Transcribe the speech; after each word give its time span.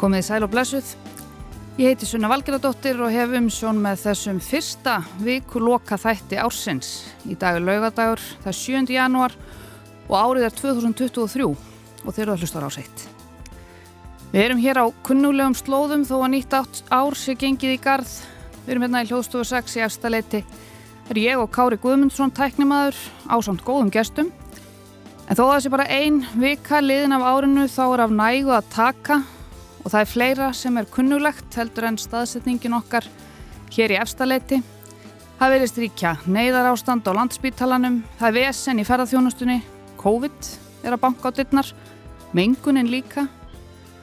Komið 0.00 0.22
sæl 0.24 0.44
og 0.46 0.48
blessuð. 0.48 0.94
Ég 1.76 1.90
heiti 1.90 2.06
Sunna 2.08 2.30
Valgeradóttir 2.30 2.96
og 3.04 3.12
hef 3.12 3.34
umsjón 3.36 3.82
með 3.84 3.98
þessum 4.06 4.38
fyrsta 4.40 4.94
viku 5.20 5.60
loka 5.60 5.98
þætti 6.00 6.38
ársins. 6.40 6.92
Í 7.28 7.34
dag 7.36 7.58
er 7.58 7.66
laugadagur, 7.66 8.22
það 8.40 8.48
er 8.48 8.56
7. 8.56 8.94
janúar 8.94 9.34
og 10.08 10.14
árið 10.16 10.46
er 10.46 10.54
2023 10.56 11.44
og 11.44 12.16
þeir 12.16 12.22
eru 12.22 12.32
að 12.32 12.44
hlusta 12.46 12.62
á 12.64 12.70
sitt. 12.72 13.02
Við 14.32 14.44
erum 14.46 14.62
hér 14.62 14.80
á 14.80 14.86
kunnulegum 15.04 15.56
slóðum 15.58 16.06
þó 16.08 16.14
að 16.22 16.32
nýtt 16.32 16.56
ár 16.56 17.18
sé 17.20 17.34
gengið 17.36 17.74
í 17.74 17.82
gard. 17.84 18.14
Við 18.64 18.72
erum 18.72 18.86
hérna 18.86 19.02
í 19.04 19.10
hljóðstofu 19.10 19.50
6 19.50 19.74
í 19.76 19.82
efstaleiti. 19.84 20.40
Það 21.10 21.12
er 21.12 21.20
ég 21.26 21.42
og 21.42 21.50
Kári 21.52 21.76
Guðmundsson 21.76 22.32
tæknimaður 22.32 22.96
á 23.28 23.36
samt 23.44 23.66
góðum 23.68 23.92
gestum. 23.92 24.32
En 25.28 25.36
þó 25.36 25.44
að 25.50 25.52
þessi 25.58 25.74
bara 25.76 25.88
ein 25.92 26.22
vika 26.40 26.80
liðin 26.80 27.18
af 27.18 27.26
árinu 27.34 27.68
þá 27.68 27.84
er 27.90 28.04
af 28.06 28.16
nægu 28.16 28.56
að 28.56 28.72
taka 28.72 29.18
og 29.80 29.88
það 29.88 30.00
er 30.02 30.10
fleira 30.10 30.50
sem 30.56 30.76
er 30.76 30.88
kunnulegt 30.92 31.56
heldur 31.56 31.88
en 31.88 31.98
staðsetningin 32.00 32.76
okkar 32.76 33.06
hér 33.74 33.94
í 33.94 33.98
efstaleiti. 34.00 34.60
Það 35.40 35.54
verist 35.54 35.78
ríkja 35.80 36.14
neyðar 36.28 36.68
ástand 36.74 37.06
á 37.08 37.16
landspítalanum, 37.16 38.02
það 38.20 38.28
er 38.28 38.36
vesen 38.36 38.80
í 38.82 38.84
ferðarþjónustunni, 38.84 39.60
COVID 40.00 40.50
er 40.84 40.96
að 40.96 41.02
banka 41.06 41.32
á 41.32 41.36
dittnar, 41.36 41.70
mengunin 42.36 42.90
líka. 42.92 43.24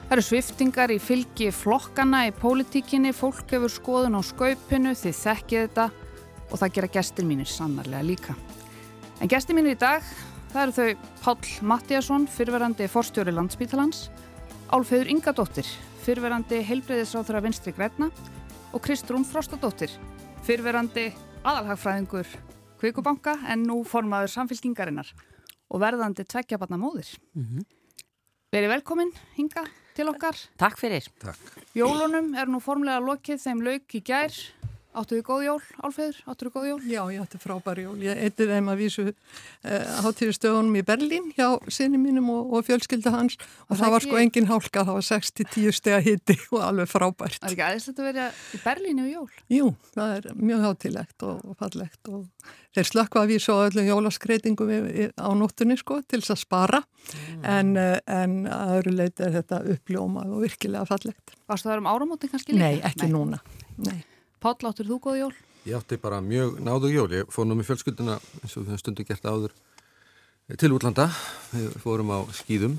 Það 0.07 0.15
eru 0.15 0.23
sviftingar 0.23 0.93
í 0.93 0.97
fylgi 1.03 1.51
flokkana 1.53 2.23
í 2.29 2.33
pólitíkinni, 2.33 3.13
fólk 3.13 3.51
hefur 3.53 3.73
skoðun 3.73 4.17
á 4.17 4.21
skaupinu, 4.25 4.95
þið 4.97 5.17
þekkið 5.19 5.65
þetta 5.65 5.89
og 6.47 6.61
það 6.61 6.73
gera 6.77 6.93
gestir 6.95 7.27
mínir 7.27 7.49
sannarlega 7.51 8.07
líka. 8.07 8.37
En 9.21 9.29
gestir 9.29 9.57
mínir 9.57 9.75
í 9.75 9.81
dag, 9.81 10.05
það 10.53 10.61
eru 10.63 10.75
þau 10.77 11.11
Pál 11.25 11.67
Mattíasson, 11.73 12.27
fyrverandi 12.31 12.87
forstjóri 12.89 13.33
landspítalans, 13.35 14.07
Álfeyður 14.67 15.07
Ingadóttir, 15.07 15.67
fyrverandi 16.03 16.57
heilbreyðisráþara 16.67 17.39
vinstri 17.45 17.71
græna 17.71 18.09
og 18.75 18.81
Kristrún 18.83 19.23
Frostadóttir, 19.23 19.93
fyrverandi 20.43 21.05
aðalhagfræðingur 21.47 22.27
Kvikubanka 22.81 23.37
en 23.47 23.63
nú 23.63 23.77
formaður 23.87 24.33
samfélkingarinnar 24.33 25.13
og 25.71 25.81
verðandi 25.81 26.25
tveggjabarna 26.27 26.81
móðir. 26.81 27.07
Mm 27.33 27.45
-hmm. 27.45 27.63
Verið 28.51 28.69
velkomin, 28.69 29.11
Hinga, 29.37 29.63
til 29.95 30.09
okkar. 30.09 30.35
Takk 30.57 30.77
fyrir. 30.77 31.07
Takk. 31.19 31.39
Jólunum 31.73 32.35
er 32.35 32.47
nú 32.47 32.59
formlega 32.59 32.99
lokið 32.99 33.39
þeim 33.39 33.63
lauk 33.63 33.95
í 33.95 34.03
gær. 34.03 34.33
Áttu 34.97 35.17
þið 35.17 35.25
góð 35.27 35.41
jól, 35.45 35.59
Álfeyður? 35.85 36.19
Áttu 36.25 36.47
þið 36.47 36.53
góð 36.55 36.63
jól? 36.67 36.77
Já, 36.89 36.99
ég 37.13 37.21
átti 37.21 37.39
frábær 37.41 37.79
jól. 37.83 37.95
Ég 38.01 38.21
eitthi 38.25 38.47
þeim 38.49 38.69
að 38.71 38.79
vísu 38.81 39.03
uh, 39.05 39.89
hátíðustöðunum 40.07 40.77
í 40.79 40.83
Berlín 40.87 41.27
hjá 41.37 41.47
sinni 41.69 41.99
mínum 42.01 42.31
og, 42.33 42.55
og 42.57 42.65
fjölskylda 42.65 43.13
hans 43.13 43.35
og, 43.37 43.45
og 43.67 43.81
það, 43.81 43.93
var 43.93 44.05
sko 44.07 44.19
engin 44.21 44.49
hálka, 44.49 44.85
það 44.87 44.97
var 44.97 45.07
6-10 45.09 45.77
steg 45.77 45.97
að 45.99 46.07
hitti 46.07 46.37
og 46.49 46.63
alveg 46.65 46.89
frábært. 46.89 47.37
Það 47.43 47.49
er 47.51 47.55
ekki 47.57 47.65
aðeins 47.67 47.87
að 47.93 48.01
vera 48.07 48.25
í 48.33 48.61
Berlínu 48.63 49.05
í 49.05 49.13
jól? 49.13 49.29
Jú, 49.53 49.69
það 49.93 50.15
er 50.15 50.27
mjög 50.41 50.65
hátíðlegt 50.65 51.27
og, 51.29 51.45
og 51.45 51.61
fallegt 51.61 52.11
og 52.13 52.51
þeir 52.73 52.91
slökka 52.91 53.21
að 53.21 53.35
vísu 53.35 53.53
á 53.53 53.57
öllu 53.67 53.85
jólaskreitingum 53.85 54.75
á 55.13 55.29
nóttunni 55.37 55.77
sko 55.77 56.01
til 56.09 56.23
þess 56.23 56.33
að 56.39 56.43
spara 56.43 56.81
mm. 56.81 57.47
en, 57.53 57.73
uh, 57.77 57.95
en 58.17 58.37
að 58.49 58.75
öðru 58.81 58.97
leiti 58.97 59.29
er 59.29 59.39
þetta 59.39 59.63
uppljómað 59.77 60.33
og 60.33 60.45
virkilega 60.47 60.89
fallegt. 60.89 61.39
Varst 61.45 61.69
það 61.69 61.85
um 61.85 61.89
áramótin 61.93 62.33
kannski 62.33 62.57
líka? 62.57 62.65
Nei, 62.65 62.77
ekki 62.81 63.05
Nei. 63.05 63.13
núna. 63.13 63.43
Nei. 63.85 63.99
Páll, 64.37 64.67
áttur 64.69 64.85
þú 64.85 64.99
góð 65.01 65.15
jól? 65.17 65.35
Ég 65.65 65.75
átti 65.75 65.97
bara 65.99 66.19
mjög 66.21 66.59
náðu 66.61 66.91
jól. 66.93 67.07
Ég 67.11 67.29
fór 67.33 67.47
nú 67.49 67.55
með 67.57 67.71
fjölskylduna 67.71 68.17
eins 68.41 68.53
og 68.53 68.63
við 68.63 68.67
höfum 68.69 68.81
stundu 68.83 69.05
gert 69.07 69.25
áður 69.25 69.55
til 70.61 70.69
útlanda. 70.75 71.07
Við 71.51 71.71
fórum 71.81 72.13
á 72.13 72.19
skýðum 72.37 72.75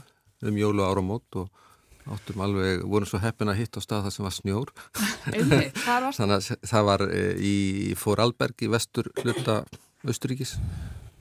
um 0.47 0.61
jól 0.61 0.77
og 0.79 0.87
áramót 0.87 1.41
og 1.41 1.49
áttum 2.09 2.45
alveg, 2.47 2.85
vorum 2.87 3.11
svo 3.11 3.19
heppin 3.21 3.51
að 3.51 3.59
hitta 3.65 3.83
á 3.83 3.85
stað 3.85 4.07
það 4.07 4.15
sem 4.15 4.29
var 4.29 4.37
snjór. 4.37 4.73
Þannig 6.21 6.39
að 6.39 6.49
það 6.71 6.89
var 6.93 7.05
í 7.43 7.57
Fóralberg 7.99 8.65
í 8.65 8.71
vestur 8.73 9.11
hluta 9.19 9.59
Östuríkis 10.09 10.55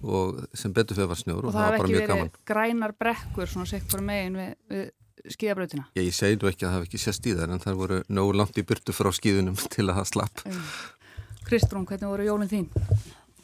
og 0.06 0.44
sem 0.54 0.70
betur 0.70 1.00
fyrir 1.00 1.10
var 1.10 1.18
snjór 1.20 1.42
og, 1.42 1.50
og 1.50 1.58
það, 1.58 1.66
var 1.66 1.82
bara 1.82 1.92
mjög 1.92 2.08
gaman. 2.14 2.14
Og 2.14 2.14
það 2.14 2.22
hef 2.22 2.30
ekki 2.30 2.38
verið 2.38 2.54
grænar 2.54 2.96
brekkur 3.02 3.52
svona 3.52 3.82
fyrir 3.90 4.06
megin 4.06 4.38
við, 4.38 4.54
við 4.70 4.88
skíðabrautina? 5.34 5.88
Ég 5.98 6.14
segi 6.16 6.40
nú 6.40 6.50
ekki 6.52 6.68
að 6.68 6.72
það 6.72 6.78
hef 6.78 6.88
ekki 6.88 7.02
sést 7.02 7.28
í 7.28 7.36
það 7.38 7.56
en 7.56 7.64
það 7.64 7.82
voru 7.82 8.00
nógu 8.10 8.38
langt 8.38 8.60
í 8.60 8.66
burtu 8.68 8.96
frá 8.96 9.12
skíðunum 9.16 9.58
til 9.74 9.88
að 9.88 10.02
það 10.02 10.10
slapp. 10.14 10.44
Kristrún, 11.48 11.88
hvernig 11.88 12.12
voru 12.12 12.28
jólinn 12.28 12.52
þín? 12.52 12.70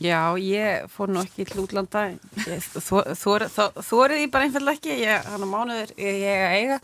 Já, 0.03 0.35
ég 0.41 0.87
fór 0.91 1.11
nú 1.13 1.21
ekki 1.21 1.45
til 1.47 1.61
útlanda 1.63 2.07
þórið 2.43 4.23
ég 4.23 4.31
bara 4.33 4.47
einfallega 4.47 4.79
ekki 4.79 4.97
ég, 4.99 5.27
hann 5.29 5.45
á 5.45 5.47
mánuður 5.47 5.93
ég, 6.01 6.17
ég 6.23 6.55
eiga 6.57 6.79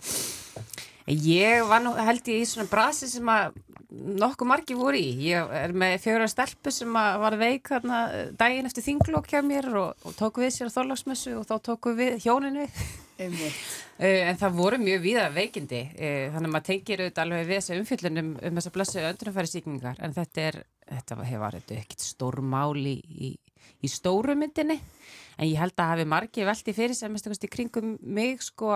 ég 1.09 1.66
var 1.67 1.81
nú 1.83 1.95
held 1.97 2.29
ég 2.29 2.45
í 2.45 2.47
svona 2.47 2.69
brasi 2.69 3.09
sem 3.09 3.27
að 3.33 3.57
nokkuð 3.89 4.50
margi 4.51 4.77
voru 4.77 5.01
í 5.01 5.09
ég 5.25 5.51
er 5.57 5.73
með 5.73 5.97
fjögur 6.03 6.29
stelpu 6.29 6.71
sem 6.71 6.94
var 6.94 7.35
veik 7.41 7.73
þarna 7.73 8.03
daginn 8.38 8.69
eftir 8.69 8.85
þinglokk 8.85 9.33
hjá 9.33 9.41
mér 9.41 9.71
og, 9.73 10.06
og 10.06 10.16
tóku 10.19 10.45
við 10.45 10.53
sér 10.56 10.69
á 10.69 10.75
þorlagsmessu 10.77 11.33
og 11.39 11.47
þá 11.50 11.56
tóku 11.71 11.95
við 11.97 12.19
hjóninu 12.23 12.69
en 13.19 14.40
það 14.40 14.56
voru 14.56 14.80
mjög 14.80 15.02
víða 15.03 15.28
veikindi. 15.35 15.81
Þannig 15.97 16.47
að 16.47 16.53
maður 16.53 16.68
tengir 16.69 17.03
auðvitað 17.03 17.24
alveg 17.25 17.47
við 17.50 17.57
þessu 17.57 17.78
umfyllunum 17.81 18.30
um 18.47 18.59
þessa 18.59 18.74
blessu 18.75 19.03
öndunumfæri 19.03 19.52
síkningar 19.52 20.02
en 20.06 20.16
þetta 20.16 20.46
er, 20.47 20.59
þetta 20.88 21.19
hefur 21.28 21.59
ekkert 21.59 22.06
stór 22.06 22.40
máli 22.40 22.97
í, 23.03 23.31
í 23.84 23.91
stóru 23.91 24.38
myndinni. 24.40 24.80
En 25.40 25.47
ég 25.47 25.59
held 25.59 25.75
að 25.80 25.94
hafi 25.94 26.07
margi 26.16 26.47
veldi 26.47 26.75
fyrir 26.75 26.96
sem 26.97 27.16
í 27.16 27.52
kringum 27.52 27.97
mig 28.02 28.44
sko 28.44 28.72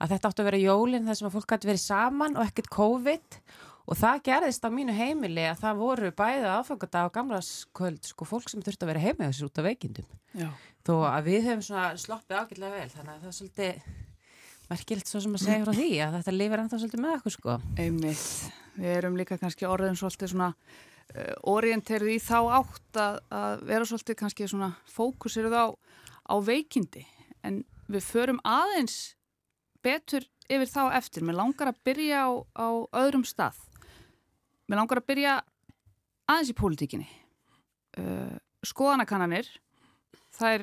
að 0.00 0.14
þetta 0.14 0.30
átt 0.30 0.42
að 0.42 0.48
vera 0.50 0.62
jólinn 0.64 1.06
þar 1.06 1.18
sem 1.18 1.28
að 1.28 1.34
fólk 1.36 1.54
hætti 1.54 1.70
verið 1.70 1.84
saman 1.84 2.38
og 2.38 2.46
ekkert 2.46 2.70
COVID. 2.74 3.38
og 3.38 3.69
það 4.00 4.20
gerðist 4.28 4.66
á 4.66 4.70
mínu 4.72 4.94
heimili 4.94 5.46
að 5.48 5.62
það 5.62 5.80
voru 5.80 6.10
bæða 6.16 6.52
aðfangadag 6.58 7.08
og 7.08 7.14
gamlaskvöld 7.16 8.10
sko 8.10 8.28
fólk 8.28 8.50
sem 8.50 8.62
þurfti 8.64 8.86
að 8.86 8.92
vera 8.92 9.04
heima 9.06 9.30
þessu 9.30 9.48
út 9.48 9.60
af 9.60 9.66
veikindum 9.66 10.10
Já. 10.36 10.50
þó 10.86 10.94
að 11.08 11.30
við 11.30 11.48
höfum 11.48 11.64
svona 11.66 11.86
sloppið 12.00 12.38
ágætlega 12.38 12.76
vel 12.76 12.92
þannig 12.92 13.14
að 13.14 13.24
það 13.24 13.30
er 13.30 13.38
svolítið 13.38 13.82
merkilt 14.70 15.10
svo 15.10 15.22
sem 15.24 15.34
að 15.34 15.44
segja 15.46 15.64
frá 15.64 15.74
því 15.80 15.90
að 16.04 16.16
þetta 16.18 16.36
lifir 16.36 16.62
ennþá 16.62 16.80
svolítið 16.82 17.04
með 17.04 17.16
okkur 17.16 17.36
sko 17.36 17.56
Einmitt, 17.80 18.26
við 18.76 18.96
erum 19.00 19.18
líka 19.18 19.40
kannski 19.40 19.66
orðin 19.66 19.98
svolítið 19.98 20.34
svona 20.34 20.50
uh, 20.52 21.34
orienterið 21.50 22.14
í 22.14 22.18
þá 22.22 22.38
átt 22.60 23.00
að, 23.02 23.18
að 23.34 23.64
vera 23.72 23.88
svolítið 23.90 24.20
kannski 24.22 24.50
svona 24.50 24.74
fókusirð 24.92 25.56
á, 25.58 25.66
á 26.30 26.34
veikindi 26.38 27.06
en 27.42 27.64
við 27.90 28.06
förum 28.06 28.38
aðeins 28.46 29.16
betur 29.82 30.26
yfir 30.50 30.70
þá 30.70 30.82
eftir. 30.98 31.24
Mér 31.24 31.38
langar 31.40 31.70
að 31.70 31.82
byrja 31.86 32.26
á, 32.26 32.30
á 32.58 32.68
öðrum 33.02 33.24
stað. 33.26 33.58
Mér 34.70 34.78
langar 34.78 35.00
að 35.00 35.06
byrja 35.10 35.30
aðeins 36.30 36.50
í 36.52 36.54
pólitíkinni. 36.54 37.08
Uh, 37.98 38.36
skoðanakannanir, 38.62 39.48
þær 40.38 40.62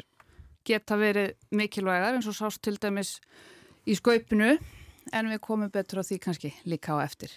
geta 0.68 0.95
verið 0.95 1.33
mikilvægar 1.51 2.15
eins 2.15 2.30
og 2.31 2.38
sást 2.38 2.62
til 2.63 2.77
dæmis 2.80 3.18
í 3.83 3.98
skaupinu 4.00 4.54
en 5.12 5.31
við 5.31 5.42
komum 5.44 5.71
betur 5.74 6.00
á 6.00 6.07
því 6.07 6.19
kannski 6.24 6.54
líka 6.63 6.95
á 6.95 7.04
eftir. 7.04 7.33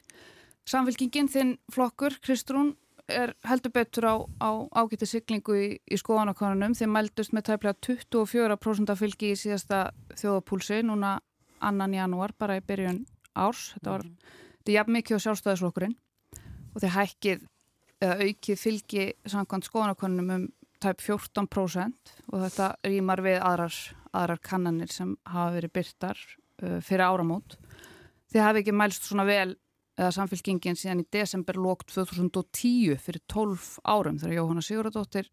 Samfélkingin 0.70 1.26
þinn 1.32 1.50
flokkur, 1.74 2.14
Kristrún, 2.22 2.76
er 3.10 3.32
heldur 3.50 3.74
betur 3.74 4.06
á, 4.06 4.14
á 4.38 4.50
ágætti 4.70 5.08
siglingu 5.10 5.56
í, 5.58 5.66
í 5.74 5.98
skoðanakonunum. 5.98 6.76
Þeir 6.78 6.92
mældust 6.92 7.34
með 7.34 7.48
tæplega 7.48 7.80
24% 7.82 8.92
af 8.94 9.02
fylgi 9.02 9.32
í 9.34 9.40
síðasta 9.40 9.80
þjóðapúlsi 10.20 10.84
núna 10.86 11.16
annan 11.58 11.98
janúar 11.98 12.36
bara 12.38 12.60
í 12.60 12.62
byrjun 12.62 13.02
árs. 13.34 13.72
Þetta 13.74 13.96
var, 13.96 14.06
mm. 14.06 14.38
þetta 14.60 14.72
er 14.72 14.78
jafn 14.78 14.96
mikið 15.00 15.18
á 15.18 15.24
sjálfstæðisflokkurinn 15.26 15.98
og 16.74 16.82
þeir 16.82 16.96
hækkið 16.96 17.46
eða 18.00 18.26
aukið 18.26 18.60
fylgi 18.60 19.06
samkvæmt 19.28 19.68
skoðanakonunum 19.68 20.34
um 20.36 20.48
tæp 20.80 21.02
14% 21.04 22.12
og 22.32 22.44
þetta 22.46 22.68
rýmar 22.88 23.20
við 23.24 23.40
aðrar, 23.44 23.76
aðrar 24.16 24.40
kannanir 24.44 24.92
sem 24.92 25.12
hafa 25.28 25.56
verið 25.58 25.74
byrtar 25.76 26.20
uh, 26.64 26.78
fyrir 26.84 27.04
áramót. 27.04 27.58
Þið 28.32 28.46
hafi 28.46 28.62
ekki 28.62 28.76
mælst 28.76 29.08
svona 29.08 29.26
vel 29.28 29.52
eða 30.00 30.12
samfélkingin 30.16 30.78
síðan 30.78 31.02
í 31.02 31.08
desember 31.12 31.58
lókt 31.60 31.90
2010 31.92 32.96
fyrir 33.02 33.20
12 33.28 33.66
árum 33.84 34.20
þegar 34.22 34.38
Jóhanna 34.38 34.64
Siguradóttir 34.64 35.28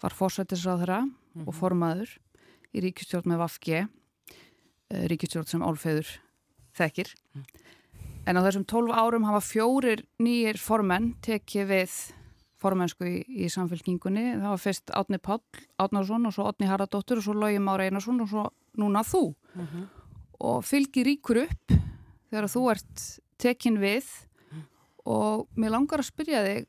var 0.00 0.16
fórsættisráðara 0.16 1.02
mm 1.04 1.10
-hmm. 1.10 1.48
og 1.48 1.54
formaður 1.54 2.16
í 2.72 2.80
ríkistjórn 2.86 3.28
með 3.28 3.42
Vafge 3.44 3.82
uh, 3.84 5.04
ríkistjórn 5.12 5.46
sem 5.46 5.62
álfeður 5.62 6.08
þekkir. 6.72 7.12
Mm. 7.34 7.44
En 8.28 8.36
á 8.36 8.44
þessum 8.44 8.64
12 8.68 8.92
árum 8.94 9.26
hafa 9.28 9.40
fjórir 9.44 10.04
nýjir 10.20 10.58
formenn 10.60 11.14
tekið 11.24 11.70
við 11.70 11.94
formennsku 12.60 13.06
í, 13.08 13.16
í 13.24 13.48
samfélkingunni. 13.52 14.26
Það 14.36 14.48
var 14.52 14.60
fyrst 14.60 14.92
Átni 14.96 15.20
Páll 15.22 15.40
Átnarsson 15.80 16.28
og 16.28 16.34
svo 16.36 16.48
Átni 16.50 16.68
Haraldóttur 16.68 17.20
og 17.20 17.26
svo 17.26 17.36
Lógi 17.36 17.60
Mára 17.62 17.86
Einarsson 17.88 18.20
og 18.20 18.28
svo 18.30 18.48
núna 18.80 19.04
þú. 19.06 19.34
Uh 19.54 19.62
-huh. 19.62 19.86
Og 20.40 20.64
fylgir 20.64 21.06
ríkur 21.06 21.44
upp 21.44 21.72
þegar 22.30 22.48
þú 22.48 22.70
ert 22.70 23.20
tekin 23.38 23.78
við 23.80 24.04
uh. 24.52 24.62
og 25.04 25.48
mér 25.56 25.70
langar 25.70 26.00
að 26.00 26.10
spyrja 26.12 26.44
þig 26.44 26.66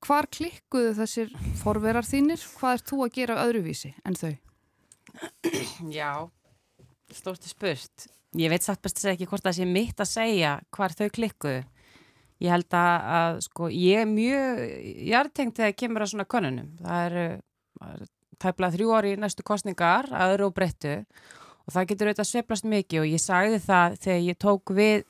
hvar 0.00 0.26
klikkuðu 0.26 0.94
þessir 0.94 1.32
forverar 1.62 2.06
þínir? 2.06 2.38
Hvað 2.58 2.72
er 2.72 2.82
þú 2.86 2.96
að 3.04 3.14
gera 3.14 3.42
öðruvísi 3.46 3.94
en 4.04 4.14
þau? 4.14 4.36
Já, 5.90 6.30
Stórti 7.14 7.48
spurt. 7.48 8.08
Ég 8.36 8.52
veit 8.52 8.64
satt 8.64 8.82
best 8.84 9.00
að 9.00 9.06
segja 9.06 9.16
ekki 9.16 9.28
hvort 9.30 9.46
það 9.46 9.56
sé 9.56 9.66
mitt 9.68 10.00
að 10.02 10.10
segja 10.10 10.52
hvar 10.76 10.94
þau 10.96 11.08
klikku. 11.14 11.56
Ég 12.38 12.52
held 12.52 12.74
að, 12.76 13.06
að 13.18 13.40
sko, 13.48 13.68
ég 13.72 14.04
er 14.04 14.08
mjög, 14.10 14.62
ég 15.08 15.16
er 15.18 15.30
tengt 15.34 15.56
þegar 15.56 15.72
ég 15.72 15.78
kemur 15.80 16.04
að 16.04 16.12
svona 16.12 16.28
konunum. 16.28 16.70
Það 16.84 17.06
eru 17.08 17.26
er, 17.88 18.08
tæplega 18.38 18.76
þrjú 18.76 18.96
í 19.08 19.14
næstu 19.18 19.44
kostningar, 19.46 20.10
aður 20.14 20.48
og 20.48 20.56
breyttu 20.56 20.98
og 21.68 21.74
það 21.74 21.88
getur 21.90 22.10
auðvitað 22.10 22.28
sveplast 22.30 22.68
mikið 22.68 23.02
og 23.02 23.08
ég 23.10 23.22
sagði 23.22 23.62
það 23.64 23.96
þegar 24.04 24.20
ég 24.24 24.38
tók 24.44 24.74
við 24.76 25.06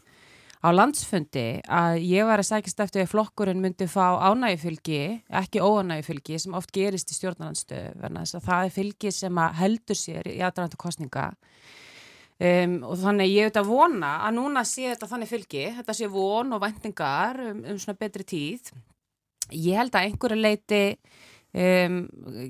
á 0.59 0.69
landsfundi 0.75 1.47
að 1.71 2.00
ég 2.03 2.27
var 2.27 2.43
að 2.43 2.49
sækist 2.49 2.81
eftir 2.83 3.05
að 3.05 3.12
flokkurinn 3.12 3.61
myndi 3.62 3.87
fá 3.91 4.19
ánægufylgi, 4.27 5.03
ekki 5.29 5.62
óánægufylgi 5.62 6.41
sem 6.43 6.56
oft 6.59 6.73
gerist 6.75 7.12
í 7.12 7.19
stjórnarnanstöðu 7.19 7.93
verna 8.03 8.25
þess 8.25 8.39
að 8.41 8.49
það 8.49 8.65
er 8.65 8.75
fylgi 8.75 9.12
sem 9.15 9.43
heldur 9.61 10.00
sér 10.00 10.31
í 10.33 10.41
aðræntu 10.43 10.81
kostninga 10.81 11.29
um, 12.38 12.75
og 12.88 12.99
þannig 13.02 13.32
ég 13.32 13.49
auðvitað 13.49 13.70
vona 13.70 14.12
að 14.26 14.37
núna 14.38 14.64
sé 14.69 14.88
þetta 14.90 15.11
þannig 15.12 15.32
fylgi, 15.32 15.64
þetta 15.79 15.96
sé 15.99 16.11
von 16.12 16.52
og 16.56 16.62
vendingar 16.62 17.40
um, 17.50 17.64
um 17.64 17.81
svona 17.82 18.00
betri 18.00 18.26
tíð. 18.29 18.73
Ég 19.55 19.79
held 19.81 19.94
að 19.96 20.08
einhverju 20.08 20.38
leiti 20.38 20.82
um, 21.55 22.02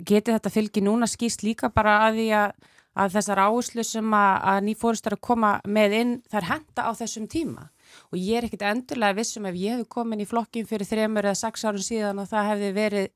geti 0.06 0.35
þetta 0.35 0.52
fylgi 0.52 0.82
núna 0.85 1.06
skýst 1.11 1.46
líka 1.46 1.70
bara 1.75 2.00
að 2.08 2.20
því 2.20 2.29
að 2.43 2.75
að 2.99 3.14
þessar 3.14 3.43
áherslu 3.46 3.85
sem 3.87 4.14
að, 4.17 4.32
að 4.50 4.61
nýfóristar 4.69 5.17
að 5.17 5.25
koma 5.29 5.52
með 5.69 5.96
inn 6.00 6.14
þær 6.31 6.49
henda 6.52 6.87
á 6.88 6.93
þessum 6.99 7.29
tíma 7.31 7.69
og 8.11 8.19
ég 8.19 8.40
er 8.40 8.49
ekkit 8.49 8.64
endurlega 8.69 9.19
vissum 9.19 9.46
ef 9.49 9.58
ég 9.58 9.79
hef 9.79 9.90
komin 9.93 10.23
í 10.23 10.29
flokkin 10.29 10.67
fyrir 10.69 10.88
þremur 10.88 11.29
eða 11.29 11.38
sex 11.38 11.64
árun 11.64 11.85
síðan 11.85 12.23
og 12.23 12.31
það 12.31 12.50
hefði 12.52 12.73
verið 12.76 13.08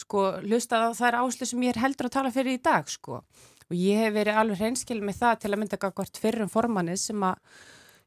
sko 0.00 0.26
hlustað 0.44 0.86
á 0.86 0.90
þær 1.00 1.18
áherslu 1.22 1.48
sem 1.48 1.64
ég 1.66 1.74
er 1.74 1.82
heldur 1.84 2.08
að 2.08 2.16
tala 2.18 2.34
fyrir 2.34 2.58
í 2.58 2.62
dag 2.64 2.88
sko 2.90 3.22
og 3.70 3.76
ég 3.78 4.00
hef 4.02 4.14
verið 4.16 4.40
alveg 4.40 4.62
hreinskil 4.62 5.00
með 5.04 5.20
það 5.20 5.36
til 5.42 5.52
að 5.52 5.60
mynda 5.62 5.78
gagvart 5.80 6.18
fyrrum 6.20 6.50
formanni 6.50 6.96
sem 6.98 7.22
að 7.22 7.38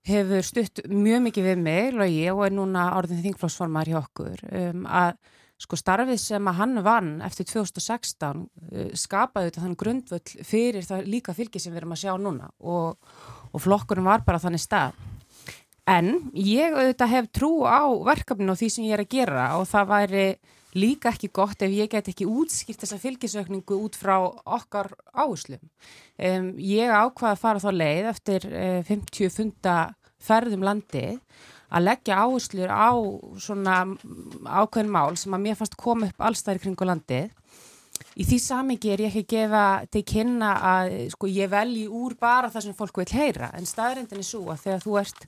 hefur 0.04 0.44
stutt 0.44 0.81
mjög 0.92 1.24
mikið 1.30 1.48
við 1.48 1.62
mig 1.63 1.94
logi, 1.95 2.25
og 2.31 2.44
er 2.48 2.57
núna 2.57 2.89
orðin 2.98 3.24
þingflósformar 3.24 3.88
hjá 3.88 4.01
okkur 4.01 4.44
um, 4.51 4.83
að 4.83 5.15
sko 5.63 5.77
starfið 5.80 6.19
sem 6.19 6.50
að 6.50 6.57
hann 6.60 6.81
vann 6.83 7.12
eftir 7.24 7.48
2016 7.54 8.44
uh, 8.44 8.89
skapaði 9.00 9.50
þetta 9.50 9.63
þann 9.63 9.77
grundvöld 9.80 10.33
fyrir 10.44 10.88
það 10.88 11.07
líka 11.13 11.36
fylgi 11.38 11.62
sem 11.62 11.71
við 11.71 11.83
erum 11.83 11.95
að 11.95 12.04
sjá 12.04 12.18
núna. 12.19 12.50
Og, 12.60 12.98
og 13.54 13.63
flokkurinn 13.63 14.07
var 14.07 14.25
bara 14.27 14.42
þannig 14.44 14.63
stað. 14.63 14.98
En 15.88 16.31
ég 16.36 16.75
auðvitað 16.75 17.12
hef 17.12 17.31
trú 17.36 17.51
á 17.68 17.88
verkefninu 18.07 18.54
og 18.54 18.60
því 18.60 18.69
sem 18.71 18.88
ég 18.88 18.98
er 18.98 19.04
að 19.04 19.15
gera 19.15 19.48
og 19.60 19.68
það 19.71 19.89
væri 19.94 20.27
líka 20.78 21.12
ekki 21.14 21.30
gott 21.34 21.62
ef 21.62 21.74
ég 21.74 21.92
get 21.92 22.10
ekki 22.12 22.28
útskipt 22.30 22.81
þessa 22.84 23.00
fylgisökningu 23.02 23.78
út 23.86 23.98
frá 24.00 24.18
okkar 24.24 24.92
áherslum. 25.14 25.62
Um, 26.18 26.54
ég 26.58 26.90
ákvaði 26.90 27.34
að 27.34 27.44
fara 27.44 27.64
þá 27.64 27.72
leið 27.74 28.10
eftir 28.14 28.48
uh, 28.50 28.80
50 28.90 29.34
funda 29.34 29.78
ferðum 30.24 30.64
landið 30.66 31.20
að 31.74 31.88
leggja 31.88 32.20
áherslur 32.22 32.70
á 32.70 32.94
svona 33.42 33.78
ákveðin 34.46 34.94
mál 34.94 35.16
sem 35.18 35.34
að 35.34 35.46
mér 35.48 35.58
fannst 35.60 35.80
koma 35.80 36.10
upp 36.12 36.28
allstæðir 36.28 36.62
kringu 36.68 36.88
landið. 36.88 37.31
Í 38.14 38.25
því 38.30 38.38
samingi 38.42 38.92
er 38.94 39.02
ég 39.02 39.14
ekki 39.14 39.24
að 39.24 39.31
gefa 39.34 39.66
til 39.94 40.04
kynna 40.06 40.52
að 40.70 40.92
sko, 41.14 41.30
ég 41.34 41.50
velji 41.50 41.88
úr 41.90 42.14
bara 42.22 42.52
það 42.54 42.68
sem 42.68 42.75
fólk 42.78 43.00
vil 43.02 43.10
heyra 43.10 43.50
en 43.58 43.66
staðrindin 43.66 44.22
er 44.22 44.28
svo 44.28 44.44
að 44.54 44.66
þegar 44.68 44.84
þú 44.84 44.98
ert 45.02 45.25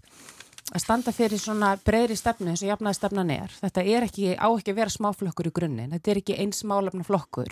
að 0.73 0.81
standa 0.81 1.13
fyrir 1.13 1.41
svona 1.41 1.75
breyðri 1.85 2.15
stefnu 2.17 2.49
eins 2.51 2.63
og 2.65 2.71
jafnaði 2.71 2.97
stefnan 2.97 3.33
er. 3.35 3.51
Þetta 3.61 3.83
er 3.85 4.05
ekki, 4.07 4.31
á 4.33 4.47
ekki 4.49 4.73
að 4.73 4.79
vera 4.79 4.93
smáflokkur 4.93 5.49
í 5.49 5.53
grunninn, 5.55 5.91
þetta 5.93 6.11
er 6.11 6.21
ekki 6.21 6.37
eins 6.41 6.63
málefna 6.65 7.05
flokkur. 7.05 7.51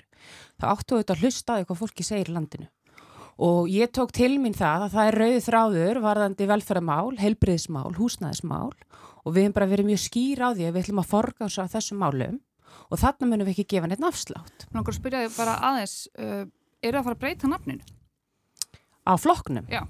Það 0.61 0.71
áttu 0.71 0.97
auðvitað 0.97 1.15
að 1.15 1.25
hlusta 1.25 1.53
á 1.53 1.57
því 1.59 1.67
hvað 1.69 1.81
fólki 1.83 2.07
segir 2.07 2.31
í 2.31 2.37
landinu. 2.37 2.69
Og 3.43 3.69
ég 3.69 3.89
tók 3.93 4.13
til 4.13 4.35
mín 4.41 4.53
það 4.57 4.87
að 4.87 4.95
það 4.95 5.07
er 5.09 5.19
rauð 5.21 5.39
þráður 5.47 5.99
varðandi 6.03 6.47
velferðamál, 6.49 7.13
heilbriðismál, 7.17 7.93
húsnæðismál 7.97 8.73
og 9.23 9.33
við 9.33 9.47
hefum 9.47 9.55
bara 9.57 9.69
verið 9.71 9.89
mjög 9.89 10.03
skýr 10.03 10.43
á 10.45 10.49
því 10.53 10.67
að 10.67 10.75
við 10.75 10.83
ætlum 10.83 11.01
að 11.01 11.09
forgása 11.09 11.65
þessum 11.71 12.01
málum 12.03 12.37
og 12.89 13.01
þarna 13.01 13.29
munum 13.29 13.49
við 13.49 13.55
ekki 13.55 13.73
gefa 13.73 13.89
neitt 13.89 14.03
nafslátt. 14.03 14.67
Nákvæmlega 14.69 14.97
spyrja 14.99 15.23
ég 15.25 15.35
bara 15.37 15.57
aðeins, 15.71 15.95
uh, 16.13 16.45
er 16.81 16.93
það 16.93 16.99
að 16.99 17.07
fara 17.07 17.17
að 17.17 17.23
breyta 17.23 17.49
nafninu? 17.49 17.93
Á 19.01 19.13
flokknum? 19.17 19.65
Já. 19.71 19.81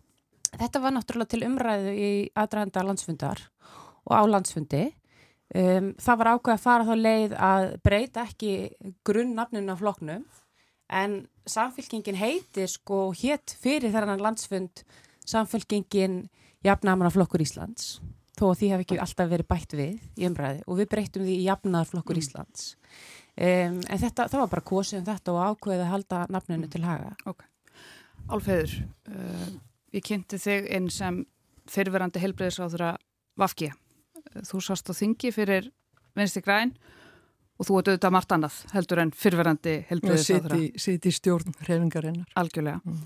Þetta 0.60 0.82
var 0.84 0.94
náttúrulega 0.96 1.34
til 1.34 1.46
umræðu 1.48 1.94
í 1.94 2.12
aðdraðanda 2.38 2.86
landsfundar 2.88 3.42
og 4.04 4.14
á 4.14 4.22
landsfundi. 4.30 4.84
Um, 5.54 5.92
það 6.02 6.20
var 6.20 6.32
ákveð 6.34 6.54
að 6.54 6.64
fara 6.64 6.88
þá 6.88 6.94
leið 6.98 7.36
að 7.38 7.66
breyta 7.86 8.24
ekki 8.26 8.54
grunnnafninu 9.06 9.76
á 9.76 9.78
flokknum 9.78 10.24
en 10.94 11.18
samfélkingin 11.50 12.18
heitir 12.18 12.72
sko 12.72 13.12
hétt 13.18 13.54
fyrir 13.62 13.94
þennan 13.94 14.24
landsfund 14.24 14.82
samfélkingin 15.30 16.24
jafnamanaflokkur 16.66 17.44
Íslands 17.44 18.00
þó 18.34 18.48
að 18.50 18.60
því 18.60 18.70
hef 18.72 18.84
ekki 18.84 19.00
alltaf 19.04 19.30
verið 19.30 19.50
bætt 19.52 19.76
við 19.78 20.00
í 20.18 20.28
umræði 20.28 20.64
og 20.66 20.80
við 20.80 20.90
breytum 20.96 21.26
því 21.28 21.36
í 21.36 21.46
jafnaðarflokkur 21.48 22.18
mm. 22.18 22.24
Íslands 22.24 22.66
um, 23.38 23.78
en 23.82 24.02
þetta, 24.02 24.28
það 24.32 24.40
var 24.44 24.52
bara 24.56 24.66
kosið 24.72 25.00
um 25.02 25.08
þetta 25.10 25.36
og 25.36 25.44
ákveðið 25.52 25.86
að 25.86 25.94
halda 25.94 26.24
nafninu 26.34 26.70
til 26.72 26.84
haga. 26.86 27.14
Ok, 27.30 27.46
Álfeður, 28.34 28.76
uh, 29.12 29.48
ég 29.94 30.04
kynnti 30.06 30.40
þig 30.42 30.68
inn 30.74 30.90
sem 30.94 31.22
fyrirverandi 31.70 32.22
helbreyðisráðura 32.24 32.96
Vafki. 33.40 33.72
Þú 34.46 34.62
sást 34.64 34.90
á 34.90 34.94
þingi 34.96 35.32
fyrir 35.34 35.70
Vinsti 36.18 36.44
Græn 36.44 36.74
og 37.60 37.68
þú 37.68 37.78
ert 37.80 37.92
auðvitað 37.92 38.16
margt 38.16 38.36
annað 38.36 38.60
heldur 38.74 39.02
en 39.04 39.14
fyrirverandi 39.18 39.78
helbreyðisráðura. 39.90 40.60
Sitt 40.82 41.08
í 41.08 41.14
stjórn 41.14 41.56
hrefingarinnar. 41.62 42.28
Algjörlega. 42.40 42.82
Mm. 42.84 43.02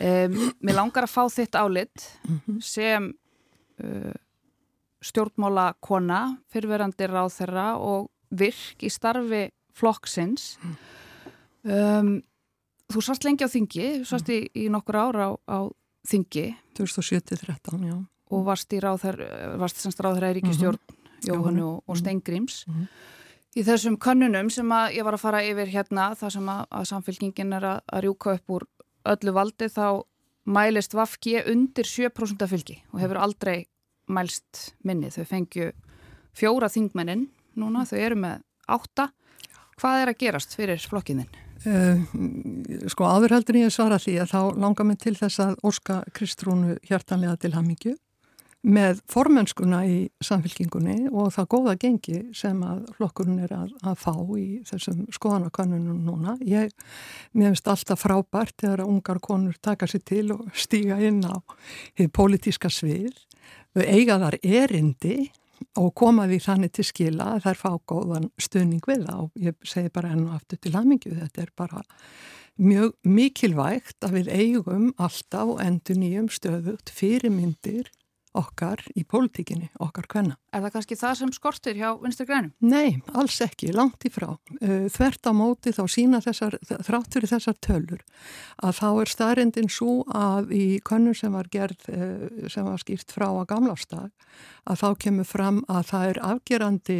Um, 0.00 0.36
mér 0.64 0.78
langar 0.78 1.04
að 1.04 1.12
fá 1.12 1.26
þitt 1.28 1.58
álit 1.60 2.06
mm 2.24 2.40
-hmm. 2.46 2.60
sem 2.64 3.12
uh, 3.84 4.14
stjórnmála 5.04 5.74
kona, 5.80 6.38
fyrirverandi 6.48 7.06
ráð 7.06 7.34
þeirra 7.36 7.76
og 7.76 8.08
virk 8.30 8.82
í 8.82 8.90
starfi 8.90 9.50
flokksins. 9.76 10.56
Mm. 10.62 10.76
Um, 11.62 12.22
þú 12.90 13.02
sást 13.04 13.24
lengi 13.24 13.44
á 13.44 13.48
þingi, 13.52 14.00
þú 14.00 14.06
sást 14.08 14.28
í, 14.32 14.48
í 14.54 14.68
nokkur 14.72 14.96
ára 14.96 15.28
á, 15.28 15.32
á 15.44 15.58
þingi 16.08 16.54
2017-13, 16.78 17.86
já 17.88 17.98
og 18.30 18.44
varst 18.46 18.72
í 18.74 18.80
ráðher, 18.82 19.18
varst 19.58 19.80
semst 19.82 20.00
ráðherra 20.02 20.30
í 20.30 20.38
Ríkistjórn 20.38 20.78
mm 20.78 20.94
-hmm. 20.94 21.28
Jóhannu 21.28 21.64
og, 21.66 21.82
og. 21.86 21.96
Steingríms 21.96 22.66
mm 22.66 22.74
-hmm. 22.74 22.86
í 23.56 23.64
þessum 23.64 23.96
könnunum 23.98 24.50
sem 24.50 24.68
að 24.72 24.94
ég 24.96 25.04
var 25.04 25.14
að 25.14 25.20
fara 25.20 25.44
yfir 25.44 25.66
hérna 25.66 26.14
það 26.14 26.30
sem 26.30 26.48
að, 26.48 26.66
að 26.70 26.84
samfélkingin 26.84 27.52
er 27.52 27.64
að, 27.64 27.80
að 27.92 28.02
rjúka 28.02 28.34
upp 28.34 28.50
úr 28.50 28.66
öllu 29.04 29.32
valdi 29.32 29.66
þá 29.68 30.02
mælist 30.44 30.94
Vafki 30.94 31.42
undir 31.46 31.84
7% 31.84 32.42
af 32.42 32.50
fylgi 32.50 32.82
og 32.92 33.00
hefur 33.00 33.18
aldrei 33.18 33.66
mælst 34.08 34.74
minni, 34.84 35.10
þau 35.10 35.24
fengju 35.24 35.72
fjóra 36.32 36.68
þingmennin 36.68 37.28
núna, 37.56 37.84
þau 37.84 37.98
eru 37.98 38.16
með 38.16 38.42
átta 38.68 39.10
hvað 39.80 40.02
er 40.02 40.08
að 40.08 40.18
gerast 40.18 40.54
fyrir 40.54 40.78
flokkininn? 40.78 41.49
Uh, 41.60 42.00
sko 42.88 43.04
áður 43.04 43.34
heldur 43.36 43.58
ég 43.60 43.72
svara 43.74 43.98
því 44.00 44.14
að 44.22 44.30
þá 44.32 44.60
langar 44.62 44.86
mig 44.88 45.00
til 45.02 45.12
þess 45.18 45.42
að 45.44 45.58
Óska 45.68 45.98
Kristrúnu 46.16 46.78
hjartanlega 46.88 47.36
til 47.42 47.52
hamingju 47.52 47.96
með 48.60 48.98
formönskuna 49.08 49.80
í 49.88 49.98
samfélkingunni 50.24 51.08
og 51.08 51.30
það 51.32 51.48
góða 51.54 51.74
gengi 51.80 52.18
sem 52.36 52.58
að 52.64 52.82
flokkurinn 52.98 53.40
er 53.46 53.54
að, 53.56 53.72
að 53.80 53.96
fá 54.02 54.12
í 54.36 54.46
þessum 54.68 55.06
skoðanakönnunum 55.16 56.02
núna. 56.04 56.36
Ég 56.44 56.74
meðist 57.32 57.68
alltaf 57.70 58.04
frábært 58.04 58.58
þegar 58.60 58.84
að 58.84 58.92
ungar 58.92 59.20
konur 59.24 59.56
taka 59.64 59.88
sér 59.88 60.04
til 60.04 60.26
og 60.36 60.48
stíga 60.52 61.00
inn 61.00 61.22
á 61.24 61.40
því 61.96 62.10
pólitíska 62.12 62.72
svið. 62.72 63.16
Þau 63.72 63.84
eiga 63.86 64.18
þar 64.20 64.36
erindi 64.44 65.30
og 65.78 65.94
koma 65.98 66.26
því 66.30 66.40
þannig 66.44 66.74
til 66.76 66.86
skila 66.88 67.28
að 67.36 67.46
þær 67.46 67.60
fá 67.60 67.70
góðan 67.92 68.28
stöning 68.40 68.82
við 68.86 69.06
það 69.06 69.22
og 69.24 69.46
ég 69.46 69.56
segi 69.68 69.92
bara 69.94 70.12
enn 70.14 70.26
og 70.26 70.36
aftur 70.38 70.60
til 70.60 70.74
hamingju 70.76 71.16
þetta 71.18 71.44
er 71.44 71.52
bara 71.58 71.84
mjög 72.60 72.94
mikilvægt 73.08 74.04
að 74.04 74.18
við 74.18 74.30
eigum 74.36 74.90
alltaf 75.00 75.54
og 75.54 75.62
endur 75.64 76.00
nýjum 76.00 76.28
stöðut 76.32 76.92
fyrirmyndir 76.92 77.88
okkar 78.36 78.82
í 78.94 79.02
pólitíkinni, 79.08 79.70
okkar 79.82 80.06
hvenna. 80.10 80.36
Er 80.54 80.62
það 80.64 80.74
kannski 80.76 80.98
það 80.98 81.14
sem 81.18 81.32
skortir 81.34 81.78
hjá 81.78 81.88
vinstur 81.98 82.28
grænum? 82.28 82.52
Nei, 82.62 83.00
alls 83.18 83.40
ekki, 83.42 83.72
langt 83.74 84.06
í 84.06 84.12
frá. 84.12 84.28
Uh, 84.60 84.86
þvert 84.92 85.26
á 85.26 85.32
móti 85.34 85.74
þá 85.74 85.82
sína 85.90 86.20
þessar, 86.22 86.58
þráttur 86.86 87.26
í 87.26 87.30
þessar 87.30 87.58
tölur 87.62 88.04
að 88.62 88.76
þá 88.78 88.88
er 88.90 89.12
staðrindin 89.14 89.70
svo 89.72 89.96
að 90.14 90.54
í 90.54 90.64
könnum 90.86 91.16
sem 91.18 91.34
var 91.34 91.50
gerð, 91.50 91.88
uh, 91.90 92.46
sem 92.52 92.66
var 92.66 92.82
skýrt 92.82 93.14
frá 93.14 93.28
að 93.30 93.48
gamlástag, 93.50 94.10
að 94.70 94.80
þá 94.82 94.88
kemur 95.04 95.26
fram 95.26 95.60
að 95.70 95.90
það 95.90 96.06
er 96.10 96.22
afgerandi 96.30 96.98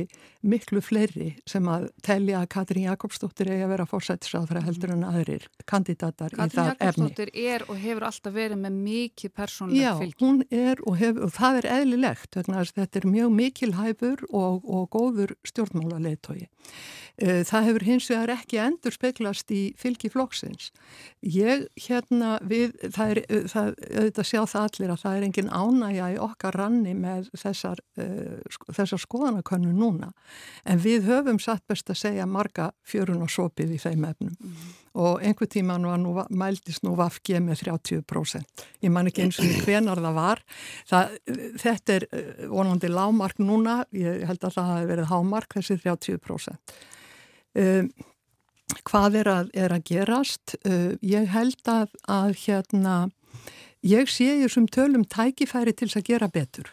miklu 0.50 0.80
fleiri 0.82 1.34
sem 1.48 1.66
að 1.70 1.88
telja 2.04 2.40
að 2.40 2.48
Katrín 2.54 2.86
Jakobsdóttir 2.88 3.50
eigi 3.52 3.64
að 3.66 3.72
vera 3.74 3.86
fórsættisáðra 3.88 4.62
heldur 4.64 4.94
en 4.96 5.04
aðrir 5.06 5.46
kandidatar 5.68 6.32
Katrín 6.34 6.50
í 6.50 6.56
það 6.56 6.70
efni. 6.70 6.78
Katrín 6.80 7.04
Jakobsdóttir 7.10 7.32
er 7.44 7.66
og 7.68 7.80
hefur 7.84 8.08
alltaf 8.08 8.34
verið 8.34 8.62
með 8.64 8.78
mikið 8.88 9.34
persónlega 9.36 9.94
fylg. 10.00 10.16
Já, 10.16 10.24
hún 10.24 10.42
er 10.48 10.82
og 10.86 10.98
hefur 11.00 11.19
og 11.24 11.34
það 11.36 11.60
er 11.60 11.68
eðlilegt 11.76 12.38
vegna 12.38 12.62
að 12.62 12.72
þetta 12.78 13.00
er 13.00 13.10
mjög 13.10 13.36
mikilhæfur 13.36 14.24
og, 14.30 14.64
og 14.64 14.88
góður 14.94 15.36
stjórnmála 15.48 16.00
Eh, 17.20 17.42
það 17.44 17.66
hefur 17.66 17.84
hins 17.84 18.06
vegar 18.08 18.30
ekki 18.32 18.60
endur 18.62 18.94
speklast 18.94 19.50
í 19.52 19.60
fylgi 19.80 20.08
flokksins. 20.12 20.70
Ég 21.20 21.66
hérna 21.84 22.38
við, 22.48 22.72
það 22.94 23.12
er, 23.12 23.20
það, 23.52 23.72
auðvitað 23.90 24.28
sjá 24.30 24.40
það 24.40 24.68
allir 24.68 24.94
að 24.94 25.02
það 25.02 25.16
er 25.16 25.26
engin 25.28 25.52
ánægja 25.52 26.10
í 26.14 26.20
okkar 26.24 26.56
ranni 26.56 26.94
með 26.96 27.28
þessar, 27.42 27.82
uh, 28.00 28.60
þessar 28.72 29.04
skoðanakönnu 29.04 29.74
núna. 29.76 30.14
En 30.64 30.80
við 30.80 31.10
höfum 31.10 31.42
satt 31.42 31.66
best 31.68 31.92
að 31.92 32.00
segja 32.06 32.28
marga 32.30 32.70
fjörun 32.88 33.26
og 33.26 33.32
sopið 33.32 33.76
í 33.76 33.82
þeim 33.84 34.08
efnum. 34.14 34.38
Mm. 34.40 34.70
Og 34.98 35.20
einhver 35.22 35.46
tíma 35.46 35.76
nú 35.78 36.16
mældist 36.34 36.82
nú 36.82 36.96
Vafge 36.98 37.38
með 37.38 37.62
30%. 37.68 38.64
Ég 38.82 38.90
man 38.90 39.06
ekki 39.06 39.22
eins 39.22 39.38
og 39.38 39.52
hvenar 39.62 40.00
það 40.02 40.16
var. 40.16 40.42
Það, 40.90 41.12
þetta 41.62 41.98
er 41.98 42.06
vonandi 42.50 42.90
lámark 42.90 43.38
núna, 43.38 43.84
ég 43.94 44.24
held 44.26 44.42
að 44.42 44.56
það 44.56 44.72
hefur 44.72 44.90
verið 44.90 45.12
hámark 45.12 45.54
þessi 45.60 45.78
30%. 45.84 46.74
Um, 47.60 47.90
hvað 48.86 49.20
er 49.22 49.30
að, 49.30 49.54
er 49.54 49.74
að 49.74 49.86
gerast? 49.90 50.56
Uh, 50.66 50.94
ég 51.02 51.30
held 51.32 51.70
að, 51.70 51.94
að 52.10 52.34
hérna, 52.44 52.98
ég 53.86 54.10
sé 54.10 54.28
ég 54.42 54.52
sem 54.52 54.68
tölum 54.70 55.06
tækifæri 55.06 55.74
til 55.74 55.90
að 55.90 56.06
gera 56.12 56.30
betur. 56.30 56.70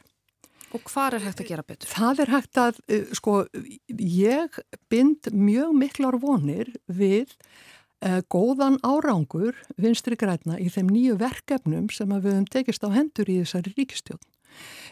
Og 0.76 0.84
hvað 0.90 1.18
er 1.18 1.26
hægt 1.26 1.42
að 1.42 1.50
gera 1.50 1.64
betur? 1.66 1.90
Það 1.90 2.22
er 2.22 2.34
hægt 2.36 2.62
að, 2.62 2.82
uh, 2.92 3.08
sko, 3.18 3.40
ég 3.98 4.60
bind 4.92 5.32
mjög 5.34 5.74
miklar 5.82 6.20
vonir 6.22 6.74
við 6.86 7.34
góðan 8.30 8.76
árangur 8.86 9.58
vinstri 9.82 10.14
græna 10.20 10.60
í 10.62 10.68
þeim 10.70 10.92
nýju 10.94 11.16
verkefnum 11.18 11.88
sem 11.90 12.12
við 12.14 12.28
höfum 12.30 12.50
tekist 12.54 12.86
á 12.86 12.94
hendur 12.94 13.26
í 13.26 13.40
þessari 13.42 13.74
ríkistjón. 13.74 14.22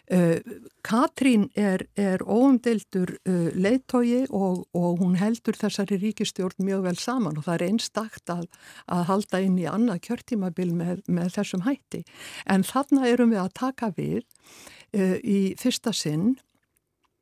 Uh, 0.05 0.37
Katrín 0.85 1.47
er, 1.57 1.89
er 1.97 2.21
óumdeildur 2.21 3.17
uh, 3.25 3.49
leittói 3.57 4.29
og, 4.29 4.69
og 4.77 5.01
hún 5.01 5.17
heldur 5.17 5.57
þessari 5.57 5.97
ríkistjórn 5.97 6.61
mjög 6.61 6.85
vel 6.85 6.93
saman 7.01 7.33
og 7.39 7.47
það 7.47 7.55
er 7.55 7.63
einstakt 7.71 8.29
að, 8.29 8.45
að 8.85 9.01
halda 9.09 9.41
inn 9.41 9.57
í 9.57 9.65
annað 9.65 10.03
kjörtímabil 10.05 10.77
með, 10.77 11.01
með 11.09 11.33
þessum 11.39 11.65
hætti. 11.65 12.05
En 12.45 12.61
þarna 12.67 13.07
erum 13.09 13.33
við 13.33 13.41
að 13.41 13.57
taka 13.57 13.89
við 13.97 14.21
uh, 14.21 15.17
í 15.25 15.57
fyrsta 15.61 15.93
sinn 15.95 16.37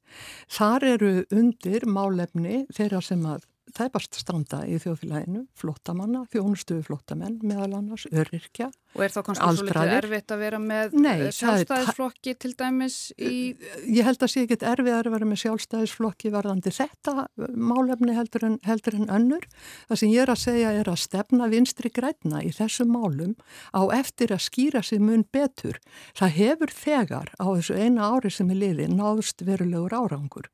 Þar 0.53 0.85
eru 0.85 1.13
undir 1.33 1.87
málefni 1.89 2.67
þeirra 2.77 3.01
sem 3.03 3.25
að 3.25 3.47
tæpast 3.75 4.15
standa 4.15 4.63
í 4.69 4.77
þjóðfélaginu, 4.79 5.47
flottamanna, 5.59 6.27
þjónustuðu 6.33 6.85
flottamenn 6.87 7.41
meðal 7.43 7.73
annars, 7.81 8.07
öryrkja 8.13 8.71
Og 8.95 9.03
er 9.03 9.11
þá 9.11 9.21
kannski 9.27 9.47
svo 9.59 9.67
litið 9.67 9.93
erfitt 9.97 10.33
að 10.35 10.43
vera 10.45 10.59
með 10.63 10.93
Nei, 11.03 11.15
eh, 11.27 11.31
sjálfstæðisflokki 11.35 12.35
til 12.39 12.53
dæmis 12.55 12.99
í... 13.19 13.55
Ég 13.91 14.07
held 14.07 14.23
að 14.23 14.31
sé 14.31 14.45
ekki 14.45 14.59
erfið 14.61 14.95
að 14.95 15.09
vera 15.17 15.29
með 15.29 15.41
sjálfstæðisflokki 15.43 16.31
varðandi 16.35 16.73
þetta 16.75 17.27
málefni 17.59 18.15
heldur 18.15 18.47
en, 18.47 18.59
heldur 18.67 18.99
en 19.01 19.11
önnur. 19.17 19.49
Það 19.91 20.01
sem 20.03 20.13
ég 20.15 20.23
er 20.23 20.33
að 20.35 20.41
segja 20.45 20.71
er 20.79 20.91
að 20.93 21.01
stefna 21.03 21.49
vinstri 21.51 21.91
græna 21.95 22.45
í 22.47 22.53
þessum 22.55 22.95
málum 22.95 23.35
á 23.75 23.83
eftir 23.99 24.35
að 24.37 24.45
skýra 24.47 24.85
sig 24.87 25.03
mun 25.03 25.27
betur. 25.35 25.81
Það 26.15 26.37
hefur 26.39 26.75
þegar 26.79 27.35
á 27.35 27.47
þessu 27.51 27.79
eina 27.81 28.13
ári 28.15 28.31
sem 28.31 28.55
er 28.55 28.63
liði 28.63 28.89
náðust 28.95 29.43
verulegur 29.43 29.97
árangur. 29.99 30.47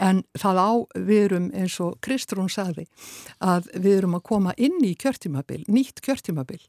En 0.00 0.24
það 0.32 0.64
á 0.64 0.72
við 0.96 1.24
erum 1.26 1.52
eins 1.52 1.76
og 1.84 2.00
Kristrún 2.00 2.48
sagði 2.52 2.88
að 3.44 3.68
við 3.76 4.00
erum 4.00 4.16
að 4.16 4.26
koma 4.32 4.56
inn 4.56 4.80
í 4.80 4.96
kjörtímabil, 4.96 5.66
nýtt 5.68 6.00
kjörtímabil 6.00 6.62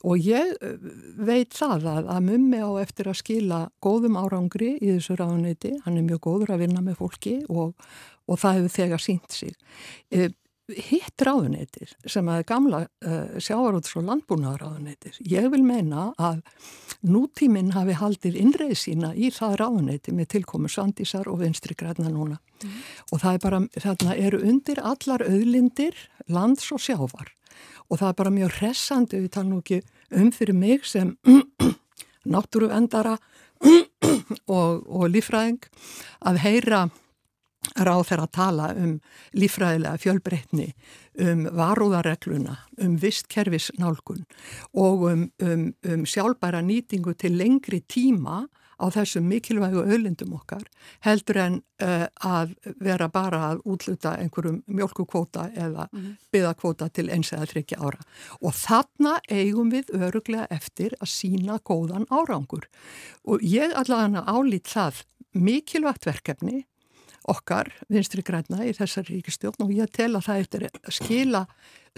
og 0.00 0.16
ég 0.24 0.54
uh, 0.64 0.90
veit 1.28 1.52
það 1.52 1.86
að, 1.92 2.10
að 2.14 2.26
mummi 2.30 2.60
á 2.64 2.70
eftir 2.80 3.10
að 3.10 3.18
skila 3.20 3.60
góðum 3.84 4.16
árangri 4.16 4.76
í 4.78 4.94
þessu 4.94 5.18
ráðuniti, 5.18 5.74
hann 5.84 5.98
er 6.00 6.06
mjög 6.06 6.22
góður 6.24 6.54
að 6.54 6.62
vinna 6.64 6.84
með 6.84 7.00
fólki 7.02 7.34
og, 7.52 7.74
og 8.24 8.40
það 8.40 8.60
hefur 8.60 8.76
þegar 8.78 9.04
sínt 9.04 9.36
sig. 9.36 9.56
Uh, 10.14 10.30
hitt 10.68 11.22
ráðunitir 11.24 11.94
sem 12.04 12.26
að 12.28 12.42
gamla 12.50 12.82
sjávarúts 13.40 13.94
og 13.96 14.04
landbúnaðaráðunitir, 14.04 15.14
ég 15.24 15.46
vil 15.48 15.62
meina 15.64 16.10
að 16.20 16.42
nútíminn 17.08 17.72
hafi 17.72 17.96
haldið 17.96 18.36
innreið 18.36 18.74
sína 18.76 19.14
í 19.16 19.30
það 19.32 19.56
ráðuniti 19.62 20.12
með 20.12 20.28
tilkomu 20.34 20.68
Sandísar 20.68 21.30
og 21.32 21.40
vinstri 21.40 21.76
græna 21.78 22.10
núna 22.12 22.36
mm. 22.36 22.76
og 23.08 23.22
það 23.22 23.32
er 23.32 23.42
bara, 23.46 23.62
þarna 23.80 24.18
eru 24.28 24.42
undir 24.44 24.82
allar 24.82 25.24
auðlindir 25.24 25.96
lands 26.28 26.68
og 26.74 26.84
sjávar 26.84 27.32
og 27.88 28.00
það 28.00 28.08
er 28.10 28.18
bara 28.20 28.34
mjög 28.34 28.54
hressandi, 28.60 29.22
við 29.24 29.34
talum 29.34 29.58
ekki 29.62 29.82
um 30.18 30.30
fyrir 30.34 30.56
mig 30.56 30.86
sem 30.88 31.14
náttúruendara 32.32 33.16
og, 34.58 34.86
og 34.86 35.04
lífræðing 35.10 35.60
að 36.28 36.42
heyra 36.44 36.86
ráð 37.76 38.04
þeirra 38.08 38.26
að 38.28 38.34
tala 38.36 38.68
um 38.78 38.92
lífræðilega 39.36 40.00
fjölbreytni, 40.00 40.68
um 41.20 41.42
varúðarregluna, 41.58 42.54
um 42.84 42.94
vistkerfisnálgun 43.02 44.22
og 44.78 45.04
um, 45.10 45.24
um, 45.42 45.66
um 45.84 46.06
sjálfbæra 46.06 46.62
nýtingu 46.64 47.16
til 47.18 47.36
lengri 47.36 47.82
tíma 47.82 48.44
á 48.78 48.86
þessum 48.94 49.26
mikilvægu 49.28 49.82
öllindum 49.82 50.34
okkar 50.38 50.62
heldur 51.06 51.40
en 51.42 51.58
uh, 51.82 52.06
að 52.24 52.54
vera 52.80 53.08
bara 53.12 53.40
að 53.50 53.62
útluta 53.64 54.14
einhverjum 54.18 54.62
mjölkukvóta 54.66 55.48
eða 55.54 55.88
mm 55.90 55.98
-hmm. 55.98 56.16
byðakvóta 56.32 56.88
til 56.88 57.08
eins 57.10 57.32
eða 57.32 57.50
þryggja 57.52 57.78
ára. 57.78 58.00
Og 58.40 58.54
þarna 58.54 59.20
eigum 59.30 59.70
við 59.70 59.90
öruglega 59.94 60.46
eftir 60.50 60.94
að 61.00 61.08
sína 61.08 61.58
góðan 61.58 62.06
árangur. 62.10 62.68
Og 63.24 63.42
ég 63.42 63.74
allavega 63.74 64.24
álít 64.26 64.66
það 64.66 65.04
mikilvægt 65.34 66.06
verkefni 66.06 66.66
okkar, 67.28 67.70
vinstri 67.92 68.24
græna 68.26 68.64
í 68.66 68.74
þessari 68.76 69.18
ríkistjórn 69.18 69.66
og 69.66 69.72
ég 69.74 69.90
tel 69.94 70.14
að 70.16 70.28
það 70.28 70.44
eftir 70.44 70.66
að 70.68 70.94
skila 70.96 71.44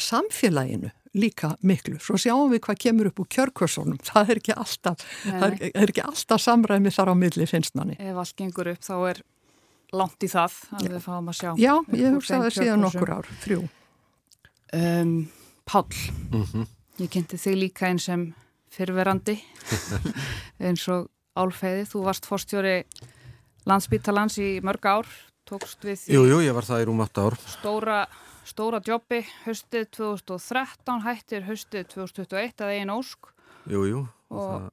samfélaginu 0.01 0.91
líka 1.19 1.55
miklu. 1.67 1.99
Svo 2.03 2.19
sjáum 2.21 2.53
við 2.53 2.63
hvað 2.67 2.81
kemur 2.85 3.11
upp 3.11 3.21
úr 3.23 3.29
kjörkursunum. 3.35 3.99
Það 4.07 4.33
er 4.33 4.41
ekki 4.41 4.55
alltaf, 4.55 5.05
er, 5.27 5.57
er 5.73 5.91
ekki 5.91 6.05
alltaf 6.07 6.43
samræmi 6.43 6.93
þar 6.95 7.13
á 7.13 7.15
milli 7.19 7.47
finnsnanni. 7.51 7.99
Ef 7.99 8.21
allt 8.23 8.37
gengur 8.39 8.71
upp 8.71 8.87
þá 8.87 8.95
er 9.11 9.23
langt 9.97 10.23
í 10.23 10.31
það 10.31 10.59
að 10.77 10.87
Já. 10.87 10.93
við 10.93 11.05
fáum 11.07 11.31
að 11.33 11.39
sjá. 11.41 11.51
Já, 11.59 11.73
ég 11.99 12.17
hugsa 12.17 12.43
það 12.45 12.57
síðan 12.59 12.85
nokkur 12.85 13.15
ár, 13.17 13.31
þrjú. 13.45 13.63
Um, 14.77 15.15
Pál, 15.67 15.87
mm 16.31 16.45
-hmm. 16.45 16.67
ég 16.99 17.11
kynnti 17.11 17.39
þig 17.39 17.57
líka 17.59 17.87
eins 17.87 18.07
sem 18.07 18.35
fyrverandi 18.71 19.39
eins 20.67 20.87
og 20.89 21.11
álfeyði. 21.35 21.87
Þú 21.91 22.05
varst 22.07 22.27
fórstjóri 22.27 22.85
landsbítalans 23.69 24.39
í 24.41 24.51
mörg 24.65 24.87
ár, 24.89 25.13
tókst 25.49 25.85
við. 25.85 26.09
Jú, 26.13 26.25
jú, 26.29 26.41
ég 26.45 26.57
var 26.57 26.69
það 26.69 26.85
í 26.85 26.89
rúm 26.89 27.05
8 27.05 27.27
ár. 27.27 27.39
Stóra 27.59 28.01
stóra 28.51 28.81
jobbi 28.85 29.21
höstið 29.45 29.89
2013, 29.97 31.03
hættir 31.05 31.47
höstið 31.49 31.89
2021 31.95 32.65
að 32.65 32.75
einn 32.77 32.93
ósk. 32.95 33.31
Jú, 33.71 33.85
jú, 33.89 34.01
og 34.33 34.71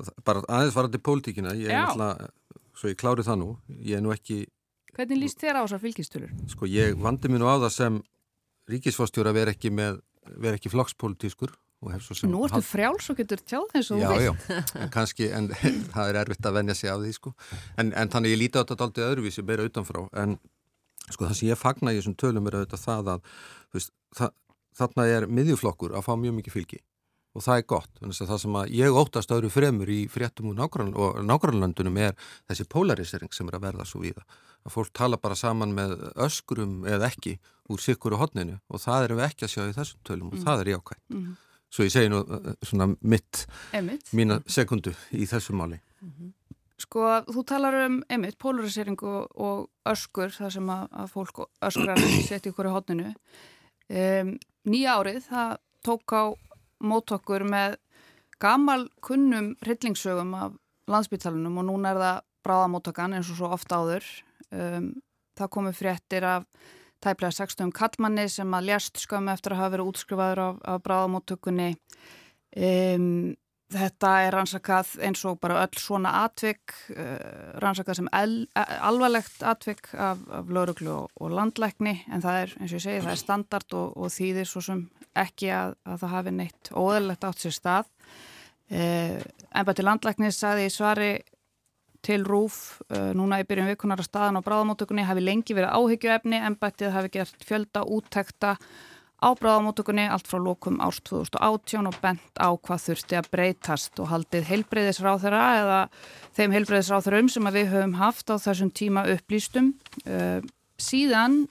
það, 0.00 0.12
bara 0.26 0.42
aðeins 0.58 0.76
varandi 0.76 1.00
pólitíkina, 1.08 1.54
ég 1.56 1.70
er 1.70 1.86
náttúrulega, 1.86 2.30
svo 2.76 2.92
ég 2.92 3.00
klári 3.00 3.26
það 3.26 3.40
nú, 3.42 3.50
ég 3.78 3.98
er 3.98 4.04
nú 4.04 4.12
ekki... 4.14 4.42
Hvernig 4.96 5.20
líst 5.20 5.40
þér 5.42 5.60
á 5.60 5.64
þessar 5.64 5.82
fylgjastölur? 5.84 6.34
Sko, 6.52 6.68
ég 6.72 6.96
vandi 7.00 7.30
mér 7.30 7.42
nú 7.42 7.48
á 7.48 7.56
það 7.56 7.72
sem 7.76 8.00
ríkisfástjóra 8.72 9.34
ver 9.36 9.52
ekki 9.52 9.72
með, 9.72 10.00
ver 10.40 10.56
ekki 10.58 10.72
flokkspolítískur 10.72 11.54
Nú 12.26 12.42
ertu 12.46 12.62
frjáls 12.66 13.10
og 13.12 13.20
getur 13.20 13.42
tjáð 13.42 13.78
eins 13.78 13.92
og 13.94 14.02
já, 14.02 14.10
já, 14.26 14.32
en 14.82 14.92
kannski, 14.92 15.30
en 15.36 15.48
það 15.94 16.10
er 16.10 16.20
erfitt 16.24 16.50
að 16.50 16.58
venja 16.58 16.76
sig 16.78 16.92
af 16.92 17.00
því 17.04 17.14
sko, 17.16 17.32
en, 17.78 17.94
en 17.94 18.12
þannig 18.12 18.34
ég 18.34 18.42
líti 18.42 18.60
á 18.60 18.66
þetta 18.66 18.88
aldrei 18.88 19.06
öðruvísi, 19.06 19.46
meira 19.46 19.66
utanfrá, 19.68 20.06
en 20.22 20.38
Sko 21.06 21.28
það 21.28 21.38
sem 21.38 21.50
ég 21.52 21.60
fagna 21.60 21.94
í 21.94 22.00
þessum 22.00 22.18
tölum 22.18 22.48
er 22.48 22.58
auðvitað 22.58 22.82
það 22.82 23.10
að 23.12 23.32
veist, 23.76 23.92
það, 24.16 24.32
þarna 24.80 25.06
er 25.12 25.26
miðjuflokkur 25.30 25.94
að 25.96 26.06
fá 26.06 26.12
mjög 26.18 26.38
mikið 26.40 26.56
fylgi 26.56 26.82
og 27.36 27.44
það 27.44 27.60
er 27.60 27.66
gott. 27.68 27.98
Það 28.00 28.38
sem 28.40 28.58
ég 28.72 28.96
óttast 28.96 29.32
öðru 29.36 29.50
fremur 29.52 29.90
í 29.92 29.98
fréttum 30.08 30.54
og 30.54 31.18
nágrannlöndunum 31.28 31.98
er 32.00 32.14
þessi 32.48 32.64
polarisering 32.72 33.34
sem 33.36 33.50
er 33.50 33.58
að 33.58 33.66
verða 33.68 33.86
svo 33.88 34.00
víða. 34.02 34.24
Að 34.64 34.72
fólk 34.72 34.94
tala 34.96 35.20
bara 35.20 35.36
saman 35.38 35.74
með 35.76 35.98
öskrum 36.16 36.80
eða 36.88 37.10
ekki 37.12 37.36
úr 37.70 37.82
sikkur 37.82 38.16
og 38.16 38.24
hodninu 38.24 38.56
og 38.72 38.80
það 38.82 39.04
erum 39.04 39.20
við 39.20 39.28
ekki 39.28 39.46
að 39.46 39.52
sjá 39.52 39.62
í 39.66 39.76
þessum 39.76 40.00
tölum 40.08 40.32
og 40.32 40.38
mm. 40.38 40.46
það 40.46 40.62
er 40.62 40.72
jákvæmt. 40.72 41.04
Mm. 41.12 41.28
Svo 41.72 41.86
ég 41.86 41.92
segi 41.92 42.10
nú 42.12 42.22
uh, 42.22 42.52
svona 42.62 42.88
mitt, 43.00 43.46
Emitt. 43.76 44.12
mína 44.16 44.40
sekundu 44.46 44.94
í 45.12 45.26
þessum 45.26 45.60
máli. 45.60 45.80
Mm 46.00 46.12
-hmm. 46.12 46.32
Sko, 46.76 47.00
þú 47.32 47.44
talar 47.48 47.74
um 47.86 48.02
einmitt 48.08 48.36
polariseringu 48.38 49.28
og 49.34 49.70
öskur, 49.88 50.28
það 50.28 50.50
sem 50.52 50.66
að, 50.70 50.88
að 50.92 51.06
fólk 51.08 51.38
öskrar 51.64 51.98
setja 52.28 52.50
ykkur 52.52 52.66
í 52.66 52.74
hodninu. 52.74 53.14
Um, 53.88 54.38
nýja 54.68 54.98
árið, 54.98 55.22
það 55.30 55.56
tók 55.82 56.12
á 56.12 56.24
mótokkur 56.84 57.46
með 57.48 57.76
gamal 58.42 58.88
kunnum 59.00 59.54
hryllingsögum 59.64 60.34
af 60.34 60.52
landsbyttalunum 60.86 61.58
og 61.58 61.64
núna 61.64 61.94
er 61.94 62.00
það 62.02 62.20
bráðamótokkan 62.46 63.16
eins 63.16 63.30
og 63.32 63.36
svo 63.40 63.50
ofta 63.56 63.80
áður. 63.80 64.04
Um, 64.52 64.92
það 65.36 65.52
komu 65.56 65.72
fréttir 65.72 66.26
af 66.28 66.44
tæplega 67.06 67.38
60 67.38 67.72
kallmanni 67.76 68.26
sem 68.32 68.54
að 68.56 68.70
ljast 68.70 69.00
skömmu 69.02 69.32
eftir 69.32 69.54
að 69.54 69.62
hafa 69.62 69.74
verið 69.76 69.90
útskrifaður 69.92 70.42
af, 70.44 70.62
af 70.72 70.84
bráðamóttökunni. 70.86 71.68
Um, 72.56 73.34
þetta 73.72 74.10
er 74.22 74.34
rannsakað 74.36 74.92
eins 75.02 75.24
og 75.26 75.40
bara 75.42 75.62
öll 75.64 75.80
svona 75.80 76.12
atvik, 76.24 76.74
uh, 76.94 77.56
rannsakað 77.62 78.00
sem 78.00 78.10
el, 78.16 78.36
alvarlegt 78.56 79.42
atvik 79.46 79.90
af, 79.94 80.22
af 80.30 80.52
lauruglu 80.52 80.92
og, 80.94 81.10
og 81.20 81.34
landlækni 81.34 81.96
en 82.06 82.24
það 82.24 82.42
er, 82.44 82.54
eins 82.60 82.70
og 82.70 82.78
ég 82.78 82.86
segi, 82.86 83.04
það 83.04 83.14
er 83.16 83.22
standard 83.22 83.78
og, 83.80 83.96
og 83.96 84.14
þýðir 84.14 84.50
svo 84.50 84.64
sem 84.68 84.86
ekki 85.16 85.50
að, 85.56 85.76
að 85.88 86.02
það 86.04 86.14
hafi 86.14 86.34
neitt 86.36 86.72
óðurlegt 86.76 87.26
átt 87.26 87.42
sér 87.42 87.56
stað. 87.56 87.94
Uh, 88.66 89.18
en 89.54 89.66
bara 89.66 89.78
til 89.78 89.86
landlækni 89.86 90.34
saði 90.34 90.68
í 90.68 90.74
svari 90.74 91.10
til 92.06 92.26
RÚF 92.26 92.80
uh, 92.88 93.12
núna 93.16 93.40
í 93.42 93.46
byrjun 93.48 93.70
vikunar 93.72 94.02
að 94.02 94.10
staðan 94.10 94.38
á 94.38 94.46
bráðamótökunni 94.46 95.06
hafi 95.06 95.24
lengi 95.24 95.56
verið 95.56 95.74
áhyggjuefni 95.74 96.38
en 96.38 96.58
bættið 96.60 96.94
hafi 96.94 97.12
gert 97.16 97.46
fjölda 97.48 97.82
úttekta 97.82 98.56
á 99.16 99.28
bráðamótökunni 99.34 100.06
allt 100.12 100.28
frá 100.28 100.38
lókum 100.42 100.78
árs 100.84 101.00
2018 101.08 101.88
og 101.88 101.98
bent 102.02 102.38
á 102.38 102.52
hvað 102.52 102.82
þurfti 102.84 103.18
að 103.18 103.30
breytast 103.32 104.02
og 104.02 104.10
haldið 104.12 104.50
heilbreyðisráþara 104.50 105.44
eða 105.62 105.78
þeim 106.36 106.56
heilbreyðisráþarum 106.58 107.30
sem 107.32 107.50
við 107.56 107.70
höfum 107.72 107.96
haft 107.98 108.30
á 108.30 108.36
þessum 108.36 108.70
tíma 108.76 109.06
upplýstum. 109.16 109.72
Uh, 110.04 110.44
síðan 110.78 111.46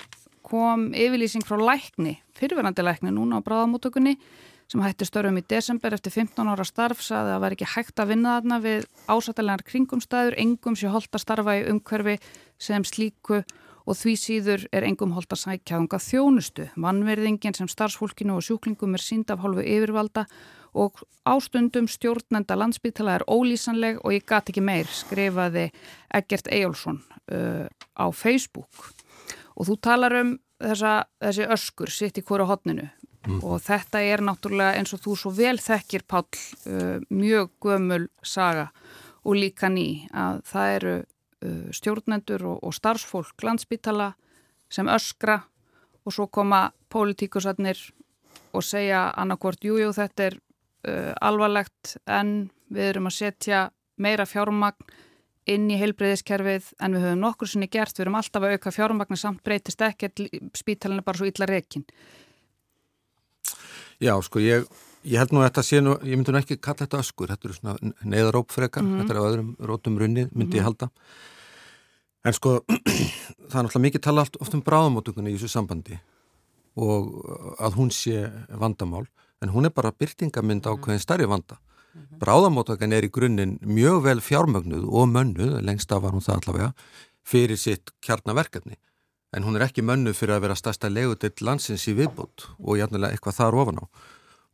kom 0.46 0.92
yfirlýsing 0.94 1.44
frá 1.46 1.58
lækni, 1.58 2.20
fyrirverandi 2.38 2.86
lækni 2.86 3.16
núna 3.16 3.42
á 3.42 3.46
bráðamótökunni 3.46 4.20
sem 4.72 4.82
hætti 4.82 5.06
störfum 5.08 5.38
í 5.40 5.44
desember 5.50 5.94
eftir 5.94 6.14
15 6.14 6.50
ára 6.50 6.66
starf 6.66 7.04
saði 7.06 7.30
að 7.30 7.36
það 7.36 7.44
væri 7.44 7.58
ekki 7.58 7.72
hægt 7.76 8.02
að 8.02 8.12
vinna 8.14 8.38
þarna 8.38 8.58
við 8.64 8.88
ásættilegar 9.06 9.66
kringumstæður, 9.70 10.38
engum 10.42 10.80
sé 10.80 10.90
holdt 10.90 11.14
að 11.14 11.24
starfa 11.26 11.58
í 11.60 11.64
umhverfi 11.70 12.18
sem 12.58 12.86
slíku 12.88 13.44
og 13.86 13.98
því 14.00 14.14
síður 14.18 14.66
er 14.74 14.86
engum 14.88 15.14
holdt 15.14 15.36
að 15.36 15.44
sækjaðunga 15.44 16.00
þjónustu. 16.02 16.68
Vannverðingin 16.82 17.58
sem 17.58 17.70
starfsfólkinu 17.70 18.40
og 18.40 18.46
sjúklingum 18.46 18.98
er 18.98 19.04
sínd 19.04 19.30
af 19.30 19.44
hálfu 19.44 19.62
yfirvalda 19.62 20.26
og 20.76 21.04
ástundum 21.30 21.86
stjórnenda 21.88 22.58
landsbytala 22.58 23.20
er 23.20 23.28
ólýsanleg 23.30 24.02
og 24.02 24.18
ég 24.18 24.26
gat 24.28 24.50
ekki 24.50 24.64
meir, 24.66 24.90
skrifaði 24.90 25.70
Egert 26.18 26.50
Ejjólfsson 26.50 27.00
uh, 27.32 27.70
á 27.70 28.06
Facebook. 28.10 28.90
Og 29.56 29.70
þú 29.70 29.78
talar 29.80 30.18
um 30.20 30.36
þessa, 30.60 31.06
þessi 31.22 31.48
öskur 31.56 31.94
sitt 31.94 32.20
í 32.20 32.26
hverju 32.26 32.50
hodninu 32.50 32.90
mm. 33.26 33.42
og 33.44 33.62
þetta 33.64 34.02
er 34.04 34.24
náttúrulega 34.26 34.80
eins 34.80 34.94
og 34.96 35.02
þú 35.04 35.16
svo 35.20 35.34
vel 35.36 35.58
þekkir 35.62 36.06
Pál 36.08 36.26
uh, 36.26 37.02
mjög 37.10 37.52
gömul 37.64 38.08
saga 38.24 38.70
og 39.26 39.40
líka 39.40 39.70
ný 39.72 40.06
að 40.14 40.42
það 40.52 40.76
eru 40.78 40.96
uh, 41.02 41.68
stjórnendur 41.76 42.46
og, 42.52 42.64
og 42.64 42.76
starfsfólk 42.78 43.46
landsbytala 43.46 44.14
sem 44.70 44.90
öskra 44.90 45.42
og 46.06 46.14
svo 46.14 46.28
koma 46.28 46.70
pólitíkusarnir 46.94 47.80
og 48.56 48.64
segja 48.64 49.10
annarkvort 49.18 49.66
jújú 49.66 49.94
þetta 49.96 50.30
er 50.30 50.38
uh, 50.38 51.14
alvarlegt 51.22 51.98
en 52.06 52.52
við 52.70 52.92
erum 52.94 53.10
að 53.10 53.20
setja 53.20 53.66
meira 54.02 54.26
fjármagn 54.28 54.94
inn 55.50 55.68
í 55.70 55.78
heilbreyðiskerfið 55.78 56.72
en 56.82 56.96
við 56.96 57.04
höfum 57.06 57.22
nokkur 57.22 57.50
sinni 57.50 57.68
gert, 57.70 57.94
við 57.94 58.08
erum 58.08 58.18
alltaf 58.18 58.46
að 58.46 58.56
auka 58.56 58.72
fjármagn 58.74 59.20
samt 59.20 59.44
breytist 59.46 59.82
ekkert 59.86 60.24
spítalinn 60.58 61.04
er 61.04 61.06
bara 61.06 61.20
svo 61.20 61.30
illa 61.30 61.48
rekin 61.50 61.86
Já, 64.04 64.14
sko, 64.26 64.42
ég, 64.44 64.66
ég 65.08 65.22
held 65.22 65.32
nú 65.36 65.42
að 65.42 65.50
þetta 65.50 65.64
sé 65.64 65.82
nú, 65.84 65.96
ég 66.04 66.20
myndi 66.20 66.34
nú 66.34 66.42
ekki 66.42 66.58
kalla 66.60 66.84
þetta 66.84 67.02
öskur, 67.04 67.32
þetta 67.32 67.48
eru 67.48 67.58
svona 67.58 67.94
neyðarópfrekar, 68.04 68.84
mm 68.84 68.92
-hmm. 68.92 69.02
þetta 69.02 69.14
er 69.14 69.20
á 69.22 69.28
öðrum 69.30 69.56
rótum 69.60 70.00
runnið, 70.00 70.32
myndi 70.34 70.58
ég 70.58 70.64
mhm. 70.64 70.68
halda. 70.68 70.90
En 72.26 72.34
sko, 72.34 72.60
það 73.50 73.58
er 73.60 73.64
náttúrulega 73.64 73.86
mikið 73.88 74.02
tala 74.02 74.22
allt 74.22 74.38
oft 74.42 74.54
um 74.54 74.64
bráðamótugunni 74.64 75.32
í 75.32 75.38
þessu 75.38 75.48
sambandi 75.48 76.00
og 76.76 77.56
að 77.60 77.76
hún 77.76 77.92
sé 77.92 78.32
vandamál, 78.50 79.06
en 79.42 79.50
hún 79.50 79.66
er 79.66 79.72
bara 79.72 79.92
byrtingamind 79.92 80.66
á 80.68 80.76
hvernig 80.76 81.02
starri 81.02 81.26
vanda. 81.26 81.56
-hmm. 81.56 82.20
Bráðamótugun 82.20 82.94
er 82.94 83.04
í 83.04 83.12
grunninn 83.12 83.60
mjög 83.62 84.04
vel 84.04 84.20
fjármögnuð 84.22 84.84
og 84.90 85.08
mönnuð, 85.08 85.62
lengst 85.62 85.92
af 85.92 86.02
var 86.02 86.12
hún 86.12 86.22
það 86.22 86.36
allavega, 86.42 86.74
fyrir 87.24 87.58
sitt 87.58 87.92
kjarnaverkefni 88.02 88.76
en 89.36 89.44
hún 89.44 89.58
er 89.58 89.66
ekki 89.68 89.84
mönnu 89.84 90.14
fyrir 90.16 90.38
að 90.38 90.46
vera 90.48 90.60
stærsta 90.60 90.90
legudill 90.92 91.34
landsins 91.44 91.88
í 91.92 91.96
viðbót 91.98 92.48
og 92.60 92.80
jæfnilega 92.80 93.16
eitthvað 93.16 93.40
þar 93.42 93.58
ofan 93.64 93.82
á. 93.84 93.86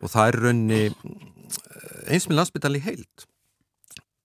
Og 0.02 0.10
það 0.10 0.32
er 0.32 0.40
raunni 0.46 0.82
eh, 0.90 0.96
eins 2.10 2.26
með 2.28 2.40
landsbytali 2.40 2.82
heilt 2.82 3.28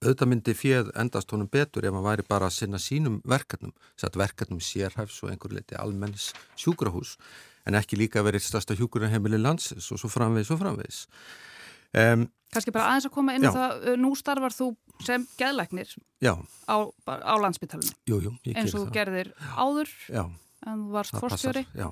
auðvitað 0.04 0.30
myndi 0.30 0.54
fjöð 0.56 0.92
endast 1.00 1.32
honum 1.32 1.48
betur 1.50 1.86
ef 1.88 1.94
hann 1.96 2.04
væri 2.04 2.24
bara 2.28 2.50
að 2.50 2.56
sinna 2.58 2.80
sínum 2.80 3.18
verkefnum 3.28 3.72
sett 3.98 4.16
verkefnum 4.18 4.60
sérhæfs 4.60 5.22
og 5.24 5.32
einhver 5.32 5.54
leiti 5.56 5.76
almennis 5.80 6.30
sjúkrahús 6.60 7.16
en 7.66 7.78
ekki 7.78 7.98
líka 7.98 8.22
verið 8.24 8.44
stærsta 8.46 8.76
hjúkurarheimili 8.78 9.40
landsins 9.40 9.88
og 9.90 10.00
svo 10.00 10.10
framvegis 10.12 10.52
og 10.54 10.60
framvegis. 10.60 11.00
Um, 11.96 12.26
Kanski 12.52 12.74
bara 12.74 12.92
aðeins 12.92 13.08
að 13.08 13.14
koma 13.16 13.34
inn 13.34 13.48
á 13.48 13.50
það, 13.50 13.86
nú 13.98 14.12
starfar 14.18 14.54
þú 14.54 14.68
sem 15.04 15.24
geðlæknir 15.40 15.96
á, 16.22 16.76
á 17.10 17.34
landsbytalunum 17.42 18.36
eins 18.52 18.76
og 18.76 18.84
þú 18.84 18.90
gerðir 18.94 19.32
áður. 19.56 19.90
Já 20.12 20.24
en 20.66 20.84
þú 20.84 20.98
varst 20.98 21.16
fórstjóri 21.16 21.64
Já, 21.72 21.88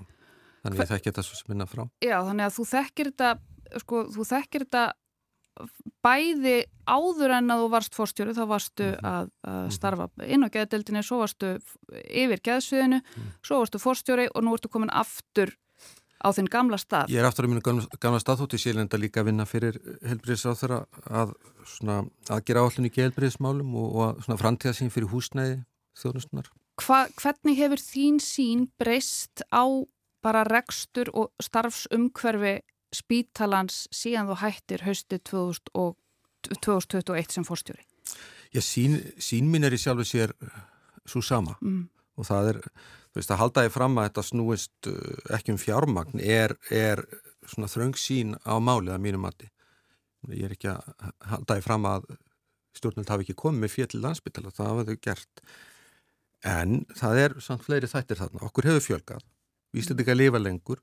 þannig 0.65 0.79
Hver... 0.79 0.85
ég 0.85 0.93
þekkir 0.93 1.13
þetta 1.13 1.27
svo 1.29 1.41
sem 1.41 1.53
minna 1.53 1.69
frá 1.71 1.85
Já, 2.05 2.19
þannig 2.29 2.47
að 2.49 2.59
þú 2.59 2.69
þekkir 2.73 3.11
þetta 3.13 3.33
sko, 3.85 4.05
þú 4.15 4.29
þekkir 4.33 4.67
þetta 4.67 4.85
bæði 6.05 6.55
áður 6.91 7.37
en 7.37 7.53
að 7.55 7.61
þú 7.63 7.67
varst 7.73 7.97
fórstjóri 7.97 8.35
þá 8.35 8.45
varstu 8.51 8.87
mm 8.87 8.95
-hmm. 8.95 9.11
að, 9.11 9.29
að 9.47 9.61
mhm. 9.61 9.75
starfa 9.77 10.09
inn 10.27 10.47
á 10.47 10.55
geðdeldinni, 10.55 11.03
svo 11.03 11.19
varstu 11.23 11.59
yfir 12.11 12.41
geðsviðinu, 12.49 13.01
mm 13.01 13.29
svo 13.45 13.61
varstu 13.63 13.79
fórstjóri 13.79 14.29
og 14.35 14.43
nú 14.43 14.55
ertu 14.55 14.69
komin 14.69 14.91
aftur 14.91 15.55
á 16.25 16.29
þinn 16.33 16.49
gamla 16.51 16.79
stað. 16.81 17.13
Ég 17.13 17.21
er 17.21 17.29
aftur 17.29 17.47
á 17.47 17.49
mínu 17.53 17.61
gamla, 17.61 17.85
gamla 18.01 18.19
stað 18.19 18.41
þótt 18.41 18.57
í 18.57 18.63
sílenda 18.65 18.99
líka 18.99 19.21
að 19.21 19.29
vinna 19.29 19.45
fyrir 19.45 19.79
helbriðsráþara 20.09 20.87
að, 21.05 21.35
að 22.33 22.45
gera 22.49 22.65
áallin 22.65 22.89
í 22.89 22.95
geðbriðsmálum 22.97 23.75
og, 23.77 23.89
og 23.95 24.39
framtíðasín 24.41 24.91
fyrir 24.91 25.13
húsnæði 25.13 25.65
þjónustunar. 26.01 26.49
Hva, 26.83 27.07
hvernig 27.21 27.57
hefur 27.59 27.79
þín 27.79 28.19
sín 28.23 28.69
breyst 28.81 29.43
á 29.55 29.65
bara 30.25 30.45
rekstur 30.49 31.11
og 31.15 31.31
starfsumhverfi 31.43 32.61
spítalans 32.95 33.89
síðan 33.95 34.29
þú 34.31 34.37
hættir 34.41 34.81
hausti 34.87 35.19
2021 35.23 37.33
sem 37.37 37.45
fórstjóri? 37.47 37.83
Já, 38.55 38.61
sín, 38.63 38.93
sín 39.19 39.51
mín 39.51 39.65
er 39.67 39.75
í 39.75 39.79
sjálfu 39.81 40.05
sér 40.07 40.31
svo 41.07 41.21
sama 41.25 41.55
mm. 41.61 41.89
og 42.19 42.25
það 42.29 42.49
er, 42.53 42.59
þú 43.13 43.17
veist, 43.21 43.33
að 43.35 43.41
halda 43.43 43.67
ég 43.67 43.75
fram 43.75 43.99
að 43.99 44.07
þetta 44.09 44.29
snúist 44.31 44.81
uh, 44.91 44.95
ekki 45.37 45.51
um 45.55 45.61
fjármagn 45.61 46.17
er, 46.23 46.51
er 46.71 46.99
svona 47.51 47.69
þröng 47.71 47.97
sín 47.99 48.29
á 48.47 48.55
málið 48.63 48.95
að 48.95 49.05
mínu 49.05 49.19
mati. 49.21 49.49
Ég 50.33 50.47
er 50.49 50.55
ekki 50.57 50.71
að 50.73 50.81
halda 51.29 51.59
ég 51.59 51.67
fram 51.67 51.85
að 51.91 52.03
stjórnald 52.75 53.11
hafi 53.13 53.23
ekki 53.27 53.39
komið 53.39 53.65
með 53.65 53.75
fjöld 53.75 53.91
til 53.93 54.03
landsbytala, 54.03 54.55
það 54.55 54.71
hafa 54.71 54.87
þau 54.89 54.97
gert 55.05 55.35
En 56.45 56.83
það 56.93 57.19
er 57.23 57.35
samt 57.41 57.65
fleiri 57.65 57.89
þættir 57.89 58.21
þarna. 58.21 58.43
Okkur 58.45 58.69
hefur 58.69 58.85
fjölgað. 58.85 59.25
Íslandika 59.75 60.15
lifa 60.15 60.41
lengur. 60.41 60.83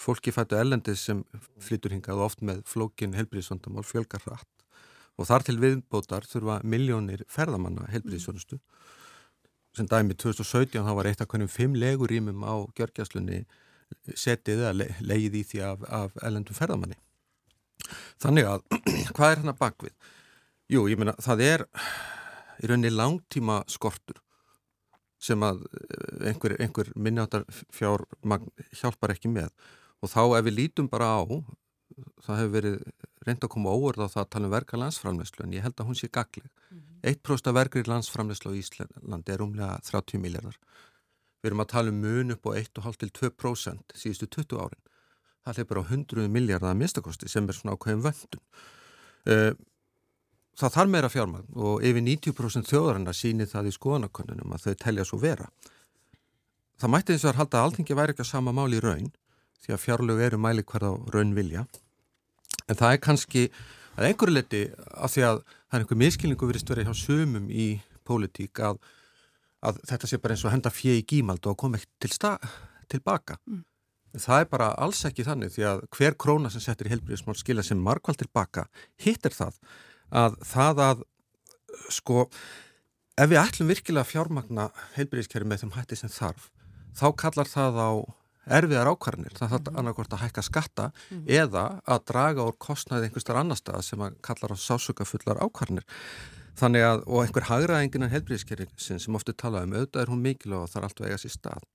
Fólki 0.00 0.32
fættu 0.32 0.56
ellendis 0.56 1.02
sem 1.04 1.24
flytur 1.60 1.92
hingað 1.92 2.22
oft 2.24 2.44
með 2.46 2.62
flókin 2.70 3.16
helbriðsvöndamál 3.18 3.84
fjölgar 3.84 4.22
hratt. 4.24 4.48
Og 5.18 5.26
þar 5.28 5.44
til 5.44 5.56
viðbótar 5.60 6.24
þurfa 6.30 6.60
miljónir 6.62 7.26
ferðamanna 7.28 7.90
helbriðsvöndustu. 7.90 8.60
Sem 9.76 9.90
dæmi 9.90 10.14
2017 10.14 10.86
þá 10.86 10.94
var 10.96 11.10
eitt 11.10 11.20
af 11.20 11.28
hvernig 11.30 11.50
fimm 11.52 11.74
legurýmum 11.76 12.46
á 12.46 12.54
gjörgjastlunni 12.78 13.42
setið 14.14 14.64
eða 14.64 14.88
leið 15.02 15.36
í 15.42 15.44
því 15.50 15.62
af, 15.66 15.84
af 15.90 16.16
ellendum 16.22 16.56
ferðamanni. 16.56 16.96
Þannig 18.22 18.46
að, 18.46 18.64
hvað 19.18 19.34
er 19.34 19.42
hann 19.42 19.52
að 19.52 19.60
bakvið? 19.60 19.94
Jú, 20.70 20.86
ég 20.86 20.98
meina, 21.02 21.18
það 21.18 21.46
er 21.50 21.68
í 22.62 22.70
rauninni 22.70 22.94
langtíma 22.94 23.64
skortur 23.68 24.22
sem 25.20 25.42
að 25.44 25.62
eh, 25.68 26.30
einhver, 26.32 26.56
einhver 26.60 26.92
minnjátar 26.96 27.46
fjár 27.74 28.06
hjálpar 28.80 29.14
ekki 29.14 29.32
með. 29.32 29.50
Og 30.00 30.12
þá 30.12 30.22
ef 30.38 30.46
við 30.48 30.56
lítum 30.56 30.88
bara 30.88 31.12
á 31.20 31.22
það 32.24 32.38
hefur 32.40 32.52
verið 32.54 32.76
reynd 33.26 33.44
að 33.44 33.52
koma 33.52 33.72
óverð 33.76 34.06
á 34.06 34.12
það 34.14 34.22
að 34.22 34.30
tala 34.32 34.48
um 34.48 34.54
verka 34.54 34.78
landsframleyslu 34.80 35.44
en 35.44 35.56
ég 35.56 35.64
held 35.64 35.80
að 35.80 35.90
hún 35.90 35.98
sé 35.98 36.08
gagleg 36.08 36.46
mm 36.48 36.78
-hmm. 36.78 37.10
1% 37.12 37.48
af 37.50 37.54
verkri 37.54 37.82
landsframleyslu 37.84 38.52
á 38.52 38.60
Íslandi 38.60 39.32
er 39.32 39.42
umlega 39.42 39.80
30 39.84 40.20
miljardar 40.20 40.56
við 41.40 41.50
erum 41.50 41.64
að 41.64 41.72
tala 41.72 41.92
um 41.92 42.00
mun 42.00 42.34
upp 42.34 42.46
á 42.46 42.50
1,5-2% 42.60 43.96
síðustu 43.96 44.28
20 44.28 44.60
árin. 44.60 44.82
Það 45.44 45.58
leipur 45.58 45.80
á 45.80 45.84
100 45.88 46.28
miljardar 46.28 46.74
að 46.74 46.80
mistakosti 46.82 47.28
sem 47.28 47.48
er 47.48 47.56
svona 47.56 47.76
ákveðin 47.76 48.04
vöndun 48.04 48.42
uh, 49.32 49.52
það 50.60 50.74
þarf 50.76 50.92
meira 50.92 51.10
fjármagn 51.12 51.60
og 51.66 51.84
yfir 51.86 52.04
90% 52.06 52.70
þjóðarinnar 52.70 53.16
sýnir 53.16 53.50
það 53.50 53.70
í 53.70 53.76
skoðanakönnunum 53.76 54.54
að 54.56 54.66
þau 54.66 54.80
telja 54.84 55.06
svo 55.08 55.20
vera. 55.22 55.48
Það 56.80 56.92
mætti 56.94 57.16
þess 57.16 57.28
að 57.30 57.40
halda 57.40 57.60
að 57.60 57.68
alltingi 57.68 57.96
væri 57.98 58.14
ekki 58.14 58.24
að 58.24 58.30
sama 58.30 58.54
mál 58.56 58.72
í 58.72 58.80
raun 58.80 59.10
því 59.60 59.74
að 59.74 59.82
fjárlög 59.84 60.22
eru 60.24 60.40
mæli 60.40 60.64
hverða 60.64 60.94
raun 61.14 61.34
vilja 61.36 61.66
en 62.70 62.78
það 62.78 62.94
er 62.94 63.02
kannski 63.04 63.44
að 63.96 64.06
einhverju 64.08 64.34
leti 64.36 64.62
af 64.96 65.14
því 65.14 65.26
að 65.28 65.42
það 65.44 65.76
er 65.76 65.84
einhver 65.84 66.00
miskilningu 66.02 66.50
verist 66.50 66.70
verið 66.70 66.88
hjá 66.88 67.00
sumum 67.02 67.50
í 67.50 67.66
pólitík 68.06 68.62
að, 68.64 68.78
að 69.66 69.82
þetta 69.90 70.10
sé 70.10 70.20
bara 70.22 70.36
eins 70.36 70.46
og 70.46 70.54
henda 70.54 70.72
fjegi 70.72 71.04
gímald 71.14 71.46
og 71.50 71.58
kom 71.60 71.76
ekki 71.78 71.90
til, 72.06 72.32
tilbaka. 72.90 73.36
Mm. 73.46 73.64
Það 74.18 74.42
er 74.42 74.48
bara 74.50 74.72
alls 74.82 75.04
ekki 75.06 75.26
þannig 75.26 75.52
því 75.54 75.66
að 75.68 75.84
hver 75.94 76.16
króna 76.18 76.50
sem 76.50 76.62
settir 76.64 76.88
í 76.88 76.94
heilbríðismál 76.94 77.36
skila 77.38 77.62
sem 77.62 77.78
markvæl 77.78 78.16
tilbaka 78.18 78.66
hitt 79.04 79.26
er 79.28 79.36
það 79.36 79.60
að 80.10 80.38
það 80.46 80.82
að 80.86 81.04
sko 81.90 82.24
ef 83.20 83.30
við 83.30 83.40
ætlum 83.42 83.70
virkilega 83.70 84.04
að 84.04 84.12
fjármagna 84.14 84.70
heilbríðiskerfi 84.96 85.48
með 85.48 85.62
þeim 85.64 85.76
hætti 85.76 86.00
sem 86.00 86.12
þarf 86.12 86.50
þá 86.98 87.06
kallar 87.22 87.50
það 87.50 87.80
á 87.80 87.90
erfiðar 88.50 88.90
ákvarðinir, 88.90 89.34
það 89.36 89.52
þarf 89.52 89.68
mm. 89.68 89.78
annarkort 89.80 90.14
að 90.16 90.22
hækka 90.24 90.42
skatta 90.42 90.86
mm. 91.10 91.24
eða 91.28 91.64
að 91.84 92.04
draga 92.10 92.46
úr 92.48 92.56
kostnaði 92.58 93.08
einhverstar 93.08 93.38
annar 93.38 93.60
stað 93.60 93.84
sem 93.86 94.02
að 94.02 94.16
kallar 94.26 94.54
á 94.54 94.58
sásukafullar 94.58 95.42
ákvarðinir 95.44 95.86
þannig 96.58 96.86
að, 96.86 97.04
og 97.06 97.22
einhver 97.24 97.46
hagraðingin 97.46 98.06
en 98.06 98.14
heilbríðiskerfi 98.14 98.66
sem 98.80 99.16
ofta 99.16 99.36
talaðum, 99.36 99.76
auðvitað 99.76 100.02
er 100.02 100.10
hún 100.10 100.24
mikilvæg 100.24 100.64
og 100.64 100.72
það 100.72 100.80
er 100.80 100.88
allt 100.88 101.04
vega 101.04 101.20
sér 101.20 101.34
stað 101.36 101.68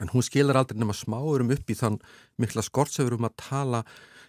en 0.00 0.10
hún 0.14 0.24
skilar 0.26 0.58
aldrei 0.58 0.80
nema 0.80 0.96
smáurum 0.96 1.52
upp 1.54 1.70
í 1.70 1.76
þann 1.78 2.00
mikla 2.40 2.64
skort 2.64 2.94
sem 2.94 3.04
við 3.04 3.12
erum 3.12 3.28
að 3.28 3.36
tala 3.42 3.82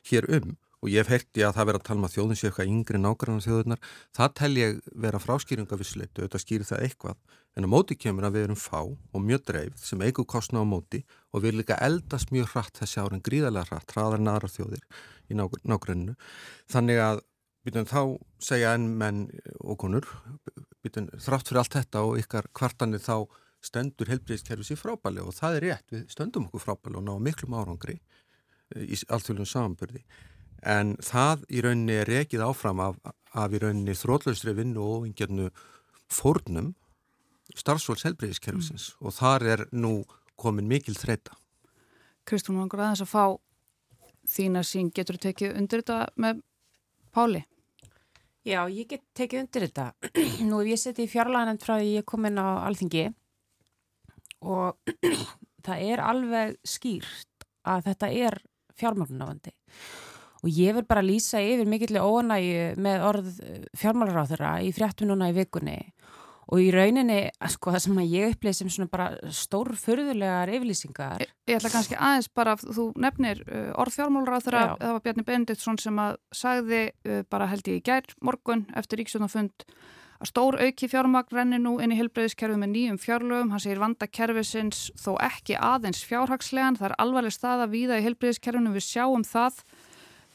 hér 0.09 0.27
um 0.37 0.53
og 0.85 0.91
ég 0.93 1.01
hef 1.01 1.09
herti 1.09 1.41
að 1.41 1.55
það 1.57 1.67
vera 1.69 1.79
að 1.81 1.85
tala 1.87 1.99
um 1.99 2.05
að 2.05 2.15
þjóðin 2.15 2.37
sé 2.39 2.49
eitthvað 2.49 2.71
yngri 2.71 3.01
nákvæmlega 3.01 3.45
þjóðunar, 3.47 3.79
það 4.13 4.33
tel 4.39 4.51
ég 4.59 4.75
vera 5.05 5.21
fráskýringa 5.23 5.79
vissleitu, 5.79 6.21
auðvitað 6.21 6.43
skýri 6.43 6.67
það 6.69 6.83
eitthvað. 6.85 7.21
En 7.55 7.65
á 7.65 7.69
móti 7.71 7.97
kemur 7.97 8.27
að 8.27 8.35
við 8.35 8.45
erum 8.45 8.59
fá 8.59 8.81
og 8.83 9.23
mjög 9.23 9.45
dreifð 9.49 9.85
sem 9.87 10.01
eigu 10.05 10.25
kostna 10.29 10.61
á 10.61 10.65
móti 10.67 11.01
og 11.33 11.45
við 11.45 11.61
líka 11.61 11.79
eldast 11.81 12.33
mjög 12.35 12.51
hratt 12.51 12.81
þessi 12.81 13.01
árin 13.01 13.23
gríðarlega 13.25 13.71
hratt, 13.71 13.95
hraðar 13.95 14.21
en 14.21 14.29
aðra 14.33 14.51
þjóðir 14.51 14.83
í 15.31 15.37
nákvæmlega 15.39 16.17
þannig 16.69 17.01
að 17.01 17.23
býtum, 17.65 17.87
þá 17.89 18.01
segja 18.43 18.75
enn 18.75 18.91
menn 18.99 19.23
og 19.63 19.79
konur 19.81 20.05
býtum, 20.85 21.09
þrátt 21.15 21.49
fyrir 21.49 21.61
allt 21.63 21.79
þetta 21.79 22.03
og 22.05 22.19
ykkar 22.21 22.51
kvartanir 22.53 23.01
þá 23.01 23.25
stendur 23.65 24.11
helbriðskerfis 24.11 24.75
í 24.75 24.77
frábæli 24.77 25.23
og 25.23 25.33
það 25.33 25.57
er 25.57 25.67
rétt, 25.69 25.87
við 25.95 26.05
stöndum 26.13 26.45
okkur 26.49 26.67
frábæli 26.67 26.99
og 26.99 27.07
ná 27.07 27.15
miklum 27.23 27.55
árangri 27.57 27.97
í 28.75 28.99
alltfjölum 29.07 29.47
samanbyrði 29.49 30.03
en 30.65 30.95
það 31.03 31.45
í 31.53 31.61
rauninni 31.63 31.99
er 32.01 32.09
rekið 32.09 32.43
áfram 32.45 32.81
af, 32.83 32.97
af 33.37 33.53
í 33.53 33.61
rauninni 33.61 33.95
þrótlaustri 33.97 34.55
vinnu 34.57 34.81
og 34.81 35.07
einhvernu 35.07 35.51
fórnum 36.11 36.73
starfsfólks 37.55 38.05
helbriðskerfisins 38.07 38.91
mm. 38.93 39.05
og 39.05 39.15
þar 39.15 39.47
er 39.53 39.65
nú 39.71 39.95
komin 40.39 40.67
mikil 40.67 40.95
þreita. 40.97 41.37
Kristún, 42.25 42.57
mangur 42.57 42.81
aðeins 42.81 43.03
að 43.05 43.11
fá 43.11 43.25
þína 44.29 44.63
sín, 44.65 44.89
getur 44.89 45.19
þú 45.19 45.27
tekið 45.29 45.59
undir 45.59 45.83
þetta 45.83 45.99
með 46.17 46.41
Páli? 47.15 47.45
Já, 48.45 48.65
ég 48.67 48.89
get 48.89 49.05
tekið 49.15 49.45
undir 49.45 49.63
þetta. 49.67 49.85
Nú 50.49 50.59
hef 50.59 50.71
ég 50.73 50.81
settið 50.81 51.05
í 51.05 51.11
fjárlæðanend 51.13 51.63
frá 51.63 51.77
því 51.77 51.93
ég 51.93 52.07
kom 52.09 52.27
inn 52.27 52.41
á 52.41 52.65
Alþingi 52.65 53.05
og 54.45 54.91
það 55.65 55.85
er 55.93 56.03
alveg 56.03 56.57
skýrt 56.67 57.47
að 57.65 57.87
þetta 57.87 58.11
er 58.25 58.37
fjármálunavandi 58.75 59.55
og 60.45 60.53
ég 60.53 60.75
vil 60.77 60.85
bara 60.85 61.01
lýsa 61.01 61.41
yfir 61.41 61.65
mikilvæg 61.69 62.05
óanægi 62.05 62.75
með 62.77 63.05
orð 63.09 63.29
fjármálar 63.77 64.21
á 64.21 64.29
þeirra 64.29 64.51
í 64.61 64.69
fréttununa 64.75 65.31
í 65.31 65.37
vikunni 65.39 65.79
og 66.45 66.61
í 66.61 66.67
rauninni, 66.73 67.19
sko, 67.55 67.73
það 67.73 67.83
sem 67.87 68.03
ég 68.05 68.35
upplýði 68.35 68.59
sem 68.59 68.71
svona 68.75 68.91
bara 68.91 69.33
stór 69.33 69.73
förðulegar 69.79 70.51
yfirlýsingar. 70.53 71.25
Ég, 71.25 71.33
ég 71.49 71.57
ætla 71.57 71.73
kannski 71.73 71.97
aðeins 71.97 72.29
bara, 72.37 72.55
þú 72.61 72.91
nefnir 73.01 73.41
uh, 73.47 73.71
orð 73.81 73.97
þeirra, 73.97 74.63
það 74.77 74.95
var 74.97 75.03
Bjarni 75.07 75.27
Benditsson 75.27 75.81
sem 75.81 76.01
að 76.05 76.19
sagði 76.29 76.85
uh, 76.91 77.21
bara 77.33 77.49
held 77.49 77.69
ég 77.71 77.81
í 77.81 77.85
gær 77.89 78.17
morgun 78.21 78.67
eftir 78.77 79.01
ríksjónafund 79.01 79.65
að 80.21 80.29
stór 80.29 80.57
auki 80.61 80.87
fjármagn 80.89 81.35
renni 81.35 81.57
nú 81.59 81.75
inn 81.83 81.91
í 81.91 81.97
helbreyðiskerfi 81.99 82.59
með 82.59 82.71
nýjum 82.71 82.99
fjárlögum. 83.01 83.51
Hann 83.51 83.63
segir 83.63 83.81
vanda 83.81 84.07
kerfisins 84.07 84.85
þó 84.99 85.17
ekki 85.23 85.57
aðeins 85.59 86.05
fjárhagslegan. 86.07 86.77
Það 86.79 86.87
er 86.87 86.95
alvarleg 87.03 87.35
stað 87.35 87.65
að 87.65 87.73
víða 87.75 87.99
í 87.99 88.05
helbreyðiskerfinu. 88.05 88.71
Við 88.77 88.85
sjáum 88.87 89.25
það. 89.27 89.59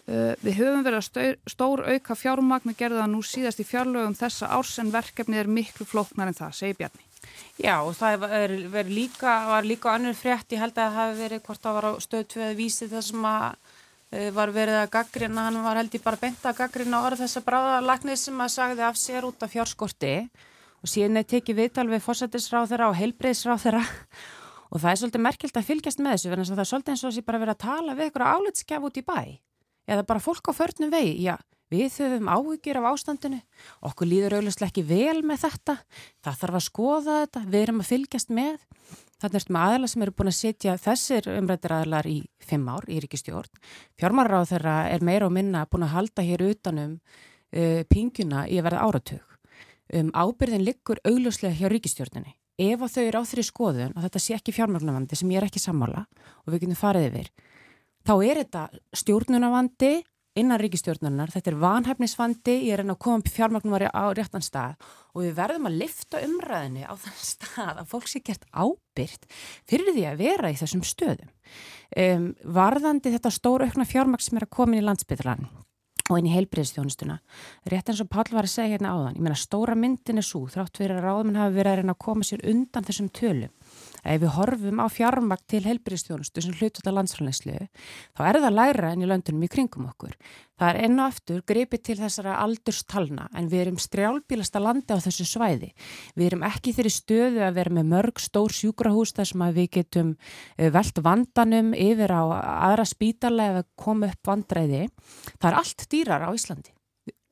Uh, 0.09 0.33
við 0.41 0.61
höfum 0.63 0.87
verið 0.87 1.01
að 1.01 1.07
stór, 1.07 1.37
stór 1.51 1.85
auka 1.87 2.17
fjármagn 2.19 2.73
að 2.73 2.81
gerða 2.81 3.03
það 3.05 3.13
nú 3.13 3.23
síðast 3.27 3.61
í 3.63 3.69
fjárlögum 3.69 4.17
þessa 4.19 4.51
árs 4.57 4.79
en 4.83 4.93
verkefni 4.95 5.39
er 5.39 5.51
miklu 5.51 5.87
flóknar 5.87 6.31
en 6.31 6.39
það, 6.39 6.57
segir 6.57 6.79
Bjarni. 6.81 7.07
Já 7.61 7.75
og 7.85 7.93
það 7.99 8.25
er, 8.33 8.55
líka, 8.89 9.35
var 9.51 9.69
líka 9.69 9.93
annir 9.93 10.17
frétt, 10.17 10.49
ég 10.55 10.63
held 10.63 10.73
að 10.79 10.87
það 10.87 10.99
hafi 10.99 11.21
verið 11.21 11.45
hvort 11.47 11.63
það 11.63 11.77
var 11.77 11.89
á 11.89 11.93
stöð 12.01 12.25
2 12.35 12.49
vísið 12.59 12.97
þessum 12.97 13.29
að 13.29 13.77
Eh, 14.11 14.33
var 14.35 14.51
verið 14.51 14.75
að 14.75 14.89
gaggrina, 14.91 15.45
hann 15.47 15.63
var 15.63 15.79
held 15.79 15.93
ég 15.95 16.03
bara 16.03 16.19
bent 16.19 16.43
að 16.43 16.57
gaggrina 16.59 16.99
orð 17.07 17.21
þess 17.23 17.39
að 17.39 17.45
bráðalagnir 17.47 18.19
sem 18.19 18.41
að 18.43 18.49
sagði 18.57 18.83
af 18.83 18.97
sér 18.99 19.27
út 19.29 19.45
af 19.47 19.53
fjárskorti. 19.53 20.15
Og 20.83 20.91
síðan 20.91 21.21
er 21.21 21.29
tekið 21.31 21.61
viðtal 21.61 21.87
við 21.87 22.03
fósættisráð 22.03 22.73
þeirra 22.73 22.89
og 22.91 22.99
heilbreyðsráð 22.99 23.63
þeirra 23.67 23.85
og 24.71 24.81
það 24.81 24.91
er 24.91 24.99
svolítið 24.99 25.23
merkilt 25.29 25.61
að 25.61 25.69
fylgjast 25.69 26.03
með 26.03 26.17
þessu 26.17 26.33
verðan 26.33 26.51
það 26.51 26.65
er 26.65 26.71
svolítið 26.71 26.93
eins 26.95 27.05
og 27.05 27.07
þess 27.07 27.15
að 27.15 27.21
ég 27.21 27.29
bara 27.29 27.43
verið 27.45 27.55
að 27.55 27.63
tala 27.67 27.97
við 27.99 28.11
ykkur 28.11 28.27
álitskef 28.27 28.87
út 28.89 28.99
í 28.99 29.05
bæ 29.07 29.21
eða 29.91 30.07
bara 30.07 30.23
fólk 30.23 30.51
á 30.51 30.53
förnum 30.55 30.93
vegi, 30.93 31.17
já 31.27 31.37
við 31.71 32.01
höfum 32.01 32.31
áhugir 32.31 32.81
af 32.81 32.89
ástandinu 32.91 33.39
okkur 33.87 34.09
líður 34.11 34.41
auðvitað 34.41 34.67
ekki 34.67 34.83
vel 34.89 35.21
með 35.23 35.45
þetta 35.45 35.77
það 36.25 36.41
þarf 36.41 36.59
að 36.59 36.67
skoða 36.67 37.19
þetta, 37.21 37.43
við 37.47 37.63
erum 37.63 37.83
að 37.85 37.91
fylgjast 37.93 38.33
með 38.35 38.57
Þannig 39.21 39.37
er 39.37 39.53
með 39.53 39.65
aðla 39.69 39.89
sem 39.93 40.03
eru 40.05 40.13
búin 40.17 40.31
að 40.31 40.37
setja 40.39 40.75
þessir 40.81 41.27
umrættir 41.35 41.75
aðlar 41.77 42.07
í 42.09 42.17
fimm 42.41 42.69
ár 42.73 42.87
í 42.89 43.01
ríkistjórn. 43.05 43.51
Fjármárar 44.01 44.41
á 44.41 44.49
þeirra 44.49 44.77
er 44.89 45.05
meira 45.05 45.27
og 45.29 45.35
minna 45.37 45.67
búin 45.69 45.85
að 45.85 45.93
halda 45.93 46.25
hér 46.25 46.45
utanum 46.47 46.95
uh, 46.97 47.83
pinguna 47.93 48.47
í 48.49 48.57
að 48.57 48.71
verða 48.71 48.87
áratug. 48.87 49.37
Um, 49.93 50.09
ábyrðin 50.17 50.65
liggur 50.65 51.03
augljóslega 51.05 51.53
hjá 51.59 51.69
ríkistjórninni. 51.69 52.33
Ef 52.61 52.81
að 52.81 52.95
þau 52.95 53.03
eru 53.03 53.21
á 53.21 53.29
þeirri 53.29 53.45
skoðun 53.51 53.93
og 53.93 54.07
þetta 54.07 54.25
sé 54.25 54.39
ekki 54.39 54.57
fjármárnavandi 54.57 55.21
sem 55.21 55.35
ég 55.35 55.43
er 55.43 55.49
ekki 55.51 55.61
sammála 55.61 56.07
og 56.47 56.55
við 56.55 56.65
getum 56.65 56.81
farið 56.81 57.11
yfir, 57.11 57.31
þá 58.07 58.15
er 58.25 58.43
þetta 58.43 58.67
stjórnunavandi 59.03 59.95
innan 60.39 60.61
ríkistjórnarnar, 60.63 61.33
þetta 61.35 61.51
er 61.51 61.59
vanhæfnisvandi, 61.61 62.57
ég 62.69 62.75
er 62.75 62.85
enn 62.85 62.95
að 62.95 63.01
koma 63.03 63.33
fjármagnum 63.35 63.75
á 63.91 64.05
réttan 64.15 64.45
stað 64.45 64.77
og 65.11 65.25
við 65.25 65.33
verðum 65.41 65.67
að 65.67 65.79
lifta 65.81 66.21
umræðinni 66.23 66.85
á 66.87 66.95
þann 66.95 67.17
stað 67.19 67.81
að 67.83 67.89
fólk 67.91 68.11
sé 68.11 68.23
gert 68.23 68.47
ábyrgt 68.55 69.27
fyrir 69.69 69.91
því 69.97 70.05
að 70.07 70.21
vera 70.23 70.53
í 70.53 70.61
þessum 70.61 70.85
stöðum. 70.87 71.33
Um, 71.99 72.29
varðandi 72.47 73.11
þetta 73.17 73.35
stóru 73.35 73.67
aukna 73.67 73.89
fjármagn 73.89 74.23
sem 74.23 74.39
er 74.39 74.47
að 74.47 74.55
koma 74.55 74.77
inn 74.77 74.85
í 74.85 74.87
landsbyggðlan 74.87 75.49
og 76.11 76.19
inn 76.19 76.27
í 76.31 76.35
heilbreyðstjónustuna, 76.35 77.21
rétt 77.71 77.91
eins 77.91 78.01
og 78.03 78.09
Pál 78.11 78.25
var 78.31 78.47
að 78.47 78.55
segja 78.55 78.75
hérna 78.75 78.95
áðan, 78.97 79.19
ég 79.19 79.23
meina 79.23 79.39
stóra 79.39 79.77
myndin 79.79 80.19
er 80.19 80.27
svo, 80.27 80.43
þrátt 80.51 80.81
fyrir 80.81 80.99
að 80.99 81.07
ráðmenn 81.07 81.39
hafi 81.39 81.59
verið 81.59 81.73
að 81.73 81.79
reyna 81.81 81.95
að 81.95 82.03
koma 82.07 82.27
sér 82.27 82.43
undan 82.51 82.87
þessum 82.87 83.11
tölum 83.15 83.60
ef 84.05 84.21
við 84.23 84.35
horfum 84.37 84.81
á 84.83 84.87
fjármakt 84.91 85.47
til 85.51 85.63
helbriðstjónustu 85.67 86.45
sem 86.45 86.55
hlutur 86.57 86.85
til 86.85 86.95
landsfælinslu 86.97 87.57
þá 88.17 88.23
er 88.29 88.41
það 88.45 88.57
læra 88.57 88.93
enn 88.95 89.05
í 89.05 89.11
löndunum 89.11 89.45
í 89.45 89.51
kringum 89.53 89.91
okkur. 89.91 90.17
Það 90.61 90.71
er 90.71 90.79
enn 90.85 91.01
og 91.01 91.07
aftur 91.09 91.45
gripið 91.49 91.83
til 91.89 91.97
þessara 92.01 92.39
aldurstalna 92.43 93.29
en 93.37 93.49
við 93.53 93.63
erum 93.65 93.79
strjálbílasta 93.81 94.61
landi 94.61 94.93
á 94.93 95.01
þessu 95.01 95.25
svæði. 95.29 95.71
Við 96.17 96.27
erum 96.27 96.45
ekki 96.51 96.75
þeirri 96.77 96.93
stöðu 96.93 97.45
að 97.47 97.61
vera 97.61 97.77
með 97.79 97.89
mörg 97.95 98.21
stór 98.21 98.53
sjúkrahús 98.53 99.15
þar 99.17 99.31
sem 99.31 99.47
við 99.57 99.71
getum 99.79 100.11
eh, 100.59 100.69
velt 100.73 101.01
vandanum 101.01 101.73
yfir 101.73 102.13
á 102.13 102.23
aðra 102.73 102.85
spítala 102.89 103.49
ef 103.53 103.63
að 103.63 103.71
koma 103.81 104.13
upp 104.13 104.33
vandræði. 104.33 104.85
Það 105.39 105.49
er 105.51 105.59
allt 105.63 105.89
dýrar 105.89 106.29
á 106.29 106.31
Íslandi 106.37 106.77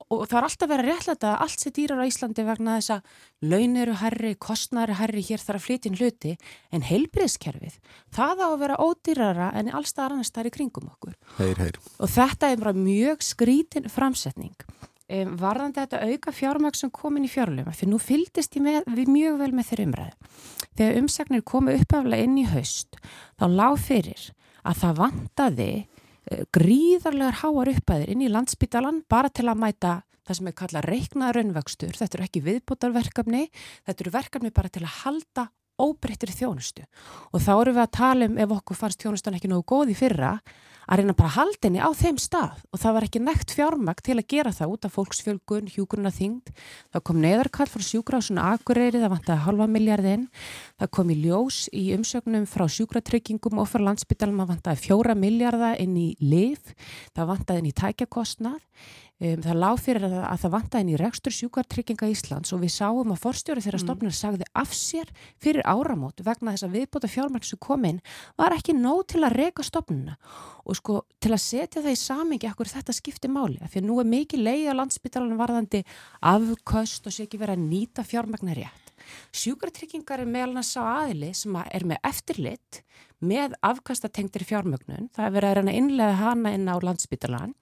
og 0.08 0.24
það 0.28 0.38
er 0.38 0.46
alltaf 0.46 0.70
verið 0.70 0.84
að 0.84 0.88
réttlega 0.88 1.30
að 1.30 1.42
allt 1.44 1.62
sé 1.62 1.72
dýrar 1.76 2.00
á 2.00 2.08
Íslandi 2.08 2.44
vegna 2.46 2.76
þess 2.78 2.94
að 2.94 3.50
laun 3.52 3.76
eru 3.82 3.96
herri, 4.00 4.32
kostnæri 4.40 4.96
herri, 4.98 5.24
hér 5.28 5.42
þarf 5.42 5.60
að 5.60 5.66
flytja 5.66 5.92
hluti 5.98 6.34
en 6.72 6.86
heilbriðskerfið, 6.88 7.78
það 8.16 8.44
á 8.44 8.48
að 8.48 8.58
vera 8.62 8.80
ódýrara 8.80 9.48
en 9.58 9.72
allstað 9.72 10.16
annars 10.16 10.32
það 10.32 10.42
er 10.44 10.50
í 10.50 10.54
kringum 10.56 10.90
okkur. 10.94 11.16
Heyr, 11.38 11.60
heyr. 11.60 11.80
Og 11.98 12.12
þetta 12.14 12.52
er 12.52 12.62
bara 12.62 12.74
mjög 12.76 13.24
skrítin 13.26 13.90
framsetning. 13.92 14.56
Um, 15.08 15.36
varðandi 15.40 15.80
þetta 15.80 16.02
auka 16.04 16.32
fjármæk 16.36 16.76
sem 16.76 16.90
komin 16.92 17.24
í 17.24 17.30
fjárlum, 17.32 17.68
fyrir 17.72 17.94
nú 17.94 18.00
fyldist 18.02 18.58
ég 18.58 18.64
með, 18.64 18.82
við 18.92 19.12
mjög 19.12 19.38
vel 19.40 19.54
með 19.56 19.70
þeirra 19.70 19.86
umræðu. 19.88 20.34
Þegar 20.76 20.98
umsagnir 21.00 21.44
komu 21.48 21.76
uppaflega 21.78 22.26
inn 22.26 22.34
í 22.36 22.44
haust, 22.48 22.98
þá 23.40 23.46
lág 23.48 23.78
fyrir 23.80 24.26
að 24.68 24.82
það 24.82 25.00
vantaði 25.00 25.70
gríðarlegar 26.54 27.40
háar 27.42 27.72
uppæðir 27.72 28.12
inn 28.12 28.24
í 28.26 28.32
landsbytalan 28.32 29.02
bara 29.08 29.30
til 29.32 29.48
að 29.48 29.62
mæta 29.62 29.94
það 30.28 30.38
sem 30.38 30.50
er 30.50 30.56
kallað 30.58 30.88
reiknaða 30.92 31.34
raunvöxtur. 31.38 31.94
Þetta 31.96 32.18
eru 32.18 32.26
ekki 32.26 32.44
viðbútarverkefni, 32.44 33.46
þetta 33.88 34.04
eru 34.04 34.12
verkefni 34.18 34.52
bara 34.54 34.72
til 34.72 34.84
að 34.84 34.96
halda 35.02 35.46
óbreyttir 35.80 36.32
þjónustu. 36.34 36.86
Og 37.32 37.42
þá 37.42 37.52
eru 37.56 37.76
við 37.76 37.84
að 37.84 37.94
tala 37.98 38.28
um 38.30 38.40
ef 38.40 38.56
okkur 38.58 38.80
fannst 38.82 39.04
þjónustan 39.04 39.38
ekki 39.38 39.50
nógu 39.50 39.66
góð 39.72 39.94
í 39.94 39.98
fyrra 39.98 40.38
að 40.88 41.02
reyna 41.02 41.14
bara 41.16 41.34
haldinni 41.34 41.80
á 41.84 41.90
þeim 41.92 42.16
stað. 42.20 42.60
Og 42.72 42.80
það 42.80 42.94
var 42.96 43.06
ekki 43.06 43.20
nekt 43.20 43.52
fjármakt 43.52 44.06
til 44.06 44.16
að 44.16 44.28
gera 44.32 44.52
það 44.56 44.72
út 44.72 44.86
af 44.88 44.94
fólksfjölgun, 44.96 45.68
hjúgruna 45.74 46.12
þingd 46.14 46.52
það 46.94 47.04
kom 47.04 47.20
neðarkall 47.20 47.68
frá 47.68 47.84
sjúkrásuna 47.84 48.46
Akureyri, 48.54 49.02
það 49.02 49.12
vantaði 49.12 49.44
halva 49.44 49.66
miljardin 49.68 50.28
það 50.80 50.92
kom 50.96 51.12
í 51.12 51.18
ljós 51.26 51.58
í 51.76 51.84
umsögnum 51.96 52.46
frá 52.48 52.64
sjúkratryggingum 52.72 53.60
og 53.60 53.68
frá 53.68 53.84
landsbytalum 53.84 54.40
það 54.40 54.52
vantaði 54.54 54.84
fjóra 54.86 55.18
miljarda 55.18 55.74
inn 55.82 55.98
í 56.00 56.08
liv 56.24 56.72
það 57.12 57.30
vantaði 57.34 57.62
inn 57.62 57.68
í 57.68 57.76
tækjakostnað 57.82 58.64
Um, 59.18 59.40
það 59.42 59.56
lág 59.58 59.80
fyrir 59.82 60.04
að, 60.06 60.12
að 60.30 60.42
það 60.44 60.52
vanta 60.54 60.80
inn 60.82 60.90
í 60.92 60.98
rekstur 61.00 61.34
sjúkartrygginga 61.34 62.06
Íslands 62.12 62.52
og 62.54 62.60
við 62.62 62.70
sáum 62.70 63.10
að 63.10 63.22
forstjóri 63.24 63.64
þeirra 63.64 63.80
Mm. 63.80 63.84
stofnir 63.88 64.14
sagði 64.14 64.46
af 64.54 64.70
sér 64.70 65.10
fyrir 65.42 65.66
áramót 65.66 66.22
vegna 66.22 66.54
þess 66.54 66.66
að 66.68 66.76
viðbúta 66.76 67.10
fjármæk 67.10 67.44
sem 67.48 67.58
kom 67.58 67.84
inn 67.84 67.98
var 68.38 68.54
ekki 68.54 68.76
nóg 68.78 69.08
til 69.10 69.24
að 69.26 69.34
reka 69.34 69.66
stofnuna 69.66 70.14
og 70.64 70.78
sko 70.78 71.00
til 71.18 71.32
að 71.34 71.42
setja 71.42 71.82
það 71.82 71.96
í 71.96 71.98
samingi 71.98 72.46
akkur 72.46 72.70
þetta 72.70 72.94
skipti 72.94 73.26
máli 73.26 73.58
af 73.58 73.74
því 73.74 73.82
að 73.82 73.88
nú 73.90 73.98
er 73.98 74.12
mikið 74.14 74.44
leið 74.46 74.70
á 74.70 74.78
landsbytalanum 74.78 75.42
varðandi 75.42 75.82
afköst 76.22 77.10
og 77.10 77.12
sé 77.12 77.26
ekki 77.26 77.42
verið 77.42 77.58
að 77.58 77.66
nýta 77.72 78.06
fjármækna 78.06 78.54
rétt. 78.54 78.87
Sjúkartryggingar 79.34 80.22
er 80.22 80.30
meðal 80.30 80.58
hans 80.58 80.74
á 80.78 80.82
aðili 81.04 81.30
sem 81.36 81.56
að 81.58 81.70
er 81.78 81.86
með 81.88 82.02
eftirlit 82.08 82.82
með 83.18 83.54
afkastatengtir 83.66 84.44
fjármögnun. 84.46 85.08
Það 85.14 85.26
er 85.26 85.34
verið 85.34 85.48
að 85.50 85.56
reyna 85.58 85.72
að 85.72 85.80
innlega 85.80 86.18
hana 86.20 86.52
inn 86.54 86.68
á 86.70 86.76
landsbytalan. 86.86 87.54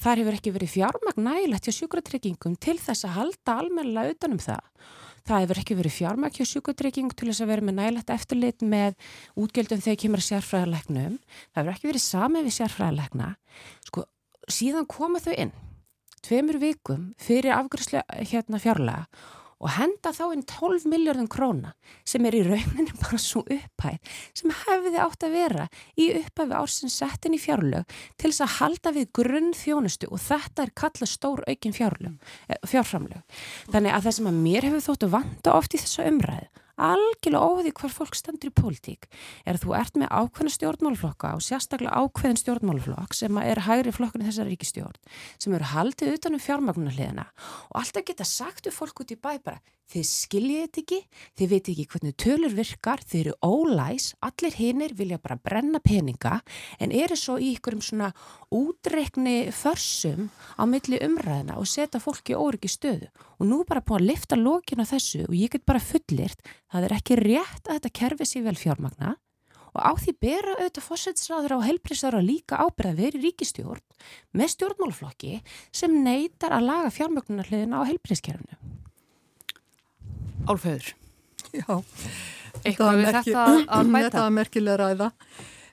Þar 0.00 0.22
hefur 0.22 0.36
ekki 0.38 0.54
verið 0.54 0.74
fjármagn 0.74 1.24
nægilegt 1.26 1.68
hjá 1.68 1.76
sjúkratryggingum 1.76 2.56
til 2.60 2.76
þess 2.80 3.06
að 3.08 3.16
halda 3.18 3.56
almennilega 3.60 4.14
utanum 4.14 4.40
það. 4.40 4.62
Það 5.28 5.42
hefur 5.44 5.60
ekki 5.60 5.76
verið 5.76 5.96
fjármagn 5.98 6.36
hjá 6.36 6.46
sjúkratryggingum 6.48 7.16
til 7.16 7.28
þess 7.30 7.44
að 7.44 7.50
vera 7.52 7.66
með 7.68 7.76
nægilegt 7.80 8.12
eftirlit 8.14 8.64
með 8.64 8.96
útgjöldum 9.40 9.82
þegar 9.84 10.00
kemur 10.04 10.22
að 10.22 10.28
sérfræðarlegnum. 10.30 11.18
Það 11.52 11.60
hefur 11.60 11.74
ekki 11.74 11.90
verið 11.90 12.06
samið 12.06 12.48
við 12.48 12.56
sérfræðarlegna. 12.56 13.28
Sko, 13.90 14.06
síðan 14.48 14.88
koma 14.88 15.20
þau 15.20 15.34
inn 15.36 15.52
tveimur 16.24 16.60
vikum 16.60 17.10
fyrir 17.20 17.54
afgryslu 17.56 18.02
hérna 18.28 18.60
fjárlega 18.60 19.06
og 19.60 19.72
henda 19.76 20.12
þá 20.16 20.22
inn 20.32 20.44
12 20.48 20.86
miljardum 20.90 21.28
króna 21.30 21.74
sem 22.08 22.24
er 22.26 22.36
í 22.38 22.42
rauninu 22.46 22.94
bara 23.00 23.20
svo 23.20 23.42
upphæð 23.44 24.14
sem 24.40 24.54
hefði 24.64 25.02
átt 25.04 25.26
að 25.26 25.36
vera 25.36 25.66
í 26.00 26.08
upphæfi 26.20 26.56
ársins 26.56 26.96
settin 27.02 27.36
í 27.36 27.42
fjárlög 27.42 27.98
til 28.16 28.30
þess 28.30 28.44
að 28.46 28.56
halda 28.58 28.94
við 28.96 29.10
grunn 29.20 29.52
þjónustu 29.56 30.08
og 30.10 30.22
þetta 30.24 30.64
er 30.64 30.74
kallað 30.82 31.12
stór 31.12 31.44
aukin 31.48 31.76
fjárlög, 31.76 32.16
fjárframlög. 32.68 33.38
Þannig 33.70 33.96
að 33.96 34.08
það 34.08 34.16
sem 34.18 34.30
að 34.30 34.40
mér 34.46 34.68
hefur 34.68 34.86
þóttu 34.88 35.12
vanda 35.12 35.56
oft 35.56 35.76
í 35.76 35.82
þessu 35.82 36.08
umræðu 36.08 36.48
algjörlega 36.80 37.46
óhugði 37.46 37.74
hvar 37.80 37.94
fólk 37.94 38.16
stendur 38.18 38.50
í 38.50 38.56
pólitík. 38.56 39.08
Er 39.44 39.58
að 39.58 39.66
þú 39.66 39.74
ert 39.78 39.98
með 40.00 40.12
ákveðna 40.16 40.54
stjórnmálflokka 40.56 41.34
og 41.36 41.44
sérstaklega 41.44 42.00
ákveðin 42.00 42.40
stjórnmálflokk 42.40 43.16
sem 43.16 43.42
er 43.42 43.64
hægri 43.66 43.92
flokkurinn 43.94 44.30
þessar 44.30 44.50
ríkistjórn 44.50 44.98
sem 45.40 45.56
eru 45.56 45.72
haldið 45.74 46.16
utanum 46.16 46.42
fjármagnarliðina 46.42 47.28
og 47.70 47.82
alltaf 47.82 48.06
geta 48.08 48.26
sagt 48.28 48.70
um 48.70 48.74
fólk 48.74 49.04
út 49.04 49.14
í 49.14 49.20
bæ 49.20 49.36
bara 49.44 49.60
þið 49.90 50.06
skiljið 50.06 50.60
þetta 50.62 50.80
ekki, 50.84 50.98
þið 51.38 51.50
veit 51.50 51.70
ekki 51.72 51.86
hvernig 51.90 52.16
tölur 52.22 52.52
virkar, 52.54 53.00
þið 53.02 53.20
eru 53.20 53.32
ólæs, 53.42 54.10
allir 54.22 54.58
hinnir 54.58 54.94
vilja 54.98 55.18
bara 55.22 55.38
brenna 55.40 55.80
peninga 55.82 56.36
en 56.78 56.94
eru 56.94 57.18
svo 57.18 57.38
í 57.42 57.54
ykkurum 57.56 57.82
svona 57.82 58.12
útreikni 58.54 59.50
försum 59.54 60.30
á 60.54 60.62
milli 60.70 61.00
umræðina 61.02 61.58
og 61.58 61.66
setja 61.70 62.02
fólki 62.02 62.38
óryggi 62.38 62.70
stöðu 62.70 63.10
og 63.40 63.48
nú 63.48 63.62
bara 63.68 63.80
búin 63.80 64.02
að 64.02 64.10
lifta 64.12 64.36
lókinu 64.36 64.84
á 64.84 64.92
þessu 64.92 65.24
og 65.26 65.34
ég 65.34 65.50
get 65.56 65.64
bara 65.66 65.80
fullirt, 65.80 66.38
það 66.70 66.86
er 66.90 66.94
ekki 66.98 67.16
rétt 67.20 67.64
að 67.66 67.78
þetta 67.78 67.92
kerfi 68.00 68.28
sér 68.28 68.44
vel 68.50 68.56
fjármagna 68.60 69.14
og 69.70 69.78
á 69.86 69.92
því 70.02 70.12
bera 70.20 70.54
auðvitað 70.58 70.82
fósetsræður 70.82 71.52
á 71.54 71.58
helbriðsræður 71.68 72.24
líka 72.26 72.58
ábyrða 72.58 72.94
verið 72.98 73.22
ríkistjórn 73.28 73.84
með 74.34 74.48
stjórnmálflokki 74.56 75.36
sem 75.80 75.94
neytar 76.04 76.56
að 76.56 76.66
laga 76.66 76.90
fjármögnunarliðina 76.96 77.78
á 77.78 77.88
helbriðskerfinu. 77.88 78.58
Álfeður. 80.50 80.90
Já, 81.54 81.68
Eitthvað 82.64 82.98
við 82.98 83.06
merki- 83.06 83.32
þetta 83.36 83.46
að 83.46 83.62
Þetta 83.62 83.94
bæta? 83.94 84.24
var 84.24 84.34
merkilega 84.36 84.76
ræða. 84.82 85.10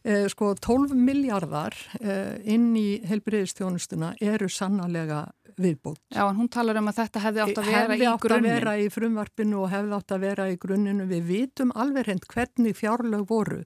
Eh, 0.08 0.28
sko 0.32 0.54
12 0.56 0.94
miljardar 0.96 1.76
eh, 2.00 2.38
inn 2.54 2.70
í 2.80 3.02
helbriðistjónustuna 3.10 4.14
eru 4.24 4.48
sannarlega 4.48 5.24
viðbútt. 5.62 6.02
Já, 6.14 6.24
en 6.28 6.38
hún 6.38 6.50
talar 6.54 6.78
um 6.80 6.92
að 6.92 7.00
þetta 7.02 7.24
hefði 7.24 7.44
átt 7.44 7.62
að 7.62 7.70
vera 7.70 7.82
hefði 7.82 7.98
í 7.98 8.10
átt 8.12 8.30
að 8.36 8.46
vera 8.48 8.76
í 8.78 8.86
frumvarpinu 8.94 9.64
og 9.64 9.72
hefði 9.74 9.98
átt 9.98 10.14
að 10.14 10.24
vera 10.28 10.46
í 10.52 10.60
grunninu. 10.62 11.08
Við 11.10 11.26
vitum 11.32 11.74
alveg 11.76 12.08
hreint 12.08 12.30
hvernig 12.32 12.78
fjárlög 12.78 13.26
voru 13.30 13.64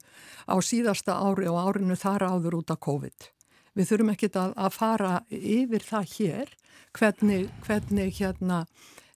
á 0.48 0.54
síðasta 0.64 1.18
ári 1.20 1.50
og 1.50 1.60
árinu 1.60 1.98
þar 1.98 2.28
áður 2.32 2.58
út 2.62 2.74
af 2.74 2.82
COVID. 2.88 3.28
Við 3.72 3.88
þurfum 3.88 4.12
ekkit 4.12 4.40
að, 4.40 4.56
að 4.56 4.74
fara 4.76 5.12
yfir 5.32 5.86
það 5.86 6.10
hér 6.16 6.56
hvernig, 6.96 7.46
hvernig 7.64 8.18
hérna 8.18 8.58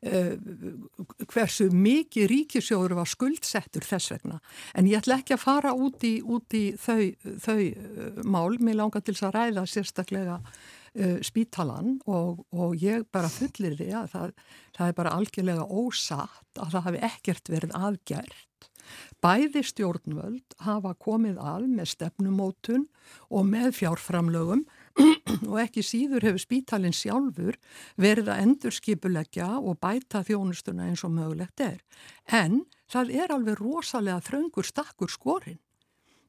uh, 0.06 0.32
hversu 1.32 1.68
mikið 1.72 2.30
ríkisjóður 2.32 2.96
var 3.00 3.10
skuldsettur 3.10 3.84
þess 3.86 4.14
vegna. 4.14 4.40
En 4.76 4.88
ég 4.88 5.02
ætla 5.02 5.20
ekki 5.20 5.36
að 5.36 5.44
fara 5.44 5.74
út 5.76 6.04
í, 6.08 6.18
út 6.24 6.56
í 6.56 6.64
þau, 6.80 7.12
þau 7.44 7.60
uh, 7.60 8.24
mál. 8.24 8.56
Mér 8.60 8.80
langar 8.80 9.04
til 9.04 9.16
að 9.20 9.36
ræða 9.36 9.66
sérstaklega 9.70 10.40
uh, 10.96 11.18
spítalan 11.24 11.96
og, 12.06 12.42
og 12.52 12.76
ég 12.82 13.06
bara 13.14 13.30
fullir 13.32 13.76
því 13.78 13.92
að 14.00 14.10
það, 14.14 14.34
það 14.76 14.90
er 14.90 14.98
bara 15.00 15.14
algjörlega 15.18 15.68
ósatt 15.68 16.60
að 16.60 16.74
það 16.74 16.86
hafi 16.88 17.02
ekkert 17.10 17.52
verið 17.52 17.78
aðgert. 17.78 18.70
Bæði 19.24 19.62
stjórnvöld 19.66 20.56
hafa 20.62 20.92
komið 21.02 21.40
að 21.42 21.66
með 21.72 21.90
stefnumótun 21.94 22.86
og 23.34 23.48
með 23.48 23.72
fjárframlögum 23.80 24.62
og 25.50 25.58
ekki 25.60 25.82
síður 25.84 26.28
hefur 26.28 26.42
spítalinn 26.42 26.94
sjálfur 26.96 27.58
verið 28.00 28.30
að 28.32 28.42
endurskipuleggja 28.46 29.50
og 29.58 29.80
bæta 29.82 30.22
þjónustuna 30.26 30.90
eins 30.90 31.04
og 31.06 31.16
mögulegt 31.16 31.64
er. 31.64 31.80
En 32.30 32.64
það 32.92 33.14
er 33.24 33.34
alveg 33.34 33.60
rosalega 33.60 34.22
þröngur 34.28 34.68
stakkur 34.70 35.12
skorinn. 35.12 35.60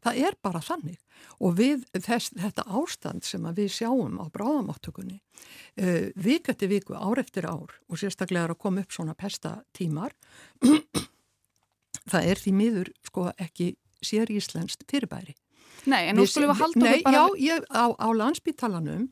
Það 0.03 0.21
er 0.27 0.37
bara 0.45 0.61
þannig 0.63 0.99
og 1.41 1.57
við 1.57 1.85
þess, 1.93 2.31
þetta 2.37 2.65
ástand 2.79 3.25
sem 3.25 3.47
við 3.57 3.71
sjáum 3.73 4.19
á 4.21 4.25
bráðamáttökunni 4.33 5.17
uh, 5.17 6.09
vik 6.15 6.51
eftir 6.53 6.71
viku, 6.71 6.95
ár 6.97 7.21
eftir 7.21 7.49
ár 7.49 7.73
og 7.87 7.99
sérstaklega 7.99 8.47
er 8.47 8.55
að 8.55 8.61
koma 8.61 8.83
upp 8.85 8.93
svona 8.93 9.17
pestatímar 9.17 10.15
það 12.11 12.31
er 12.31 12.41
því 12.41 12.55
miður 12.55 12.93
sko 13.05 13.27
ekki 13.35 13.73
sér 14.03 14.29
íslenskt 14.31 14.85
fyrirbæri. 14.89 15.35
Nei, 15.85 16.09
en 16.09 16.17
nú 16.17 16.25
skulum 16.27 16.51
við 16.53 16.61
halda 16.63 16.83
Nei, 16.83 17.03
bara... 17.05 17.15
já, 17.15 17.23
ég, 17.43 17.69
á, 17.69 17.85
á 17.93 18.07
landsbítalanum 18.17 19.07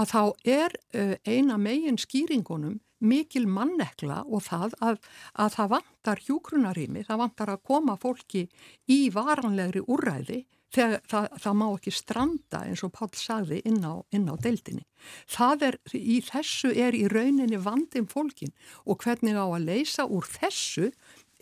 að 0.00 0.10
þá 0.14 0.22
er 0.56 0.76
uh, 0.96 1.14
eina 1.28 1.58
megin 1.60 2.00
skýringunum 2.00 2.80
mikil 3.04 3.44
mannekla 3.50 4.22
og 4.24 4.46
það 4.46 4.76
að, 4.80 5.00
að 5.36 5.54
það 5.58 5.72
vantar 5.74 6.22
hjúgrunarými, 6.26 7.04
það 7.04 7.22
vantar 7.26 7.52
að 7.52 7.64
koma 7.68 7.96
fólki 8.00 8.46
í 8.88 9.00
varanlegri 9.12 9.84
úrræði 9.84 10.46
þegar 10.76 11.02
það, 11.08 11.26
það 11.42 11.58
má 11.60 11.66
ekki 11.68 11.92
stranda 11.94 12.62
eins 12.66 12.82
og 12.84 12.92
Pál 12.96 13.10
sagði 13.16 13.60
inn 13.68 13.84
á, 13.84 13.94
inn 14.16 14.26
á 14.28 14.34
deildinni. 14.40 14.84
Það 15.30 15.66
er, 15.70 15.78
í 15.94 16.18
þessu 16.24 16.72
er 16.72 16.96
í 16.96 17.04
rauninni 17.12 17.60
vandin 17.62 18.08
fólkin 18.10 18.54
og 18.84 19.04
hvernig 19.04 19.38
á 19.38 19.46
að 19.46 19.68
leysa 19.68 20.08
úr 20.08 20.26
þessu 20.26 20.90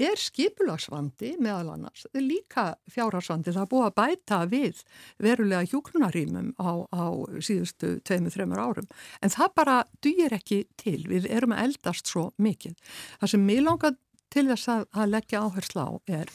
er 0.00 0.18
skipulagsvandi 0.18 1.34
meðal 1.42 1.74
annars, 1.74 2.06
líka 2.16 2.72
fjárhagsvandi, 2.90 3.52
það 3.54 3.64
er 3.64 3.70
búið 3.70 3.86
að 3.88 3.96
bæta 4.00 4.38
við 4.50 4.82
verulega 5.22 5.68
hjúgrunarýmum 5.70 6.52
á, 6.58 6.70
á 6.90 7.04
síðustu 7.38 7.98
tveimur, 8.06 8.34
þreimur 8.34 8.62
árum. 8.64 8.88
En 9.22 9.34
það 9.34 9.54
bara 9.60 9.76
dýr 10.04 10.34
ekki 10.34 10.64
til, 10.80 11.00
við 11.10 11.28
erum 11.30 11.54
að 11.54 11.68
eldast 11.68 12.10
svo 12.10 12.30
mikið. 12.42 12.74
Það 13.20 13.34
sem 13.34 13.46
mér 13.46 13.66
langar 13.68 13.98
til 14.34 14.48
þess 14.50 14.70
að, 14.72 14.86
að 14.98 15.12
leggja 15.14 15.44
áherslu 15.46 15.86
á 15.86 15.90
er 16.20 16.32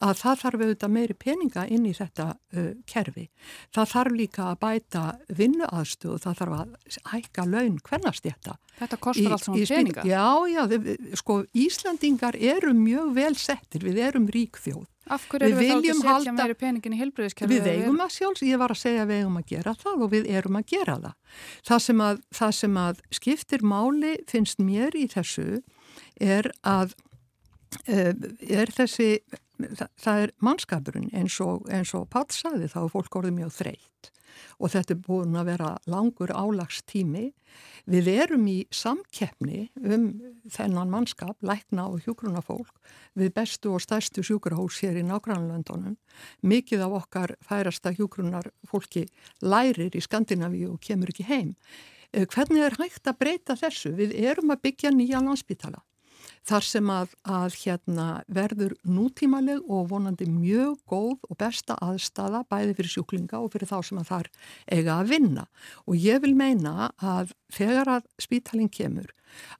að 0.00 0.14
það 0.20 0.38
þarf 0.42 0.62
auðvitað 0.64 0.92
meiri 0.94 1.16
peninga 1.20 1.64
inn 1.68 1.86
í 1.88 1.92
þetta 1.96 2.26
uh, 2.34 2.70
kerfi. 2.88 3.26
Það 3.74 3.90
þarf 3.94 4.16
líka 4.16 4.46
að 4.50 4.60
bæta 4.64 5.02
vinnuaðstöð, 5.40 6.20
það 6.24 6.38
þarf 6.40 6.56
að 6.58 7.00
hækka 7.12 7.46
laun 7.48 7.80
hvernast 7.88 8.24
þetta. 8.26 8.56
Þetta 8.80 9.00
kostar 9.04 9.34
allt 9.36 9.44
saman 9.44 9.66
peninga. 9.74 10.06
Já, 10.08 10.28
já, 10.48 10.62
þið, 10.70 10.88
sko 11.20 11.42
Íslandingar 11.66 12.38
eru 12.38 12.72
mjög 12.76 13.12
vel 13.18 13.34
settir, 13.36 13.84
við 13.84 14.00
erum 14.08 14.30
rík 14.32 14.60
þjóð. 14.62 14.86
Af 15.10 15.24
hverju 15.26 15.56
Við 15.58 15.72
erum 15.72 15.82
við 15.82 15.90
þá 15.90 16.10
ekki 16.10 16.22
setja 16.22 16.32
meiri 16.36 16.56
peningin 16.60 16.94
í 16.94 16.98
heilbriðiskerfi? 17.00 17.56
Við 17.56 17.68
eigum 17.72 18.02
að 18.04 18.12
sjálfs, 18.14 18.42
ég 18.46 18.60
var 18.60 18.70
að 18.70 18.78
segja 18.78 19.06
við 19.08 19.22
eigum 19.24 19.38
að 19.40 19.46
gera 19.50 19.72
það 19.80 20.04
og 20.06 20.10
við 20.12 20.28
erum 20.38 20.58
að 20.60 20.66
gera 20.70 20.96
það. 21.02 21.38
Það 21.66 21.82
sem 21.86 22.02
að, 22.06 22.20
það 22.38 22.52
sem 22.60 22.80
að 22.84 23.00
skiptir 23.18 23.64
máli 23.72 24.12
finnst 24.30 24.62
mér 24.62 24.94
í 24.94 25.06
þessu 25.10 25.46
er 26.22 26.50
að 26.62 26.94
uh, 27.90 28.12
er 28.60 28.74
þessi, 28.76 29.10
það, 29.68 29.90
það 30.00 30.22
er 30.24 30.32
mannskapurinn 30.46 31.10
eins 31.16 31.40
og, 31.44 31.68
og 31.68 32.08
Páll 32.12 32.30
sagði 32.34 32.70
þá 32.72 32.80
er 32.84 32.94
fólk 32.94 33.20
orðið 33.20 33.38
mjög 33.40 33.54
þreytt 33.58 34.10
og 34.60 34.72
þetta 34.74 34.94
er 34.94 35.02
búin 35.04 35.36
að 35.38 35.48
vera 35.52 35.70
langur 35.90 36.32
álagstími. 36.32 37.30
Við 37.90 38.10
erum 38.12 38.46
í 38.50 38.58
samkeppni 38.74 39.70
um 39.80 40.06
þennan 40.52 40.92
mannskap, 40.92 41.36
lækna 41.42 41.88
og 41.90 42.04
hjúgrunafólk 42.04 42.92
við 43.18 43.32
bestu 43.36 43.72
og 43.74 43.82
stærstu 43.82 44.22
sjúkrahús 44.26 44.80
hér 44.84 45.00
í 45.00 45.06
nágrannlöndunum. 45.08 45.96
Mikið 46.46 46.86
af 46.86 46.98
okkar 47.02 47.34
færasta 47.46 47.94
hjúgrunarfólki 47.96 49.06
lærir 49.42 49.96
í 49.96 50.04
Skandinavíu 50.04 50.74
og 50.74 50.82
kemur 50.84 51.12
ekki 51.12 51.26
heim. 51.30 51.54
Eh, 52.12 52.26
Hvernig 52.26 52.64
er 52.66 52.78
hægt 52.78 53.06
að 53.06 53.18
breyta 53.18 53.56
þessu? 53.58 53.94
Við 53.96 54.14
erum 54.18 54.52
að 54.54 54.62
byggja 54.68 54.94
nýja 54.94 55.22
landsbytala. 55.24 55.82
Þar 56.48 56.66
sem 56.66 56.90
að, 56.92 57.14
að 57.28 57.56
hérna 57.62 58.06
verður 58.30 58.74
nútímaleg 58.86 59.62
og 59.68 59.90
vonandi 59.92 60.26
mjög 60.30 60.78
góð 60.90 61.28
og 61.28 61.38
besta 61.40 61.76
aðstafa 61.84 62.42
bæði 62.50 62.76
fyrir 62.78 62.94
sjúklinga 62.94 63.40
og 63.40 63.52
fyrir 63.54 63.70
þá 63.70 63.78
sem 63.86 64.00
að 64.00 64.10
þar 64.10 64.30
eiga 64.72 64.98
að 64.98 65.14
vinna 65.14 65.46
og 65.86 65.96
ég 66.00 66.22
vil 66.24 66.34
meina 66.38 66.90
að 66.96 67.34
þegar 67.54 67.96
að 67.98 68.10
spítalinn 68.22 68.72
kemur 68.72 69.10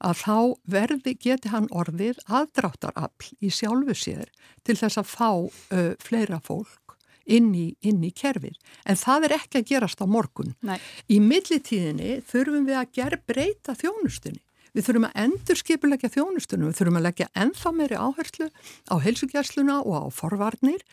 að 0.03 0.23
þá 0.25 0.37
verði 0.75 1.15
geti 1.23 1.53
hann 1.53 1.69
orðið 1.71 2.19
aðdráttarafl 2.27 3.35
í 3.39 3.53
sjálfu 3.55 3.95
sér 3.95 4.31
til 4.67 4.79
þess 4.81 4.99
að 4.99 5.11
fá 5.13 5.31
uh, 5.31 5.93
fleira 6.03 6.41
fólk 6.43 6.97
inn 7.31 7.53
í, 7.55 7.67
inn 7.87 8.03
í 8.03 8.11
kerfið. 8.17 8.57
En 8.89 8.99
það 8.99 9.29
er 9.29 9.37
ekki 9.39 9.61
að 9.61 9.69
gerast 9.71 10.01
á 10.03 10.07
morgun. 10.11 10.55
Nei. 10.67 10.79
Í 11.07 11.21
millitíðinni 11.23 12.21
þurfum 12.27 12.67
við 12.67 12.81
að 12.81 12.95
gera 12.99 13.21
breyta 13.31 13.77
þjónustunni. 13.79 14.43
Við 14.75 14.87
þurfum 14.87 15.09
að 15.09 15.19
endur 15.25 15.59
skipulegja 15.59 16.13
þjónustunum, 16.15 16.71
við 16.71 16.79
þurfum 16.79 17.01
að 17.01 17.07
leggja 17.09 17.29
ennþá 17.45 17.73
meiri 17.75 17.99
áherslu 17.99 18.49
á 18.87 18.95
heilsugjærsluna 19.03 19.81
og 19.83 19.97
á 19.99 20.05
forvarnir. 20.15 20.85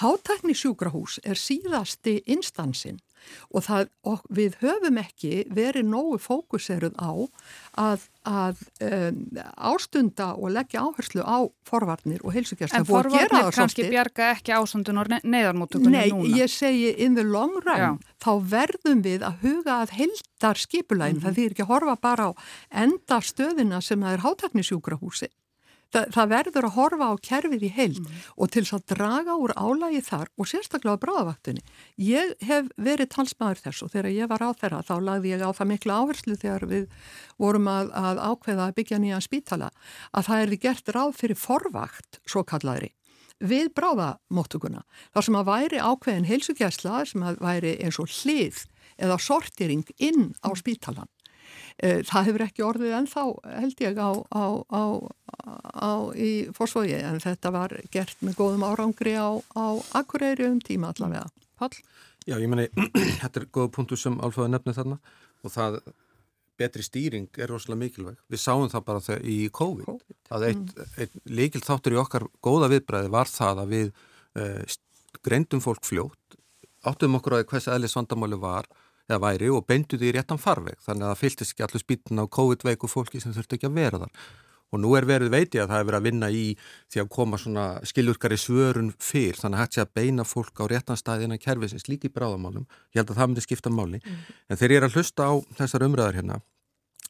Hátækni 0.00 0.56
sjúkrahús 0.58 1.20
er 1.24 1.40
síðasti 1.40 2.20
instansinn 2.26 3.00
og, 3.50 3.64
það, 3.66 3.88
og 4.08 4.24
við 4.34 4.58
höfum 4.62 4.98
ekki 5.02 5.44
verið 5.54 5.88
nógu 5.90 6.18
fókuseruð 6.22 6.96
á 6.98 7.12
að, 7.80 8.06
að 8.28 8.62
um, 8.86 9.20
ástunda 9.54 10.30
og 10.34 10.54
leggja 10.54 10.84
áherslu 10.84 11.24
á 11.24 11.38
forvarnir 11.68 12.24
og 12.24 12.34
heilsugjærslu. 12.36 12.80
En 12.80 12.88
forvarnir 12.88 13.50
kannski 13.54 13.88
bjarga 13.90 14.32
ekki 14.36 14.56
ásundun 14.56 15.02
og 15.02 15.12
neðarmótugunni 15.22 16.06
núna? 16.10 16.24
Nei, 16.24 16.40
ég 16.40 16.52
segi 16.52 16.94
in 17.04 17.18
the 17.18 17.26
long 17.26 17.56
run, 17.64 17.80
Já. 17.80 17.90
þá 18.24 18.32
verðum 18.54 19.04
við 19.04 19.26
að 19.26 19.40
huga 19.44 19.80
að 19.84 19.96
heldar 20.00 20.60
skipulægin, 20.60 21.18
mm 21.18 21.22
-hmm. 21.22 21.24
það 21.24 21.38
þýr 21.38 21.54
ekki 21.56 21.66
að 21.66 21.72
horfa 21.72 21.96
bara 22.00 22.28
á 22.28 22.32
enda 22.84 23.20
stöðina 23.20 23.80
sem 23.82 24.00
það 24.00 24.12
er 24.12 24.24
hátaknisjúkrahúsi 24.26 25.32
það, 25.92 26.08
það 26.14 26.32
verður 26.32 26.68
að 26.68 26.74
horfa 26.78 27.08
á 27.10 27.14
kerfið 27.28 27.66
í 27.66 27.70
heild 27.74 28.00
mm. 28.00 28.24
og 28.36 28.50
til 28.54 28.62
þess 28.64 28.76
að 28.78 28.86
draga 28.94 29.36
úr 29.40 29.54
álægi 29.58 30.02
þar 30.08 30.32
og 30.38 30.50
sérstaklega 30.50 30.96
á 30.96 31.02
bráðavaktunni. 31.04 31.64
Ég 32.00 32.34
hef 32.44 32.72
verið 32.76 33.12
talsmaður 33.14 33.62
þess 33.66 33.84
og 33.86 33.94
þegar 33.94 34.10
ég 34.14 34.32
var 34.32 34.44
á 34.44 34.50
þeirra 34.60 34.82
þá 34.88 34.94
lagði 35.10 35.32
ég 35.34 35.46
á 35.46 35.50
það 35.52 35.70
miklu 35.72 35.96
áherslu 36.00 36.36
þegar 36.40 36.66
við 36.72 36.90
vorum 37.42 37.70
að, 37.70 37.94
að 37.94 38.22
ákveða 38.30 38.68
að 38.68 38.76
byggja 38.80 39.00
nýjan 39.02 39.24
spítala 39.24 39.72
að 40.12 40.28
það 40.28 40.44
erði 40.44 40.60
gert 40.66 40.94
ráð 40.94 41.16
fyrir 41.20 41.40
forvakt 41.40 42.20
svo 42.24 42.44
kallaðri 42.46 42.94
við 43.44 43.72
bráðamóttuguna. 43.76 44.84
Þar 45.12 45.26
sem 45.26 45.36
að 45.36 45.48
væri 45.48 45.80
ákveðin 45.82 46.28
heilsugjæsla 46.28 47.00
sem 47.10 47.24
að 47.26 47.40
væri 47.42 47.74
eins 47.82 47.98
og 48.00 48.12
hlið 48.22 48.62
eða 48.94 49.18
sortering 49.20 49.84
inn 49.98 50.32
á 50.40 50.54
spítalan 50.54 51.10
það 51.82 52.28
hefur 52.28 52.44
ekki 52.46 52.62
orðið 52.64 52.92
ennþá 53.00 53.22
held 53.58 53.80
ég 53.82 53.98
á, 53.98 54.10
á, 54.30 54.44
á, 54.70 54.82
á 55.74 55.92
í 56.14 56.30
fórsvogi 56.54 57.00
en 57.00 57.18
þetta 57.22 57.50
var 57.54 57.74
gert 57.94 58.20
með 58.22 58.38
góðum 58.38 58.66
árangri 58.68 59.16
á 59.18 59.42
akkureyri 59.98 60.46
um 60.46 60.60
tíma 60.62 60.92
allavega. 60.94 61.26
Pall? 61.58 61.74
Já, 62.24 62.38
ég 62.38 62.48
menni, 62.48 62.70
þetta 63.22 63.42
er 63.42 63.50
góða 63.52 63.72
punktu 63.74 63.98
sem 64.00 64.16
Alfaði 64.22 64.54
nefnir 64.54 64.78
þarna 64.78 65.00
og 65.44 65.52
það 65.52 65.80
betri 66.58 66.84
stýring 66.86 67.28
er 67.40 67.50
rosalega 67.50 67.82
mikilvæg. 67.82 68.18
Við 68.30 68.40
sáum 68.40 68.70
það 68.70 68.86
bara 68.86 69.02
þegar 69.02 69.26
í 69.26 69.38
COVID, 69.58 69.88
COVID. 69.88 70.18
að 70.36 70.46
eitt, 70.48 70.70
mm. 70.70 70.94
eitt 71.02 71.16
líkil 71.26 71.62
þáttur 71.64 71.96
í 71.96 72.00
okkar 72.00 72.28
góða 72.44 72.70
viðbræði 72.72 73.10
var 73.12 73.30
það 73.30 73.62
að 73.64 73.74
við 73.74 73.90
uh, 74.38 74.76
greindum 75.26 75.62
fólk 75.64 75.82
fljótt, 75.86 76.38
áttum 76.86 77.18
okkur 77.18 77.40
að 77.40 77.46
hvers 77.50 77.68
aðlis 77.72 77.96
vandamáli 77.98 78.38
var 78.40 78.68
eða 79.08 79.20
væri 79.26 79.50
og 79.52 79.66
beindu 79.68 79.98
því 80.00 80.14
réttan 80.16 80.40
farveg 80.40 80.80
þannig 80.84 81.06
að 81.06 81.12
það 81.12 81.20
fylgtist 81.20 81.54
ekki 81.54 81.66
allur 81.66 81.82
spýtun 81.84 82.22
á 82.22 82.24
COVID-veiku 82.38 82.90
fólki 82.90 83.20
sem 83.20 83.34
þurfti 83.36 83.58
ekki 83.58 83.70
að 83.70 83.78
vera 83.78 84.00
þar. 84.04 84.24
Og 84.74 84.80
nú 84.82 84.94
er 84.98 85.06
verið 85.06 85.30
veiti 85.30 85.60
að 85.62 85.68
það 85.70 85.80
er 85.80 85.86
verið 85.86 85.98
að 86.00 86.06
vinna 86.08 86.28
í 86.34 86.44
því 86.90 87.02
að 87.02 87.10
koma 87.14 87.38
svona 87.38 87.66
skiljurkari 87.86 88.38
svörun 88.40 88.88
fyrr 88.98 89.38
þannig 89.38 89.60
að 89.60 89.62
hætti 89.62 89.82
að 89.84 89.92
beina 90.00 90.24
fólk 90.26 90.58
á 90.58 90.64
réttan 90.72 90.98
staðina 90.98 91.38
kervisins 91.38 91.86
líki 91.86 92.10
bráðamálum. 92.10 92.64
Ég 92.90 93.02
held 93.02 93.12
að 93.12 93.20
það 93.20 93.30
myndi 93.30 93.44
skipta 93.44 93.70
máli. 93.70 94.00
Mm. 94.02 94.24
en 94.48 94.58
þegar 94.58 94.74
ég 94.74 94.80
er 94.80 94.88
að 94.88 94.98
hlusta 94.98 95.28
á 95.30 95.32
þessar 95.60 95.86
umræðar 95.86 96.18
hérna 96.18 96.40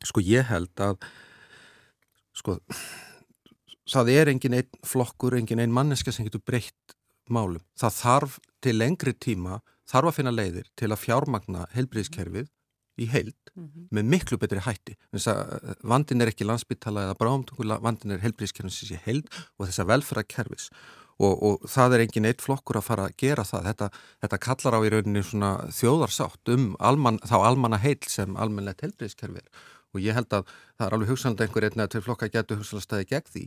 sko 0.05 0.23
ég 0.25 0.49
held 0.51 0.83
að 0.83 0.99
sko 2.35 2.59
það 3.91 4.11
er 4.15 4.33
engin 4.33 4.59
einn 4.59 4.83
flokkur, 4.87 5.37
engin 5.39 5.63
einn 5.63 5.75
manneska 5.75 6.13
sem 6.13 6.27
getur 6.27 6.43
breytt 6.45 6.97
málum. 7.31 7.63
Það 7.79 7.99
þarf 8.01 8.39
til 8.65 8.77
lengri 8.79 9.15
tíma 9.17 9.61
þarf 9.91 10.11
að 10.11 10.19
finna 10.19 10.35
leiðir 10.35 10.69
til 10.79 10.91
að 10.91 11.03
fjármagna 11.05 11.69
heilbríðiskerfið 11.75 12.51
í 12.95 13.09
heild 13.11 13.35
mm 13.55 13.65
-hmm. 13.65 13.87
með 13.91 14.05
miklu 14.13 14.39
betri 14.39 14.61
hætti. 14.63 14.97
Eh, 15.13 15.75
vandin 15.83 16.23
er 16.23 16.31
ekki 16.31 16.47
landsbyttala 16.47 17.09
eða 17.09 17.19
bráumtungulega, 17.19 17.83
vandin 17.83 18.15
er 18.15 18.23
heilbríðiskerfins 18.23 18.91
í 18.91 19.01
heild 19.07 19.27
og 19.59 19.67
þess 19.67 19.83
að 19.83 19.91
velfæra 19.93 20.23
kerfis 20.23 20.71
og, 21.19 21.43
og 21.43 21.67
það 21.71 21.95
er 21.95 22.01
engin 22.05 22.27
eitt 22.27 22.43
flokkur 22.43 22.79
að 22.79 22.89
fara 22.89 23.07
að 23.09 23.17
gera 23.17 23.45
það. 23.45 23.65
Þetta, 23.69 23.91
þetta 24.23 24.39
kallar 24.39 24.75
á 24.79 24.81
í 24.87 24.91
rauninni 24.91 25.23
svona 25.23 25.53
þjóðarsátt 25.71 26.55
um 26.55 26.77
alman, 26.79 27.19
þá 27.19 27.37
almanna 27.43 27.79
heil 27.79 27.99
sem 28.07 28.37
almennlegt 28.37 28.83
heilbríðiskerfi 28.83 29.43
er 29.43 29.49
og 29.95 30.03
ég 30.03 30.17
held 30.17 30.33
að 30.35 30.49
það 30.75 30.87
er 30.87 30.97
alveg 30.97 31.13
hugsanlega 31.13 31.47
einhver 31.47 31.67
einnig 31.69 31.85
að 31.85 31.93
tveir 31.95 32.05
flokkar 32.09 32.33
getur 32.35 32.59
hugsanlega 32.59 32.87
staði 32.89 33.09
gegn 33.13 33.31
því 33.31 33.45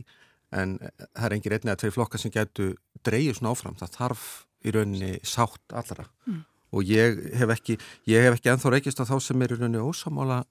en 0.58 0.76
það 0.80 1.26
er 1.26 1.34
engin 1.36 1.56
einnig 1.56 1.72
að 1.74 1.80
tveir 1.82 1.94
flokkar 1.98 2.22
sem 2.22 2.32
getur 2.32 2.76
dreyju 3.04 3.34
svona 3.36 3.52
áfram. 3.52 3.76
Það 3.76 3.96
þarf 3.98 4.28
í 4.64 4.74
rauninni 4.74 5.18
sátt 5.22 5.74
allra. 5.76 6.08
Mm. 6.26 6.44
og 6.68 6.84
ég 6.84 7.22
hef 7.40 7.54
ekki 7.54 7.78
ég 8.10 8.26
hef 8.26 8.34
ekki 8.36 8.50
enþá 8.52 8.74
reykist 8.74 9.00
á 9.00 9.08
þá 9.08 9.16
sem 9.24 9.42
er 9.42 9.54
í 9.54 9.56
rauninni 9.56 9.80
ósamála 9.80 10.42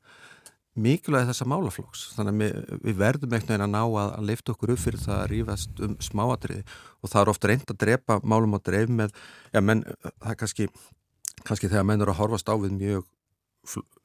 mikilvægi 0.77 1.29
þessa 1.31 1.47
málaflóks 1.49 2.03
þannig 2.15 2.51
að 2.51 2.81
við, 2.85 2.97
verðum 2.99 3.33
eitthvað 3.33 3.63
að 3.65 3.71
ná 3.73 3.79
að, 3.81 4.11
að 4.13 4.27
leifta 4.29 4.53
okkur 4.53 4.73
upp 4.73 4.81
fyrir 4.81 5.01
það 5.01 5.21
að 5.21 5.29
rífast 5.31 5.81
um 5.85 5.95
smáatriði. 6.05 6.65
Og 7.01 7.11
það 7.11 7.21
er 7.21 7.31
ofta 7.33 7.49
reynd 7.51 7.71
að 7.73 7.79
drepa 7.83 8.17
málum 8.23 8.57
á 8.57 8.59
dreif 8.61 8.91
með, 8.93 9.15
já 9.53 9.61
menn 9.63 9.83
það 9.87 10.33
er 10.33 10.39
kannski, 10.41 10.67
kannski 11.47 11.71
þegar 11.71 11.87
menn 11.89 12.05
eru 12.05 12.13
að 12.13 12.21
horfast 12.21 12.51
á 12.51 12.55
við 12.61 12.75
mjög 12.77 13.07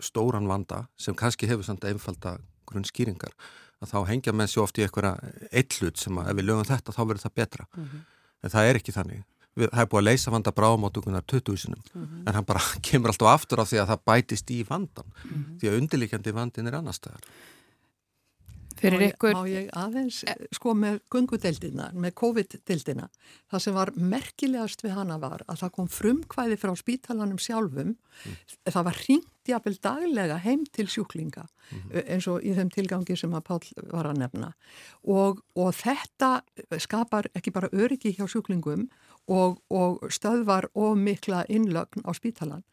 stóran 0.03 0.49
vanda 0.51 0.87
sem 0.99 1.17
kannski 1.19 1.51
hefur 1.51 1.67
samt 1.67 1.85
einfalda 1.87 2.39
grunn 2.69 2.89
skýringar 2.89 3.37
að 3.83 3.93
þá 3.93 3.99
hengja 4.09 4.35
menn 4.35 4.51
sér 4.51 4.65
oft 4.65 4.79
í 4.79 4.87
eitthvað 4.87 5.21
eitt 5.51 5.77
hlut 5.79 6.01
sem 6.01 6.19
að 6.19 6.33
ef 6.33 6.39
við 6.39 6.49
lögum 6.49 6.67
þetta 6.67 6.95
þá 6.95 7.03
verður 7.03 7.25
það 7.27 7.37
betra. 7.43 7.69
Mm 7.77 7.85
-hmm. 7.85 8.03
en 8.43 8.55
það 8.55 8.69
er 8.69 8.81
ekki 8.81 8.97
þannig 8.97 9.23
það 9.57 9.81
er 9.83 9.89
búið 9.93 10.03
að 10.03 10.09
leysa 10.09 10.33
vanda 10.33 10.53
bráðmáttugunar 10.57 11.25
20.000 11.29 11.73
mm 11.73 11.83
-hmm. 11.95 12.23
en 12.27 12.35
hann 12.35 12.45
bara 12.49 12.61
kemur 12.89 13.13
alltaf 13.13 13.29
aftur 13.29 13.63
á 13.63 13.65
því 13.65 13.83
að 13.83 13.91
það 13.93 14.05
bætist 14.11 14.51
í 14.51 14.63
vandan 14.69 15.09
mm 15.09 15.31
-hmm. 15.31 15.59
því 15.61 15.69
að 15.69 15.79
undirlíkjandi 15.81 16.33
vandin 16.35 16.67
er 16.67 16.75
annar 16.75 16.95
staðar 16.95 17.25
Fyrir 18.83 19.05
ykkur... 19.13 19.37
Má 19.37 19.45
ég 19.47 19.69
aðeins, 19.79 20.23
eh, 20.27 20.47
sko 20.57 20.75
með 20.75 21.01
gungudeldina, 21.13 21.91
með 21.95 22.15
COVID-deldina, 22.19 23.09
það 23.53 23.65
sem 23.65 23.77
var 23.77 23.93
merkilegast 23.95 24.83
við 24.83 24.97
hana 24.97 25.19
var 25.23 25.45
að 25.47 25.61
það 25.63 25.75
kom 25.77 25.89
frumkvæði 25.89 26.59
frá 26.59 26.73
spítalanum 26.79 27.39
sjálfum, 27.39 27.95
mm. 27.95 28.41
það 28.71 28.89
var 28.89 29.01
ringt 29.07 29.31
jafnvel 29.49 29.75
daglega 29.83 30.39
heim 30.43 30.65
til 30.71 30.87
sjúklinga 30.91 31.45
mm. 31.45 31.95
eins 32.15 32.29
og 32.31 32.45
í 32.47 32.53
þeim 32.55 32.71
tilgangi 32.75 33.17
sem 33.19 33.33
að 33.35 33.47
Pál 33.49 33.61
var 33.91 34.07
að 34.11 34.21
nefna 34.23 34.53
og, 35.03 35.43
og 35.59 35.73
þetta 35.75 36.43
skapar 36.83 37.27
ekki 37.35 37.55
bara 37.55 37.71
öryggi 37.75 38.15
hjá 38.15 38.27
sjúklingum 38.31 38.87
og, 39.29 39.61
og 39.71 40.03
stöðvar 40.13 40.71
og 40.75 40.97
mikla 40.99 41.45
innlögn 41.49 42.07
á 42.07 42.11
spítalan. 42.17 42.65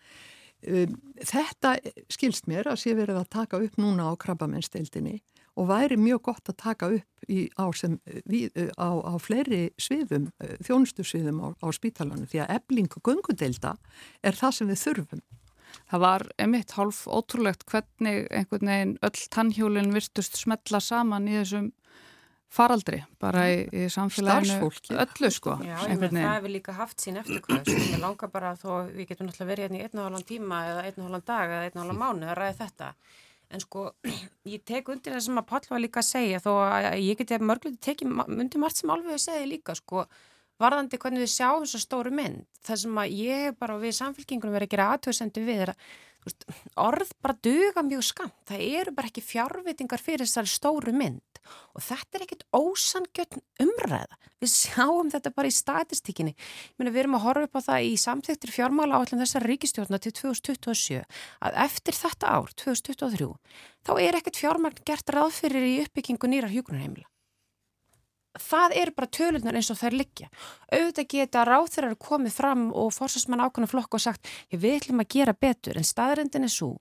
Um, 0.68 0.98
þetta 1.24 1.78
skilst 2.12 2.50
mér 2.52 2.68
að 2.68 2.82
sé 2.84 2.96
verið 2.98 3.22
að 3.22 3.30
taka 3.32 3.62
upp 3.64 3.78
núna 3.80 4.10
á 4.12 4.14
krabbamennsteildinni 4.20 5.20
og 5.60 5.68
væri 5.68 5.98
mjög 6.00 6.22
gott 6.30 6.52
að 6.52 6.58
taka 6.60 6.90
upp 6.96 7.32
í, 7.32 7.48
á, 7.60 7.68
sem, 7.76 7.98
við, 8.30 8.52
á, 8.80 8.90
á 8.96 9.14
fleiri 9.20 9.70
sviðum, 9.80 10.30
þjónustu 10.64 11.04
sviðum 11.04 11.42
á, 11.44 11.48
á 11.60 11.68
spítalanu 11.76 12.28
því 12.30 12.44
að 12.44 12.54
ebling 12.60 12.92
og 12.96 13.04
gungudelda 13.08 13.76
er 14.24 14.40
það 14.40 14.56
sem 14.56 14.72
við 14.72 14.82
þurfum. 14.86 15.24
Það 15.90 16.04
var 16.06 16.26
emitt 16.42 16.74
hálf 16.78 17.02
ótrúlegt 17.08 17.66
hvernig 17.70 18.28
einhvern 18.34 18.72
veginn 18.72 18.96
öll 19.06 19.26
tannhjólinn 19.36 19.94
virtust 19.94 20.40
smetla 20.40 20.82
saman 20.82 21.28
í 21.30 21.36
þessum 21.38 21.70
faraldri 22.50 23.00
bara 23.22 23.46
í, 23.52 23.62
í 23.70 23.86
samfélaginu 23.94 24.58
öllu 25.04 25.32
sko. 25.34 25.56
Já, 25.66 25.76
ég 25.86 26.02
með 26.02 26.16
það 26.18 26.34
hefur 26.34 26.54
líka 26.56 26.76
haft 26.80 27.04
sín 27.04 27.20
eftirkvæð 27.22 27.62
sko. 27.62 27.88
ég 27.94 28.02
langar 28.02 28.32
bara 28.34 28.54
að 28.56 28.64
þó 28.64 28.72
við 28.90 29.10
getum 29.12 29.30
náttúrulega 29.30 29.52
verið 29.52 29.68
hérna 29.68 29.80
í 29.80 29.86
einn 29.86 30.00
og 30.00 30.08
halvan 30.08 30.28
tíma 30.32 30.62
eða 30.72 30.86
einn 30.88 30.98
og 30.98 31.08
halvan 31.08 31.26
dag 31.30 31.56
eða 31.56 31.68
einn 31.68 31.78
og 31.78 31.84
halvan 31.84 32.02
mánu 32.04 32.30
að 32.30 32.40
ræða 32.40 32.58
þetta 32.64 32.90
en 33.50 33.64
sko 33.66 33.86
ég 34.54 34.66
tek 34.66 34.90
undir 34.94 35.16
það 35.16 35.26
sem 35.28 35.42
að 35.42 35.48
Pall 35.52 35.70
var 35.70 35.84
líka 35.84 36.02
að 36.02 36.10
segja 36.10 36.42
þó 36.44 36.52
að 36.66 36.90
ég 37.04 37.22
geti 37.22 37.40
mörgluði 37.44 37.82
tekið 37.86 38.18
undir 38.26 38.64
margt 38.64 38.82
sem 38.82 38.94
alveg 38.94 39.18
að 39.18 39.26
segja 39.28 39.52
líka 39.54 39.78
sko 39.78 40.06
varðandi 40.60 41.00
hvernig 41.02 41.26
við 41.26 41.34
sjáum 41.34 41.66
þessa 41.66 41.82
stóru 41.86 42.14
mynd 42.16 42.46
það 42.66 42.84
sem 42.84 43.02
að 43.02 43.18
ég 43.20 43.58
bara 43.60 43.80
við 43.82 43.98
samfélkingunum 44.00 44.58
verið 44.58 44.70
að 44.70 44.76
gera 44.76 44.92
aðtöðsendu 44.96 45.48
við 45.48 45.66
er 45.66 45.74
að 45.74 45.90
veist, 46.26 46.46
orð 46.80 47.12
bara 47.24 47.38
duga 47.46 47.84
mjög 47.86 48.06
skamt 48.10 48.38
það 48.50 48.64
eru 48.80 48.94
bara 48.96 49.10
ekki 49.10 49.24
fjárvitingar 49.24 50.04
fyrir 50.04 50.28
þessari 50.28 50.52
stóru 50.52 50.94
mynd. 50.96 51.24
Og 51.74 51.82
þetta 51.82 52.18
er 52.18 52.24
ekkit 52.26 52.44
ósangjötn 52.54 53.44
umræða. 53.64 54.18
Við 54.44 54.52
sjáum 54.54 55.10
þetta 55.10 55.32
bara 55.34 55.50
í 55.50 55.56
statistíkinni. 55.56 56.36
Meni, 56.78 56.94
við 56.94 57.04
erum 57.04 57.18
að 57.18 57.26
horfa 57.26 57.48
upp 57.48 57.58
á 57.58 57.62
það 57.70 57.88
í 57.88 57.94
samþektir 58.04 58.54
fjármála 58.54 59.00
áallin 59.00 59.24
þessar 59.24 59.48
ríkistjórna 59.50 60.02
til 60.04 60.14
2027 60.20 61.00
að 61.48 61.62
eftir 61.66 61.98
þetta 61.98 62.36
ár 62.36 62.54
2023 62.60 63.32
þá 63.88 63.94
er 64.04 64.20
ekkit 64.20 64.42
fjármagn 64.44 64.84
gert 64.86 65.16
ráð 65.16 65.32
fyrir 65.40 65.66
í 65.66 65.78
uppbyggingu 65.86 66.30
nýra 66.30 66.52
hjókunarheimila 66.52 67.09
það 68.38 68.76
eru 68.78 68.94
bara 68.96 69.10
tölunar 69.10 69.58
eins 69.58 69.70
og 69.74 69.80
þær 69.80 69.96
liggja. 69.98 70.28
Auðvitað 70.70 71.08
geta 71.10 71.44
ráþurar 71.48 71.96
komið 71.98 72.36
fram 72.36 72.68
og 72.78 72.92
fórsvarsmann 72.94 73.42
ákvæmna 73.42 73.70
flokk 73.70 73.98
og 73.98 74.04
sagt 74.04 74.30
við 74.52 74.76
ætlum 74.78 75.02
að 75.02 75.10
gera 75.16 75.34
betur 75.34 75.80
en 75.80 75.88
staðrindin 75.88 76.46
er 76.46 76.54
svo 76.54 76.76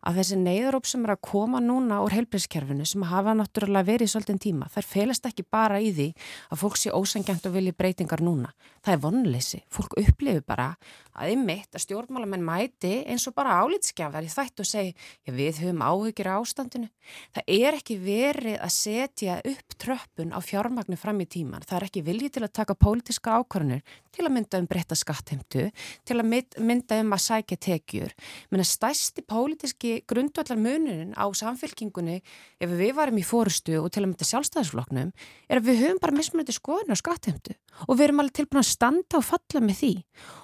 að 0.00 0.20
þessi 0.20 0.38
neyðaróp 0.40 0.88
sem 0.88 1.04
er 1.04 1.14
að 1.14 1.24
koma 1.28 1.60
núna 1.60 2.00
úr 2.04 2.16
heilbríðskerfinu 2.16 2.86
sem 2.88 3.04
hafa 3.10 3.36
náttúrulega 3.36 3.88
verið 3.90 4.08
í 4.08 4.12
svolítinn 4.14 4.40
tíma 4.40 4.70
þær 4.72 4.88
felast 4.94 5.28
ekki 5.28 5.44
bara 5.44 5.80
í 5.80 5.92
því 5.92 6.08
að 6.48 6.62
fólk 6.62 6.80
sé 6.80 6.94
ósangjant 6.94 7.50
og 7.50 7.56
vilji 7.58 7.76
breytingar 7.76 8.24
núna. 8.24 8.54
Það 8.84 8.94
er 8.94 9.02
vonleysi. 9.04 9.60
Fólk 9.72 9.96
upplifir 10.00 10.44
bara 10.44 10.74
að 11.14 11.34
einmitt 11.34 11.76
að 11.76 11.84
stjórnmálamenn 11.84 12.44
mæti 12.44 12.94
eins 13.08 13.24
og 13.28 13.36
bara 13.36 13.60
álitskjafar 13.62 14.24
í 14.24 14.32
þætt 14.32 14.60
og 14.60 14.68
segi 14.68 15.32
við 15.36 15.60
höfum 15.62 15.84
áhugir 15.84 16.28
á 16.32 16.36
ástandinu. 16.36 16.90
Fjármagnu 20.94 21.00
fram 21.00 21.20
í 21.20 21.26
tíman. 21.26 21.64
Það 21.64 21.76
er 21.76 21.86
ekki 21.88 22.02
viljið 22.04 22.32
til 22.34 22.42
að 22.44 22.52
taka 22.54 22.74
pólitiska 22.74 23.38
ákvarðanir 23.40 23.82
til 24.14 24.24
að 24.26 24.34
mynda 24.34 24.60
um 24.60 24.66
breytta 24.70 24.94
skattheimtu, 24.94 25.70
til 26.06 26.16
að 26.20 26.28
mynda 26.62 26.98
um 27.02 27.14
að 27.14 27.22
sækja 27.24 27.58
tekjur. 27.58 28.14
Menn 28.50 28.62
að 28.62 28.70
stæsti 28.70 29.24
pólitiski 29.26 29.94
grundvallar 30.06 30.58
munurinn 30.60 31.14
á 31.18 31.26
samfélkingunni 31.34 32.20
ef 32.62 32.70
við 32.70 32.94
varum 32.94 33.18
í 33.18 33.26
fórustu 33.26 33.80
og 33.80 33.90
til 33.90 34.04
að 34.04 34.10
mynda 34.12 34.28
sjálfstæðisfloknum 34.28 35.12
er 35.48 35.60
að 35.60 35.68
við 35.68 35.82
höfum 35.82 36.02
bara 36.02 36.16
mismunandi 36.16 36.54
skoðun 36.54 36.94
á 36.94 36.96
skattheimtu 37.00 37.56
og 37.88 37.98
við 37.98 38.06
erum 38.06 38.22
alveg 38.22 38.36
tilbúin 38.38 38.62
að 38.62 38.70
standa 38.70 39.18
og 39.18 39.26
falla 39.26 39.62
með 39.64 39.80
því 39.80 39.92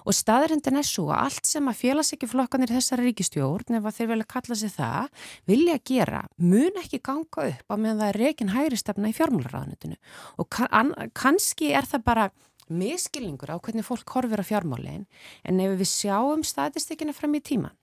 og 0.02 0.16
staðarindin 0.16 0.80
er 0.80 0.86
svo 0.86 1.06
að 1.12 1.22
allt 1.28 1.46
sem 1.46 1.70
að 1.70 1.78
félagsækjuflokkanir 1.84 2.72
þessari 2.74 3.06
ríkistjórn 3.06 3.78
ef 3.78 3.88
þeir 3.96 4.10
velja 4.10 4.26
að 4.26 4.32
kalla 4.34 4.58
sig 4.58 4.74
það 4.74 5.26
vilja 5.50 5.78
gera 5.92 6.22
mun 6.42 6.80
ekki 6.82 7.02
ganga 7.06 7.46
upp 7.46 7.70
á 7.70 7.74
meðan 7.76 8.02
það 8.02 8.08
er 8.08 8.20
reygin 8.24 8.54
hægri 8.54 8.80
stefna 8.80 9.12
í 9.12 9.16
fjármálaráðnutinu 9.16 9.98
og 10.40 10.48
kann, 10.48 10.94
kannski 11.14 11.72
er 11.76 11.88
það 11.88 12.06
bara 12.06 12.28
miskilningur 12.70 13.50
á 13.52 13.58
hvernig 13.58 13.84
fólk 13.86 14.14
horfir 14.14 14.40
á 14.40 14.46
fjármálin 14.46 15.06
en 15.44 15.60
ef 15.60 15.76
við 15.80 15.90
sjáum 15.90 16.44
statistikina 16.46 17.14
fram 17.16 17.34
í 17.36 17.42
tíman 17.42 17.76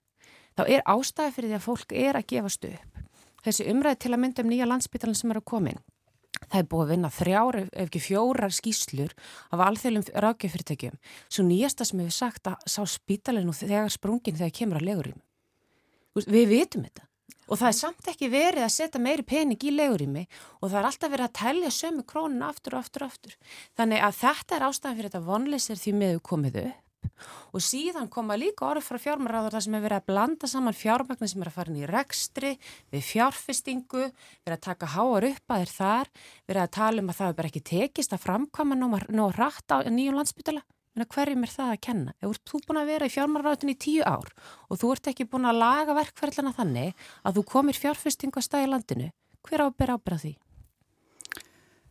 þá 0.58 0.64
er 0.66 0.86
ástæði 0.88 1.34
fyrir 1.36 1.52
því 1.52 1.58
að 1.58 1.66
fólk 1.68 1.92
er 1.94 2.18
að 2.18 2.26
gefast 2.32 2.64
upp. 2.66 3.04
Þessi 3.46 3.68
umræði 3.70 4.00
til 4.02 4.12
að 4.12 4.20
mynda 4.24 4.42
um 4.42 4.50
nýja 4.50 4.66
landsbytalan 4.66 5.16
sem 5.18 5.30
er 5.30 5.40
að 5.40 5.48
komin 5.52 5.78
það 6.46 6.60
er 6.60 6.68
búið 6.70 6.84
að 6.84 6.92
vinna 6.92 7.10
þrjár 7.12 7.58
ef 7.60 7.70
ekki 7.84 8.02
fjórar 8.02 8.54
skýslur 8.54 9.14
af 9.54 9.62
alþjóðlum 9.64 10.06
rákjafyrirtækjum 10.24 10.98
svo 11.26 11.44
nýjasta 11.46 11.86
sem 11.88 12.02
hefur 12.02 12.16
sagt 12.16 12.50
að 12.50 12.68
sá 12.70 12.80
spítalinu 12.88 13.54
þegar 13.56 13.90
sprungin 13.92 14.38
þegar 14.38 14.54
kemur 14.60 14.80
að 14.80 14.88
legurum. 14.88 15.20
Við 16.18 16.50
vitum 16.50 16.86
þetta 16.86 17.07
og 17.48 17.60
það 17.60 17.70
er 17.70 17.78
samt 17.78 18.10
ekki 18.12 18.30
verið 18.32 18.66
að 18.66 18.74
setja 18.76 19.02
meiri 19.02 19.24
pening 19.26 19.64
í 19.64 19.74
legurými 19.74 20.26
og 20.60 20.68
það 20.68 20.80
er 20.80 20.90
alltaf 20.90 21.14
verið 21.14 21.28
að 21.28 21.38
tellja 21.40 21.72
sömu 21.74 22.04
krónun 22.08 22.44
aftur 22.48 22.76
og 22.76 22.84
aftur 22.84 23.06
og 23.06 23.14
aftur. 23.14 23.38
Þannig 23.78 24.04
að 24.04 24.20
þetta 24.20 24.58
er 24.58 24.68
ástæðan 24.68 25.00
fyrir 25.00 25.10
þetta 25.10 25.26
vonleysir 25.30 25.80
því 25.80 25.96
meðu 26.02 26.22
komið 26.28 26.60
upp 26.66 26.84
og 27.54 27.62
síðan 27.64 28.08
koma 28.12 28.36
líka 28.38 28.66
orð 28.68 28.84
frá 28.86 28.98
fjármaráður 29.02 29.56
það 29.56 29.64
sem 29.64 29.76
er 29.78 29.84
verið 29.84 30.00
að 30.00 30.08
blanda 30.10 30.50
saman 30.50 30.76
fjármagnar 30.76 31.30
sem 31.30 31.42
er 31.42 31.50
að 31.50 31.56
fara 31.56 31.72
inn 31.72 31.80
í 31.80 31.90
rekstri, 31.90 32.52
við 32.92 33.06
fjárfestingu, 33.08 34.04
verið 34.46 34.56
að 34.58 34.64
taka 34.68 34.90
háar 34.94 35.28
upp 35.30 35.54
að 35.54 35.62
þér 35.64 35.74
þar, 35.74 36.10
verið 36.50 36.64
að 36.64 36.74
tala 36.78 37.02
um 37.02 37.12
að 37.12 37.20
það 37.20 37.30
er 37.32 37.38
bara 37.40 37.52
ekki 37.52 37.64
tekist 37.72 38.14
að 38.14 38.24
framkama 38.26 38.78
ná 38.78 39.24
rætt 39.34 39.74
á 39.74 39.76
nýjum 39.88 40.20
landsbytala 40.20 40.62
hverjum 41.06 41.44
er 41.46 41.52
það 41.52 41.70
að 41.72 41.80
kenna? 41.86 42.14
Ef 42.18 42.40
þú 42.48 42.60
búin 42.66 42.80
að 42.80 42.90
vera 42.92 43.06
í 43.06 43.12
fjármálarátin 43.14 43.72
í 43.72 43.76
tíu 43.78 44.02
ár 44.02 44.32
og 44.68 44.80
þú 44.80 44.92
ert 44.94 45.10
ekki 45.12 45.28
búin 45.30 45.46
að 45.48 45.60
laga 45.62 45.96
verkferðlana 45.98 46.54
þannig 46.56 47.06
að 47.22 47.38
þú 47.38 47.44
komir 47.52 47.78
fjárfestingu 47.78 48.40
að 48.40 48.46
stæði 48.48 48.70
landinu, 48.72 49.10
hver 49.46 49.64
ábyrð 49.68 49.94
ábyrða 49.94 50.22
því? 50.24 50.32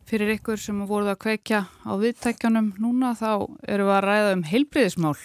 Fyrir 0.07 0.33
ykkur 0.37 0.59
sem 0.59 0.83
voruð 0.87 1.13
að 1.13 1.21
kveikja 1.25 1.61
á 1.67 1.91
viðtækjanum 1.99 2.73
núna 2.79 3.13
þá 3.19 3.31
eru 3.67 3.87
við 3.87 3.95
að 3.97 4.05
ræða 4.07 4.35
um 4.37 4.43
heilbriðismál, 4.47 5.15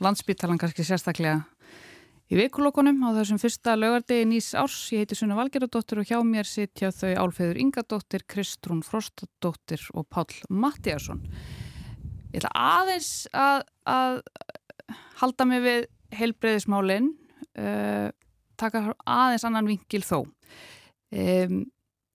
landsbytalan 0.00 0.60
kannski 0.60 0.86
sérstaklega 0.88 1.42
í 2.30 2.38
vikulokunum 2.38 3.02
á 3.02 3.08
þessum 3.18 3.40
fyrsta 3.42 3.74
lögardegi 3.74 4.28
nýs 4.30 4.52
árs. 4.54 4.76
Ég 4.94 5.02
heiti 5.02 5.18
Sunna 5.18 5.38
Valgeradóttir 5.38 6.00
og 6.00 6.06
hjá 6.06 6.20
mér 6.22 6.46
sitja 6.46 6.92
þau 6.94 7.26
Álfeyður 7.26 7.58
Ingadóttir, 7.58 8.24
Kristrún 8.30 8.84
Frostadóttir 8.86 9.82
og 9.98 10.06
Pál 10.06 10.30
Mattíasson. 10.48 11.24
Ég 12.30 12.38
ætla 12.38 12.50
aðeins 12.54 13.10
að, 13.34 13.64
að 13.90 14.20
halda 15.18 15.46
mig 15.50 15.62
við 15.64 15.86
heilbreyðismálinn, 16.14 17.08
uh, 17.58 18.10
taka 18.60 18.92
aðeins 19.02 19.46
annan 19.48 19.70
vingil 19.70 20.02
þó. 20.06 20.18
Um, 21.10 21.64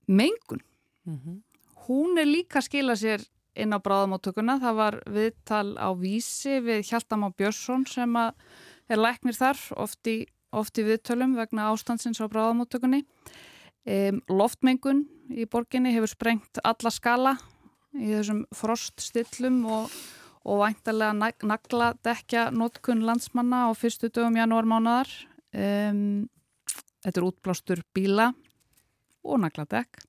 mengun, 0.08 0.62
mm 1.04 1.18
-hmm. 1.18 1.42
hún 1.88 2.18
er 2.18 2.30
líka 2.30 2.60
að 2.60 2.68
skila 2.70 2.96
sér 2.96 3.26
inn 3.56 3.76
á 3.76 3.80
bráðamáttökuna. 3.80 4.60
Það 4.60 4.76
var 4.76 5.00
viðtal 5.08 5.76
á 5.76 5.90
vísi 5.96 6.60
við 6.64 6.88
Hjaltam 6.90 7.28
á 7.28 7.30
Björnsson 7.36 7.86
sem 7.86 8.16
er 8.16 8.98
læknir 8.98 9.36
þar 9.36 9.58
oft 9.76 10.08
í, 10.08 10.28
oft 10.52 10.78
í 10.78 10.84
viðtölum 10.84 11.36
vegna 11.36 11.72
ástandsins 11.72 12.22
á 12.24 12.28
bráðamáttökunni. 12.28 13.04
Um, 13.86 14.22
loftmengun 14.30 15.06
í 15.30 15.46
borginni 15.46 15.92
hefur 15.94 16.10
sprengt 16.10 16.58
alla 16.64 16.90
skala 16.90 17.38
í 18.00 18.12
þessum 18.12 18.44
froststillum 18.56 19.62
og, 19.72 19.94
og 20.46 20.62
væntalega 20.64 21.16
nagla 21.46 21.92
dekja 22.06 22.50
notkun 22.54 23.06
landsmanna 23.08 23.66
á 23.68 23.72
fyrstu 23.78 24.10
dögum 24.10 24.40
janúarmánaðar. 24.40 25.12
Um, 25.56 26.26
þetta 27.06 27.22
er 27.22 27.28
útblástur 27.28 27.84
bíla 27.96 28.32
og 29.26 29.40
nagla 29.44 29.68
dekk. 29.72 30.04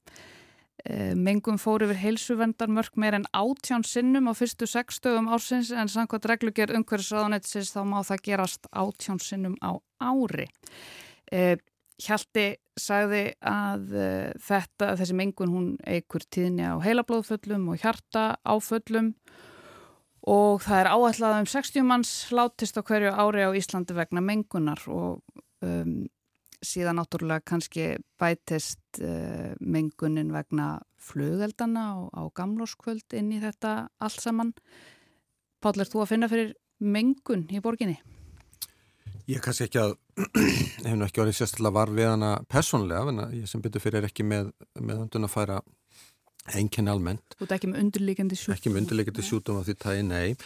Um, 0.86 1.22
mengum 1.26 1.56
fór 1.58 1.86
yfir 1.86 1.98
heilsuvendarmörk 2.02 2.98
meir 3.00 3.16
en 3.18 3.28
átján 3.34 3.86
sinnum 3.86 4.28
á 4.30 4.32
fyrstu 4.38 4.68
sex 4.70 5.00
dögum 5.02 5.30
ársins 5.32 5.72
en 5.74 5.90
samkvæmt 5.90 6.28
reglugjör 6.30 6.74
umhverfisraðunetsins 6.78 7.72
þá 7.74 7.80
má 7.88 7.98
það 8.06 8.22
gerast 8.28 8.68
átján 8.70 9.22
sinnum 9.22 9.56
á 9.62 9.78
ári. 10.02 10.50
Um, 11.32 11.64
Hjalti 11.96 12.58
sagði 12.76 13.24
að 13.40 13.92
uh, 13.96 14.30
þetta, 14.46 14.94
þessi 15.00 15.16
mengun 15.16 15.52
hún 15.52 15.68
eigur 15.88 16.24
tíðni 16.32 16.66
á 16.68 16.76
heilablóðföllum 16.84 17.70
og 17.72 17.80
hjarta 17.82 18.26
áföllum 18.44 19.14
og 20.26 20.60
það 20.64 20.80
er 20.82 20.90
áætlað 20.90 21.38
um 21.40 21.48
60 21.50 21.86
manns 21.86 22.12
látist 22.34 22.78
á 22.78 22.82
hverju 22.82 23.14
ári 23.14 23.46
á 23.46 23.50
Íslandi 23.56 23.94
vegna 23.96 24.22
mengunar 24.24 24.82
og 24.90 25.22
um, 25.62 26.04
síðan 26.64 26.98
náttúrulega 27.00 27.44
kannski 27.46 27.86
bætist 28.20 29.00
uh, 29.00 29.54
mengunin 29.60 30.32
vegna 30.34 30.80
flugeldana 30.98 31.86
á, 31.94 31.96
á 32.10 32.22
gamlóskvöld 32.34 33.16
inn 33.16 33.32
í 33.36 33.40
þetta 33.42 33.86
allt 34.02 34.20
saman. 34.22 34.52
Páll, 35.62 35.78
er 35.80 35.88
þú 35.88 36.02
að 36.02 36.12
finna 36.12 36.30
fyrir 36.32 36.54
mengun 36.82 37.46
í 37.52 37.62
borginni? 37.62 38.00
Ég 39.26 39.42
kannski 39.42 39.66
ekki 39.66 39.80
að, 39.82 39.96
hef 40.86 40.94
nú 40.94 41.06
ekki 41.06 41.22
orðið 41.22 41.40
sérstaklega 41.40 41.74
var 41.74 41.90
við 41.94 42.10
hana 42.12 42.30
personlega, 42.50 43.10
en 43.10 43.34
ég 43.34 43.50
sem 43.50 43.62
byrju 43.64 43.82
fyrir 43.82 44.04
er 44.04 44.10
ekki 44.10 44.26
með, 44.26 44.52
með 44.78 45.02
öndun 45.06 45.26
að 45.26 45.32
færa 45.32 45.56
enginn 46.54 46.90
almennt. 46.92 47.34
Þú 47.34 47.48
ert 47.48 47.56
ekki 47.56 47.70
með 47.72 47.82
undirleikandi 47.82 48.38
sjútum? 48.38 48.54
Ekki 48.54 48.72
með 48.72 48.84
undirleikandi 48.84 49.26
sjútum 49.26 49.58
af 49.58 49.66
því 49.66 49.76
tægi, 49.82 50.04
nei, 50.06 50.36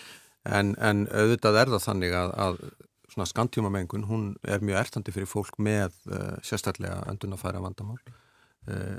en, 0.48 0.72
en 0.80 1.04
auðvitað 1.12 1.60
er 1.60 1.74
það 1.74 1.84
þannig 1.90 2.16
að, 2.22 2.34
að 2.46 2.62
svona 3.10 3.28
skantjúmamengun, 3.28 4.08
hún 4.08 4.26
er 4.48 4.64
mjög 4.64 4.80
ertandi 4.86 5.12
fyrir 5.12 5.28
fólk 5.28 5.60
með 5.60 5.92
uh, 6.08 6.36
sérstaklega 6.46 7.02
öndun 7.10 7.36
að 7.36 7.42
færa 7.44 7.60
vandamál. 7.60 7.98
Uh, 8.64 8.96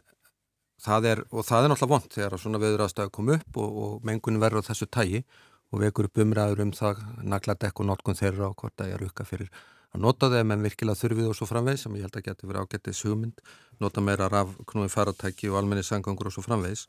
það 0.82 1.10
er, 1.16 1.24
og 1.32 1.48
það 1.48 1.66
er 1.66 1.74
náttúrulega 1.74 1.94
vond 1.96 2.20
þegar 2.20 2.42
svona 2.42 2.62
veður 2.62 2.86
aðstæðu 2.86 3.16
kom 3.18 3.34
upp 3.34 3.62
og, 3.64 3.82
og 3.86 4.06
mengun 4.06 4.42
verður 4.42 4.66
á 4.66 4.70
þessu 4.70 4.90
tægi 4.94 5.26
og 5.72 5.82
vekur 5.82 6.10
upp 6.10 6.22
umræður 6.22 6.66
um 6.66 6.74
það 6.76 7.04
nagladekk 7.32 7.82
og 7.82 7.88
notkun 7.88 8.18
þeirra 8.20 8.50
og 8.50 8.58
hvort 8.60 8.76
það 8.78 8.96
er 8.96 9.06
rukka 9.06 9.28
fyrir 9.28 9.52
að 9.92 10.04
nota 10.06 10.30
þeim 10.32 10.54
en 10.56 10.64
virkilega 10.66 11.00
þurfið 11.02 11.30
og 11.32 11.38
svo 11.38 11.48
framvegs 11.50 11.86
sem 11.86 11.98
ég 11.98 12.08
held 12.08 12.18
að 12.18 12.26
geti 12.30 12.48
verið 12.48 12.66
ágættið 12.66 13.02
hugmynd. 13.08 13.44
Nota 13.84 14.04
meira 14.04 14.30
raf 14.32 14.54
knúi 14.72 14.88
faratæki 14.92 15.52
og 15.52 15.60
almenni 15.60 15.84
sangangur 15.84 16.30
og 16.30 16.36
svo 16.36 16.46
framvegs 16.46 16.88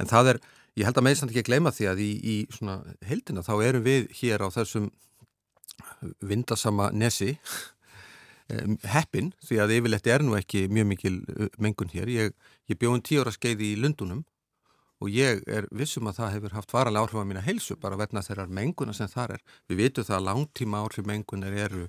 en 0.00 0.08
það 0.08 0.34
er, 0.34 0.40
ég 0.80 0.88
held 0.88 0.98
að 1.02 1.10
ekki 1.12 1.44
að 1.44 1.50
gleyma 1.50 1.74
því 1.74 1.88
að 1.90 2.02
í, 2.02 2.10
í 2.22 2.36
svona 2.54 2.80
heldina 3.04 3.44
þá 3.44 3.54
erum 3.66 3.86
við 3.86 4.08
hér 4.22 4.46
á 4.46 4.48
þessum 4.54 4.90
vindasama 6.22 6.90
nesi 6.94 7.36
heppin 8.92 9.32
því 9.44 9.60
að 9.62 9.76
yfirleitt 9.78 10.08
er 10.10 10.24
nú 10.24 10.36
ekki 10.36 10.66
mjög 10.72 10.88
mikil 10.90 11.14
mengun 11.62 11.90
hér. 11.92 12.10
Ég, 12.10 12.36
ég 12.68 12.78
bjóðum 12.78 13.02
tíu 13.04 13.22
ára 13.22 13.32
skeiði 13.34 13.72
í 13.72 13.80
Lundunum 13.80 14.24
og 15.02 15.10
ég 15.10 15.42
er 15.50 15.66
vissum 15.74 16.06
að 16.10 16.20
það 16.20 16.34
hefur 16.36 16.56
haft 16.58 16.74
varalega 16.74 17.06
áhrif 17.06 17.22
á 17.22 17.26
mína 17.26 17.44
heilsu 17.44 17.76
bara 17.80 17.98
verna 17.98 18.22
þeirrar 18.22 18.52
menguna 18.52 18.94
sem 18.94 19.10
þar 19.10 19.36
er. 19.38 19.44
Við 19.68 19.80
vitum 19.82 20.06
það 20.06 20.18
að 20.18 20.26
langtíma 20.28 20.82
áhrif 20.82 21.08
mengunar 21.08 21.56
eru 21.64 21.88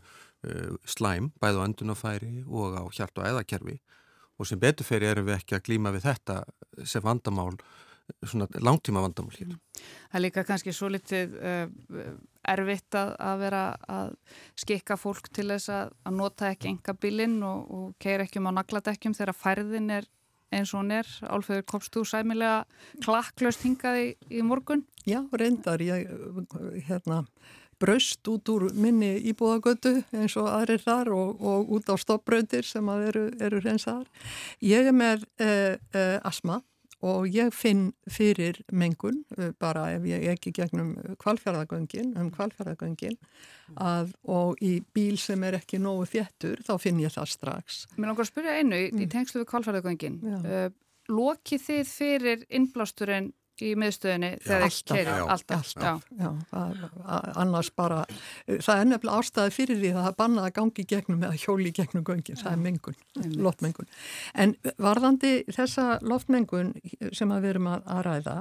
slæm, 0.86 1.32
bæð 1.42 1.60
á 1.60 1.66
öndunafæri 1.66 2.44
og 2.48 2.78
á 2.80 2.84
hjart- 2.92 3.20
og 3.20 3.28
æðakerfi 3.30 3.80
og 4.40 4.50
sem 4.50 4.60
beturferi 4.60 5.08
erum 5.08 5.28
við 5.30 5.40
ekki 5.40 5.58
að 5.58 5.66
glýma 5.68 5.94
við 5.94 6.08
þetta 6.08 6.38
sem 6.90 7.04
vandamál, 7.06 7.56
svona 8.26 8.48
langtíma 8.60 9.04
vandamál 9.04 9.36
hér. 9.38 9.54
Það 10.10 10.18
er 10.20 10.24
líka 10.26 10.44
kannski 10.48 10.74
svo 10.76 10.90
litið 10.92 11.36
uh, 11.38 12.16
erfitt 12.54 12.98
að, 13.00 13.14
að 13.24 13.44
vera 13.46 13.62
að 13.88 14.16
skikka 14.60 14.98
fólk 15.00 15.30
til 15.32 15.48
þess 15.54 15.72
að, 15.72 15.94
að 16.04 16.18
nota 16.18 16.50
ekki 16.52 16.74
enga 16.74 16.98
bílinn 16.98 17.40
og, 17.48 17.72
og 17.72 17.94
keira 18.04 18.28
ekki 18.28 18.42
um 18.42 18.52
á 18.52 18.58
nagladekkjum 18.60 19.16
þegar 19.20 19.38
færðin 19.38 19.94
er 20.02 20.10
eins 20.54 20.74
og 20.74 20.84
hún 20.84 20.94
er. 20.94 21.10
Álfeður, 21.26 21.66
komst 21.70 21.94
þú 21.96 22.04
sæmilega 22.08 22.64
klakklaust 23.06 23.64
hingaði 23.66 24.14
í 24.30 24.44
morgun? 24.46 24.84
Já, 25.08 25.22
reyndar, 25.34 25.82
ég 25.82 26.10
hérna, 26.88 27.24
braust 27.82 28.28
út 28.32 28.50
úr 28.54 28.68
minni 28.76 29.16
íbúðagötu 29.32 29.96
eins 30.16 30.36
og 30.40 30.50
aðrir 30.52 30.84
þar 30.84 31.14
og, 31.16 31.42
og 31.42 31.74
út 31.78 31.90
á 31.90 31.96
stoppbröndir 32.00 32.68
sem 32.68 32.90
að 32.90 33.08
eru, 33.10 33.26
eru 33.44 33.64
reynsaðar. 33.64 34.30
Ég 34.64 34.92
er 34.92 34.96
með 34.96 35.26
eh, 35.42 35.80
eh, 35.96 36.20
asma 36.24 36.62
og 37.04 37.28
ég 37.28 37.52
finn 37.56 37.90
fyrir 38.12 38.62
mengun 38.72 39.24
eh, 39.38 39.52
bara 39.60 39.90
ef 39.96 40.06
ég 40.08 40.24
ekki 40.34 40.54
gegnum 40.56 40.94
kvalfjörðagöngin, 41.20 42.14
um 42.20 42.32
kvalfjörðagöngin 42.34 43.18
að, 43.76 44.14
og 44.24 44.62
í 44.64 44.78
bíl 44.96 45.18
sem 45.20 45.44
er 45.44 45.60
ekki 45.60 45.82
nógu 45.84 46.08
þéttur 46.14 46.64
þá 46.64 46.74
finn 46.82 47.04
ég 47.04 47.14
það 47.14 47.34
strax. 47.34 47.84
Mér 47.98 48.14
langar 48.14 48.28
að 48.28 48.32
spyrja 48.32 48.58
einu 48.62 48.80
í, 48.80 48.90
mm. 48.94 49.04
í 49.04 49.12
tengslu 49.12 49.44
við 49.44 49.50
kvalfjörðagöngin. 49.52 50.20
Uh, 50.24 50.68
lokið 51.12 51.66
þið 51.68 51.88
fyrir 51.90 52.46
innblásturinn 52.48 53.34
í 53.62 53.74
miðstöðinni 53.78 54.30
þegar 54.44 54.64
þið 54.66 54.78
keirir 54.90 55.12
alltaf, 55.14 55.60
alltaf. 55.60 56.06
Já. 56.10 56.24
Já, 56.24 56.30
það, 56.50 56.84
annars 57.44 57.70
bara 57.78 58.00
það 58.48 58.80
er 58.80 58.90
nefnilega 58.90 59.20
ástæði 59.20 59.54
fyrir 59.54 59.82
því 59.82 59.92
að 59.94 60.08
það 60.08 60.18
bannaði 60.24 60.50
að 60.50 60.56
gangi 60.58 60.86
gegnum 60.94 61.26
eða 61.28 61.42
hjóli 61.44 61.74
gegnum 61.78 62.06
göngin, 62.08 62.40
það 62.40 62.52
er 62.52 62.64
mengun, 62.64 62.98
loftmengun. 63.48 63.92
En 64.34 64.56
varðandi 64.82 65.34
þessa 65.52 65.88
loftmengun 66.02 66.74
sem 67.14 67.36
við 67.36 67.52
erum 67.54 67.70
að, 67.76 67.86
að 67.86 68.04
ræða 68.10 68.38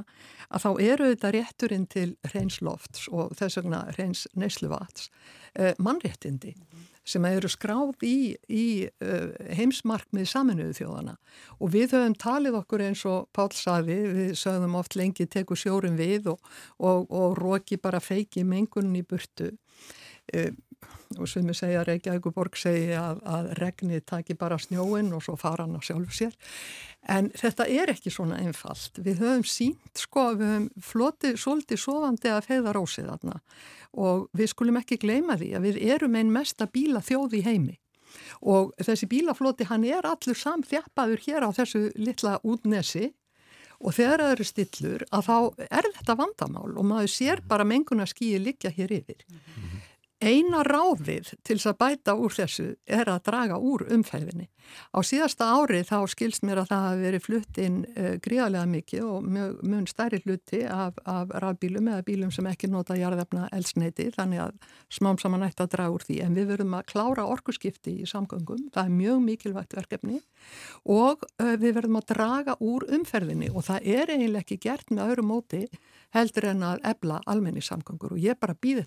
að 0.53 0.65
þá 0.65 0.71
eru 0.89 1.11
þetta 1.13 1.35
rétturinn 1.37 1.89
til 1.93 2.09
reyns 2.33 2.61
lofts 2.65 3.09
og 3.13 3.37
þess 3.39 3.61
vegna 3.61 3.85
reyns 3.99 4.27
neysluvats 4.39 5.11
eh, 5.55 5.73
mannréttindi 5.83 6.57
sem 7.05 7.25
eru 7.27 7.51
skráð 7.51 8.05
í, 8.07 8.35
í 8.47 8.67
uh, 9.03 9.33
heimsmarkmið 9.59 10.29
saminuðu 10.31 10.77
þjóðana 10.79 11.17
og 11.59 11.73
við 11.75 11.97
höfum 11.97 12.17
talið 12.23 12.59
okkur 12.63 12.85
eins 12.87 13.05
og 13.11 13.29
Pál 13.35 13.51
saði, 13.57 13.99
við 14.15 14.35
sögðum 14.39 14.79
oft 14.79 14.97
lengi 14.99 15.27
teku 15.27 15.59
sjórum 15.59 15.99
við 15.99 16.31
og, 16.35 16.53
og, 16.79 17.09
og 17.11 17.39
róki 17.41 17.81
bara 17.83 18.03
feiki 18.03 18.45
mengunum 18.47 19.01
í 19.01 19.07
burtu. 19.07 19.53
Uh, 20.33 20.53
og 21.19 21.29
sem 21.29 21.47
við 21.47 21.59
segja 21.59 21.85
Reykjavík 21.87 22.29
Borg 22.35 22.57
segja 22.59 23.03
að, 23.11 23.21
að 23.29 23.51
regnið 23.61 24.05
taki 24.09 24.37
bara 24.39 24.59
snjóin 24.61 25.13
og 25.13 25.25
svo 25.25 25.37
fara 25.41 25.67
hann 25.67 25.77
á 25.77 25.81
sjálfu 25.85 26.17
sér. 26.17 26.35
En 27.11 27.31
þetta 27.37 27.67
er 27.67 27.93
ekki 27.93 28.13
svona 28.15 28.39
einfalt. 28.43 28.99
Við 29.03 29.23
höfum 29.23 29.47
sínt 29.49 30.03
sko 30.03 30.31
við 30.39 30.53
höfum 30.53 30.69
flotið 30.93 31.39
svolítið 31.43 31.83
sofandi 31.83 32.33
að 32.33 32.49
feiða 32.49 32.75
rósið 32.77 33.09
þarna. 33.11 33.39
Og 34.03 34.29
við 34.39 34.53
skulum 34.53 34.81
ekki 34.81 35.01
gleyma 35.03 35.39
því 35.41 35.55
að 35.57 35.67
við 35.69 35.81
erum 35.97 36.19
einn 36.19 36.33
mesta 36.33 36.69
bíla 36.71 37.03
þjóð 37.05 37.41
í 37.41 37.47
heimi. 37.49 37.79
Og 38.43 38.73
þessi 38.83 39.09
bílafloti 39.09 39.67
hann 39.71 39.85
er 39.89 40.07
allur 40.07 40.39
samþjappaður 40.39 41.27
hér 41.27 41.49
á 41.49 41.51
þessu 41.57 41.89
litla 41.99 42.39
útnesi. 42.45 43.13
Og 43.83 43.97
þegar 43.97 44.23
það 44.23 44.33
eru 44.37 44.45
stillur 44.47 45.05
að 45.11 45.25
þá 45.27 45.37
er 45.67 45.87
þetta 45.97 46.15
vandamál 46.21 46.69
og 46.71 46.85
maður 46.87 47.11
sér 47.11 47.41
bara 47.43 47.67
menguna 47.67 48.07
skýi 48.07 48.39
liggja 48.39 48.71
hér 48.71 48.95
yfir. 49.01 49.25
Mm 49.27 49.41
-hmm. 49.41 49.82
Eina 50.23 50.61
ráðið 50.63 51.33
til 51.43 51.57
þess 51.57 51.69
að 51.73 51.79
bæta 51.81 52.13
úr 52.15 52.35
þessu 52.37 52.67
er 52.87 53.09
að 53.11 53.25
draga 53.27 53.57
úr 53.59 53.83
umferðinni. 53.91 54.47
Á 54.95 55.03
síðasta 55.03 55.49
ári 55.59 55.81
þá 55.83 55.97
skilst 56.13 56.45
mér 56.47 56.61
að 56.63 56.69
það 56.71 56.85
hafi 56.87 57.03
verið 57.03 57.25
flutt 57.25 57.59
inn 57.59 57.79
uh, 57.91 58.13
gríðarlega 58.23 58.69
mikið 58.71 59.09
og 59.09 59.27
mun 59.27 59.89
stærri 59.91 60.21
hluti 60.23 60.61
af, 60.71 61.01
af 61.11 61.33
rafbílum 61.43 61.91
eða 61.91 62.05
bílum 62.07 62.31
sem 62.35 62.47
ekki 62.47 62.71
nota 62.71 62.95
jarðefna 62.99 63.49
elsneiti 63.57 64.07
þannig 64.15 64.45
að 64.45 64.71
smám 64.95 65.19
saman 65.19 65.43
ætti 65.49 65.67
að 65.67 65.73
draga 65.75 65.97
úr 65.97 66.07
því. 66.07 66.21
En 66.29 66.39
við 66.39 66.49
verðum 66.53 66.79
að 66.79 66.87
klára 66.95 67.27
orkuskipti 67.35 67.97
í 68.05 68.07
samgöngum, 68.07 68.69
það 68.71 68.85
er 68.85 68.97
mjög 69.01 69.27
mikilvægt 69.27 69.77
verkefni 69.81 70.23
og 70.87 71.27
uh, 71.43 71.57
við 71.59 71.81
verðum 71.81 71.99
að 71.99 72.09
draga 72.15 72.59
úr 72.63 72.87
umferðinni 72.95 73.51
og 73.51 73.67
það 73.73 73.91
er 73.99 74.15
eiginlega 74.15 74.47
ekki 74.47 74.63
gert 74.63 74.95
með 74.95 75.17
öðru 75.17 75.27
móti 75.35 75.65
heldur 76.15 76.53
en 76.53 76.65
að 76.69 76.87
ebla 76.95 77.19
almenningssamgöngur 77.27 78.15
og 78.15 78.23
ég 78.23 78.39
bara 78.39 78.55
býð 78.55 78.85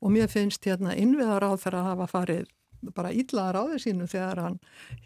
og 0.00 0.12
mér 0.12 0.30
finnst 0.30 0.66
hérna 0.68 0.94
innviðar 0.98 1.46
á 1.46 1.50
þeirra 1.56 1.82
að 1.82 1.90
hafa 1.92 2.12
farið 2.12 2.46
bara 2.94 3.10
íllaðar 3.14 3.56
á 3.56 3.62
því 3.70 3.78
sínu 3.82 4.06
þegar 4.10 4.40
hann 4.44 4.56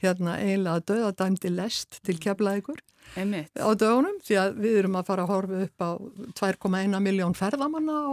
hérna 0.02 0.36
eiginlega 0.42 0.84
döðadæmdi 0.90 1.52
lest 1.54 2.00
til 2.04 2.18
keflaðigur 2.20 2.80
á 3.14 3.70
dögunum 3.78 4.18
því 4.26 4.38
að 4.42 4.58
við 4.60 4.78
erum 4.82 4.98
að 5.00 5.06
fara 5.08 5.24
að 5.24 5.32
horfa 5.32 5.60
upp 5.66 5.84
á 5.86 5.90
2,1 6.42 6.98
miljón 7.02 7.36
ferðamanna 7.38 7.96
á 7.96 8.10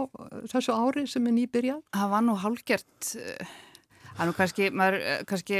þessu 0.54 0.74
ári 0.74 1.04
sem 1.10 1.26
er 1.28 1.36
nýbyrjað. 1.36 1.82
Það 1.94 2.12
var 2.14 2.24
nú 2.24 2.36
hálgjört 2.38 3.10
Það 4.18 4.24
er 4.24 4.30
nú 4.32 4.34
kannski, 4.34 4.68
maður, 4.74 5.02
kannski 5.30 5.58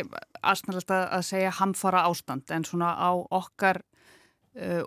aðsnarlegt 0.50 0.88
að 0.90 1.20
segja 1.28 1.52
hamfara 1.60 2.00
ástand 2.08 2.50
en 2.50 2.64
svona 2.66 2.88
á 2.98 3.14
okkar 3.14 3.78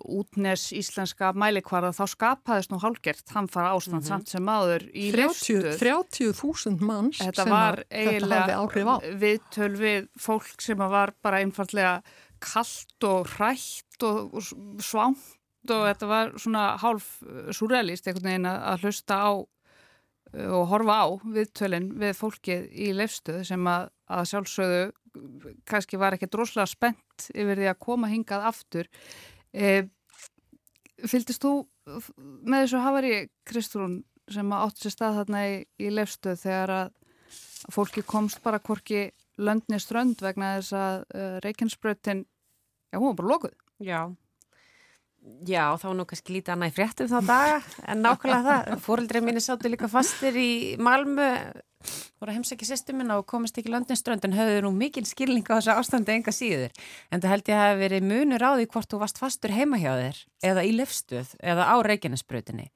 útnes 0.03 0.71
íslenska 0.75 1.31
mælikvarða 1.37 1.93
þá 1.95 2.05
skapaðist 2.11 2.73
nú 2.73 2.79
hálgert 2.81 3.29
hamfara 3.31 3.71
ástand 3.75 4.01
mm 4.01 4.01
-hmm. 4.01 4.07
samt 4.07 4.29
sem 4.29 4.43
maður 4.43 4.87
í 4.91 5.11
30.000 5.13 5.77
30 5.79 6.81
manns 6.81 7.21
þetta 7.21 7.45
var 7.49 7.83
eiginlega 7.89 8.57
viðtöl 9.21 9.75
við 9.77 10.09
fólk 10.19 10.61
sem 10.61 10.77
var 10.77 11.13
bara 11.21 11.39
einfallega 11.39 12.01
kallt 12.41 13.03
og 13.03 13.29
hrætt 13.37 14.03
og, 14.03 14.41
svangt 14.81 15.71
og 15.71 15.85
þetta 15.85 16.09
var 16.09 16.33
svona 16.41 16.65
hálf 16.81 17.21
surrealist 17.53 18.07
einhvern 18.07 18.29
veginn 18.31 18.49
að 18.49 18.85
hlusta 18.85 19.19
á 19.21 19.31
uh, 19.37 20.49
og 20.57 20.65
horfa 20.71 20.97
á 21.05 21.07
viðtölinn 21.21 21.91
við 22.01 22.17
fólkið 22.17 22.65
í 22.71 22.89
lefstuð 22.97 23.43
sem 23.51 23.67
að, 23.69 23.91
að 24.09 24.27
sjálfsögðu 24.31 24.83
kannski 25.67 25.99
var 25.99 26.15
ekki 26.15 26.29
droslega 26.31 26.69
spennt 26.69 27.27
yfir 27.35 27.59
því 27.59 27.69
að 27.71 27.81
koma 27.83 28.09
hingað 28.11 28.47
aftur 28.47 28.89
E, 29.51 29.89
Fyldist 31.01 31.41
þú 31.41 31.51
með 32.45 32.65
þessu 32.65 32.81
hafari, 32.83 33.13
Kristrún, 33.47 34.01
sem 34.31 34.51
átt 34.53 34.81
sér 34.81 34.93
stað 34.93 35.21
þarna 35.21 35.43
í, 35.49 35.55
í 35.81 35.89
lefstöð 35.91 36.43
þegar 36.43 36.73
að, 36.75 36.91
fólki 37.73 38.03
komst 38.05 38.41
bara 38.45 38.61
hvorki 38.61 39.07
löndni 39.41 39.79
strönd 39.81 40.21
vegna 40.21 40.55
þess 40.59 40.75
að 40.77 41.03
uh, 41.15 41.37
Reykjanesbröðin, 41.45 42.25
já, 42.91 42.97
hún 42.99 43.11
var 43.11 43.17
bara 43.19 43.31
lokuð. 43.31 43.55
Já, 43.81 43.99
já, 45.47 45.63
þá 45.81 45.87
nú 45.97 46.05
kannski 46.09 46.35
lítið 46.37 46.55
annað 46.55 46.71
í 46.71 46.75
fréttum 46.77 47.09
þá 47.11 47.17
daga, 47.27 47.59
en 47.89 48.05
nákvæmlega 48.05 48.45
það, 48.47 48.79
fóröldrið 48.85 49.27
mínu 49.27 49.43
sáttu 49.43 49.71
líka 49.71 49.89
fastir 49.91 50.37
í 50.37 50.51
Malmö 50.81 51.29
voru 52.21 52.31
að 52.31 52.37
heimsækja 52.39 52.69
sýstumina 52.71 53.19
og 53.19 53.27
komist 53.29 53.57
ekki 53.59 53.73
landinströnd 53.73 54.25
en 54.27 54.37
höfðu 54.37 54.65
nú 54.65 54.73
mikil 54.75 55.05
skilning 55.09 55.47
á 55.49 55.57
þessu 55.57 55.75
ástandi 55.75 56.15
enga 56.15 56.33
síður. 56.35 56.75
En 57.11 57.23
það 57.23 57.35
held 57.35 57.51
ég 57.51 57.57
að 57.57 57.63
hafa 57.65 57.81
verið 57.81 58.09
munur 58.11 58.45
á 58.45 58.51
því 58.55 58.67
hvort 58.73 58.91
þú 58.91 59.01
varst 59.03 59.21
fastur 59.21 59.55
heima 59.55 59.81
hjá 59.81 59.93
þér 59.95 60.21
eða 60.51 60.65
í 60.67 60.75
lefstuð 60.77 61.35
eða 61.41 61.69
á 61.71 61.75
Reykjanesbrutinni. 61.87 62.71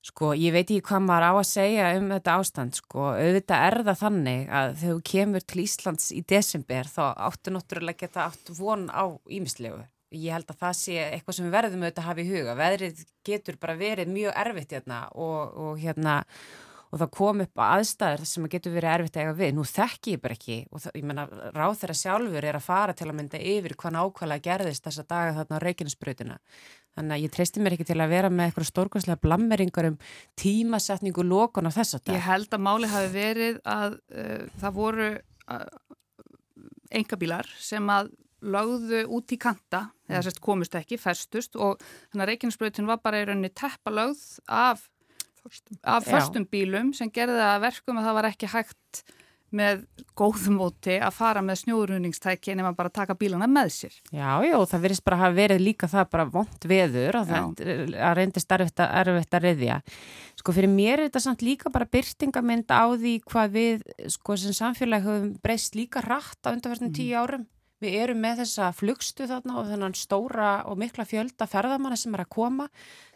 Sko, 0.00 0.30
ég 0.32 0.54
veit 0.54 0.64
ekki 0.64 0.80
hvað 0.88 1.02
maður 1.04 1.26
á 1.28 1.32
að 1.36 1.48
segja 1.50 1.88
um 1.98 2.06
þetta 2.08 2.34
ástand, 2.40 2.76
sko, 2.78 3.10
auðvitað 3.20 3.64
er 3.66 3.74
það 3.84 3.98
þannig 4.00 4.46
að 4.48 4.70
þegar 4.80 4.94
þú 4.94 5.02
kemur 5.10 5.44
til 5.44 5.58
Íslands 5.60 6.06
í 6.16 6.20
desember 6.32 6.88
þá 6.88 7.02
áttu 7.26 7.52
náttúrulega 7.52 8.06
geta 8.06 8.24
átt 8.30 8.52
von 8.56 8.86
á 8.88 9.04
ímislegu. 9.28 9.82
Ég 10.16 10.32
held 10.32 10.48
að 10.48 10.62
það 10.64 10.78
sé 10.78 10.96
eitthvað 11.02 11.36
sem 11.36 11.46
við 11.46 11.52
verðum 11.58 11.84
auðvitað 11.84 12.02
að 12.02 12.08
hafa 12.08 12.24
í 12.24 12.30
huga. 12.30 12.56
Veðrið 12.62 13.04
getur 13.28 13.60
bara 13.60 13.76
verið 13.78 14.14
mjög 14.14 14.40
erfitt 14.46 14.72
hérna 14.78 15.02
og, 15.12 15.60
og 15.66 15.76
hérna 15.84 16.16
og 16.90 16.98
það 16.98 17.10
kom 17.14 17.42
upp 17.44 17.62
aðstæður 17.64 18.26
sem 18.26 18.48
getur 18.50 18.74
verið 18.74 18.92
erfitt 18.94 19.16
að 19.16 19.24
eiga 19.24 19.34
við. 19.38 19.52
Nú 19.54 19.64
þekk 19.68 20.10
ég 20.10 20.22
bara 20.24 20.36
ekki 20.36 20.58
og 20.70 20.82
það, 20.82 20.96
ég 20.98 21.06
menna 21.06 21.26
ráð 21.54 21.76
þeirra 21.80 21.96
sjálfur 22.00 22.46
er 22.50 22.58
að 22.58 22.66
fara 22.66 22.96
til 22.98 23.08
að 23.08 23.16
mynda 23.20 23.42
yfir 23.52 23.76
hvað 23.78 23.96
nákvæmlega 23.96 24.46
gerðist 24.48 24.86
þessa 24.88 25.06
daga 25.06 25.36
þarna 25.38 25.60
á 25.60 25.64
Reykjanesbrutuna. 25.66 26.38
Þannig 26.98 27.16
að 27.16 27.22
ég 27.22 27.34
treysti 27.36 27.62
mér 27.62 27.76
ekki 27.76 27.86
til 27.86 28.00
að 28.02 28.14
vera 28.14 28.30
með 28.34 28.48
eitthvað 28.48 28.68
stórkvæmslega 28.70 29.22
blammeringar 29.22 29.90
um 29.92 30.00
tímasetningu 30.40 31.24
lókun 31.26 31.70
á 31.70 31.72
þess 31.72 32.00
að 32.00 32.08
dag. 32.08 32.16
Ég 32.18 32.26
held 32.26 32.56
að 32.56 32.64
máli 32.66 32.90
hafi 32.90 33.12
verið 33.14 33.60
að 33.70 33.94
uh, 34.10 34.42
það 34.58 34.74
voru 34.80 35.06
uh, 35.14 35.68
engabílar 36.90 37.54
sem 37.62 37.86
að 37.94 38.10
lögðu 38.40 39.04
út 39.12 39.34
í 39.34 39.38
kanta, 39.40 39.84
mm. 39.86 40.12
eða 40.12 40.22
sérst 40.26 40.42
komust 40.42 40.76
ekki, 40.78 40.98
festust 41.00 41.58
og 41.60 41.80
þannig 42.10 42.24
að 42.24 42.30
Reykjanesbrutin 42.32 42.88
var 42.88 43.02
bara 43.04 43.20
í 43.20 43.28
rauninni 43.28 43.52
teppalögð 43.54 44.24
af. 44.48 44.88
Af 45.82 46.06
förstum 46.06 46.46
Já. 46.46 46.50
bílum 46.52 46.92
sem 46.96 47.10
gerði 47.12 47.42
að 47.44 47.64
verkum 47.68 48.00
að 48.00 48.08
það 48.08 48.18
var 48.20 48.30
ekki 48.30 48.52
hægt 48.52 49.02
með 49.54 49.82
góðumóti 50.18 50.96
að 51.02 51.14
fara 51.16 51.42
með 51.42 51.64
snjóðrunningstæki 51.64 52.54
nema 52.58 52.70
bara 52.78 52.92
taka 52.92 53.16
bílana 53.18 53.48
með 53.50 53.72
sér. 53.74 53.96
Já, 54.14 54.38
já, 54.46 54.54
það 54.70 54.84
verðist 54.84 55.04
bara 55.06 55.18
að 55.18 55.24
hafa 55.24 55.36
verið 55.40 55.62
líka 55.64 55.88
það 55.90 56.10
bara 56.14 56.26
vond 56.36 56.66
veður 56.70 57.18
að, 57.20 57.32
að 57.98 58.14
reyndist 58.18 58.54
erfitt 58.54 58.82
að, 58.84 58.92
erfitt 59.02 59.38
að 59.38 59.46
reyðja. 59.48 59.78
Sko 60.38 60.54
fyrir 60.54 60.72
mér 60.72 60.94
er 60.96 61.08
þetta 61.08 61.24
samt 61.26 61.44
líka 61.46 61.72
bara 61.74 61.90
byrtingamind 61.90 62.70
á 62.70 62.84
því 62.94 63.16
hvað 63.26 63.56
við 63.56 63.86
sko 64.14 64.38
sem 64.38 64.56
samfélag 64.56 65.06
höfum 65.08 65.32
breyst 65.42 65.78
líka 65.78 66.04
rætt 66.06 66.46
á 66.46 66.54
undarverðin 66.54 66.94
tíu 66.94 67.10
mm. 67.16 67.18
árum. 67.18 67.48
Við 67.80 67.94
erum 67.96 68.18
með 68.20 68.42
þessa 68.42 68.70
flugstu 68.76 69.26
þarna 69.26 69.54
og 69.56 69.70
þennan 69.70 69.94
stóra 69.96 70.50
og 70.68 70.76
mikla 70.78 71.06
fjölda 71.08 71.46
ferðamanna 71.48 71.96
sem 71.96 72.12
er 72.12 72.26
að 72.26 72.34
koma 72.36 72.66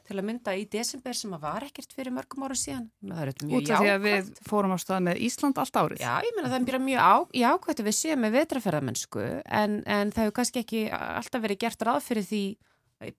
til 0.05 0.18
að 0.18 0.26
mynda 0.28 0.55
í 0.59 0.66
desember 0.70 1.16
sem 1.16 1.32
að 1.36 1.46
var 1.46 1.64
ekkert 1.66 1.94
fyrir 1.96 2.14
mörgum 2.14 2.44
ára 2.44 2.59
síðan. 2.59 2.90
Er. 3.09 3.32
Út 3.32 3.70
af 3.72 3.80
því 3.80 3.90
að 3.94 4.05
við 4.05 4.30
fórum 4.48 4.74
á 4.74 4.78
stað 4.82 5.07
með 5.09 5.22
Ísland 5.28 5.61
allt 5.62 5.80
árið. 5.80 6.05
Já, 6.05 6.12
ég 6.26 6.36
meina 6.36 6.52
það 6.52 6.68
er 6.74 6.84
mjög 6.84 7.09
á, 7.09 7.14
jákvæmt 7.40 7.82
að 7.82 7.88
við 7.88 7.98
séum 8.00 8.24
með 8.24 8.36
vetraferðamennsku 8.38 9.24
en, 9.44 9.80
en 9.86 10.12
það 10.14 10.26
hefur 10.26 10.36
kannski 10.40 10.64
ekki 10.64 10.84
alltaf 10.92 11.44
verið 11.44 11.62
gert 11.64 11.86
ráð 11.88 12.05
fyrir 12.09 12.28
því 12.28 12.44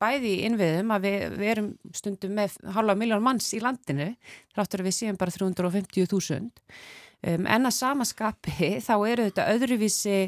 bæði 0.01 0.36
innviðum 0.47 0.93
að 0.95 1.05
við, 1.05 1.23
við 1.36 1.51
erum 1.53 1.71
stundum 1.95 2.36
með 2.38 2.55
halva 2.75 2.95
miljón 2.97 3.23
manns 3.25 3.51
í 3.55 3.61
landinu 3.63 4.11
þráttur 4.53 4.83
að 4.83 4.89
við 4.89 4.97
séum 4.99 5.19
bara 5.19 5.33
350.000 5.36 6.39
um, 6.39 7.45
en 7.45 7.69
að 7.69 7.75
samaskapi 7.75 8.71
þá 8.86 8.95
eru 8.95 9.27
þetta 9.29 9.49
öðruvísi 9.53 10.19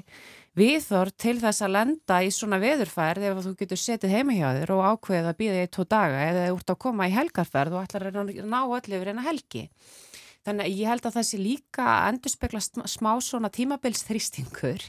viðþór 0.57 1.11
til 1.21 1.35
þess 1.41 1.61
að 1.61 1.73
lenda 1.75 2.17
í 2.25 2.29
svona 2.33 2.57
veðurfærð 2.61 3.27
ef 3.29 3.41
þú 3.45 3.53
getur 3.59 3.79
setið 3.81 4.13
heima 4.15 4.33
hjá 4.33 4.47
þér 4.57 4.73
og 4.73 4.85
ákveðið 4.91 5.29
að 5.29 5.39
býða 5.41 5.61
í 5.61 5.69
tvo 5.75 5.85
daga 5.85 6.23
eða 6.31 6.47
þú 6.47 6.55
ert 6.57 6.73
að 6.73 6.79
koma 6.85 7.07
í 7.07 7.13
helgarferð 7.13 7.75
og 7.77 7.83
ætlar 7.85 8.07
að 8.09 8.31
ná 8.41 8.59
öll 8.63 8.95
yfir 8.97 9.11
eina 9.11 9.25
helgi. 9.27 9.67
Þannig 10.47 10.63
að 10.63 10.77
ég 10.79 10.87
held 10.87 11.03
að 11.03 11.15
það 11.17 11.25
sé 11.27 11.37
líka 11.41 11.85
að 11.91 12.05
endurspegla 12.13 12.61
smá 12.87 13.09
svona 13.19 13.49
tímabilsþrýstingur 13.51 14.85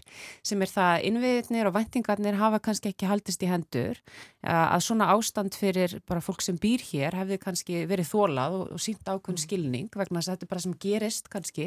sem 0.46 0.60
er 0.62 0.70
það 0.70 1.06
innviðnir 1.08 1.66
og 1.66 1.74
vendingarnir 1.74 2.38
hafa 2.38 2.60
kannski 2.62 2.92
ekki 2.92 3.08
haldist 3.10 3.42
í 3.42 3.50
hendur 3.50 3.98
að 4.46 4.84
svona 4.86 5.08
ástand 5.16 5.58
fyrir 5.58 5.96
bara 6.06 6.22
fólk 6.22 6.44
sem 6.46 6.60
býr 6.62 6.84
hér 6.92 7.16
hefði 7.18 7.40
kannski 7.42 7.80
verið 7.90 8.06
þólað 8.12 8.58
og, 8.60 8.68
og 8.76 8.84
sínt 8.84 9.02
ákveðin 9.02 9.34
mm. 9.34 9.42
skilning 9.42 9.88
vegna 9.98 10.22
þess 10.22 10.30
að 10.30 10.36
þetta 10.36 10.46
er 10.46 10.52
bara 10.52 10.64
sem 10.66 10.76
gerist 10.86 11.32
kannski 11.32 11.66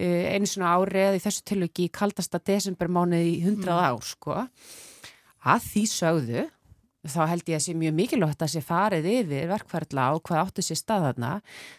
einu 0.00 0.48
svona 0.48 0.72
árið 0.80 1.18
í 1.18 1.24
þessu 1.26 1.44
tilviki 1.52 1.90
í 1.90 1.92
kaldasta 2.00 2.40
desembermánuði 2.40 3.34
í 3.34 3.42
hundrað 3.44 3.82
mm. 3.82 3.90
ár 3.92 4.08
sko 4.14 4.38
að 4.40 5.68
því 5.68 5.84
sögðu 5.92 6.46
þá 7.08 7.20
held 7.30 7.48
ég 7.48 7.56
að 7.56 7.64
sé 7.64 7.74
mjög 7.78 7.94
mikilvægt 7.96 8.42
að 8.44 8.50
sé 8.52 8.60
farið 8.64 9.06
yfir 9.08 9.48
verkfærla 9.48 10.06
og 10.16 10.20
hvað 10.28 10.42
áttu 10.42 10.64
sér 10.64 10.80
staðarna. 10.80 11.30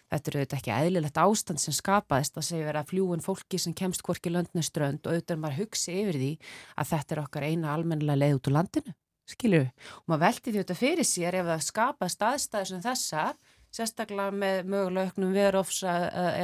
Þetta 0.10 0.32
eru 0.32 0.42
auðvitað 0.42 0.58
ekki 0.58 0.74
eðlilegt 0.78 1.22
ástand 1.22 1.62
sem 1.62 1.76
skapaðist 1.78 2.40
að 2.42 2.48
segja 2.48 2.70
verið 2.70 2.82
að 2.82 2.90
fljúin 2.94 3.24
fólki 3.26 3.62
sem 3.62 3.76
kemst 3.78 4.02
hvorki 4.08 4.34
löndneströnd 4.34 5.06
og 5.06 5.14
auðvitað 5.14 5.44
maður 5.44 5.62
hugsi 5.62 6.00
yfir 6.02 6.20
því 6.24 6.32
að 6.74 6.92
þetta 6.96 7.16
er 7.16 7.24
okkar 7.26 7.48
eina 7.52 7.76
almennilega 7.76 8.22
leið 8.24 8.36
út 8.40 8.50
úr 8.50 8.58
landinu, 8.58 8.96
skilju. 9.30 9.64
Og 10.02 10.10
maður 10.10 10.26
veldi 10.26 10.48
því 10.48 10.58
auðvitað 10.58 10.82
fyrir 10.82 11.12
sér 11.12 11.40
ef 11.42 11.52
það 11.52 11.68
skapaðist 11.70 12.28
aðstæður 12.32 12.72
sem 12.72 12.84
þessa, 12.88 13.28
sérstaklega 13.72 14.34
með 14.36 14.66
mögulega 14.68 15.12
auknum 15.12 15.38
viðrofsa 15.38 15.94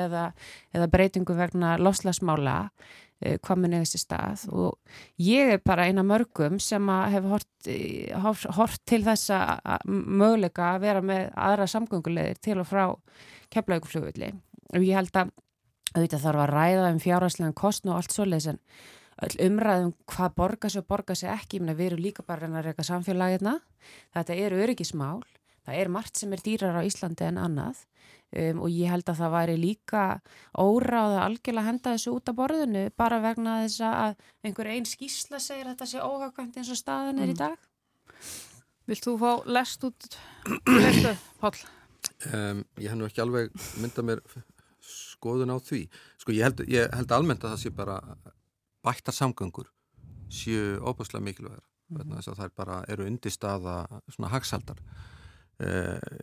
eða, 0.06 0.30
eða 0.72 0.92
breytingu 0.94 1.36
vegna 1.36 1.74
lofslagsmála 1.82 2.62
Eh, 2.62 3.07
hvað 3.18 3.62
mun 3.62 3.74
eða 3.74 3.86
þessi 3.86 4.02
stað. 4.04 4.44
Og 4.54 5.24
ég 5.24 5.54
er 5.56 5.64
bara 5.66 5.88
eina 5.90 6.06
mörgum 6.06 6.60
sem 6.62 6.92
að 6.94 7.06
hef 7.16 7.30
hort, 7.32 8.50
hort 8.58 8.84
til 8.86 9.02
þessa 9.06 9.42
möguleika 9.88 10.74
að 10.74 10.84
vera 10.86 11.06
með 11.06 11.32
aðra 11.34 11.70
samgöngulegir 11.72 12.42
til 12.42 12.60
og 12.62 12.70
frá 12.70 12.84
kemlauguflugulli 13.54 14.34
og 14.76 14.84
ég 14.84 14.98
held 14.98 15.16
að 15.16 15.34
þetta 15.96 16.22
þarf 16.22 16.44
að 16.44 16.54
ræða 16.54 16.88
um 16.92 17.02
fjárhæslegan 17.02 17.58
kostn 17.58 17.92
og 17.92 18.00
allt 18.00 18.16
svoleiðis 18.16 18.50
en 18.52 18.62
umræðum 19.48 19.94
hvað 20.12 20.36
borga 20.38 20.70
sér 20.70 20.84
og 20.84 20.90
borga 20.92 21.16
sér 21.18 21.34
ekki, 21.34 21.62
við 21.64 21.86
erum 21.88 22.04
líka 22.04 22.26
bara 22.28 22.50
að 22.50 22.68
reyna 22.68 22.86
samfélagina, 22.86 23.56
þetta 24.14 24.38
eru 24.38 24.60
öryggismál, 24.62 25.24
það 25.68 25.84
er 25.84 25.94
margt 25.94 26.20
sem 26.20 26.34
er 26.34 26.44
dýrar 26.46 26.80
á 26.80 26.88
Íslandi 26.88 27.28
en 27.28 27.44
annað 27.44 27.86
Um, 28.36 28.58
og 28.60 28.68
ég 28.76 28.92
held 28.92 29.08
að 29.08 29.22
það 29.22 29.30
væri 29.32 29.54
líka 29.56 30.00
óráða 30.60 31.22
algjörlega 31.24 31.62
að 31.62 31.68
henda 31.70 31.92
þessu 31.94 32.12
út 32.18 32.28
af 32.28 32.36
borðinu 32.36 32.82
bara 33.00 33.22
vegna 33.24 33.54
þess 33.62 33.86
að 33.88 34.18
einhver 34.44 34.68
einn 34.68 34.88
skísla 34.90 35.40
segir 35.40 35.64
að 35.64 35.78
þetta 35.78 35.88
sé 35.88 36.02
óhagkvæmt 36.04 36.60
eins 36.60 36.72
og 36.74 36.80
staðan 36.82 37.22
er 37.24 37.30
mm. 37.30 37.32
í 37.32 37.38
dag 37.40 37.56
Vilt 38.92 39.08
þú 39.08 39.14
fá 39.22 39.32
lest 39.48 39.88
út 39.88 40.20
lestu, 40.68 41.16
Pál? 41.40 41.54
Um, 42.34 42.66
ég 42.76 42.92
hef 42.92 43.00
nú 43.00 43.08
ekki 43.08 43.24
alveg 43.24 43.56
myndað 43.80 44.10
mér 44.12 44.26
skoðun 44.84 45.56
á 45.56 45.58
því 45.64 45.86
sko 46.20 46.36
ég 46.36 46.50
held, 46.50 46.68
ég 46.68 46.92
held 47.00 47.16
almennt 47.16 47.48
að 47.48 47.56
það 47.56 47.64
sé 47.64 47.76
bara 47.80 48.02
bættar 48.84 49.16
samgöngur 49.16 49.72
séu 50.28 50.82
óbúslega 50.84 51.24
mikilvægur 51.24 51.64
mm. 51.96 52.18
þess 52.18 52.34
að 52.34 52.42
það 52.42 52.50
er 52.52 52.58
bara 52.60 52.82
eru 52.92 53.08
undir 53.08 53.32
staða 53.32 53.86
svona 54.12 54.36
hagsaldar 54.36 54.84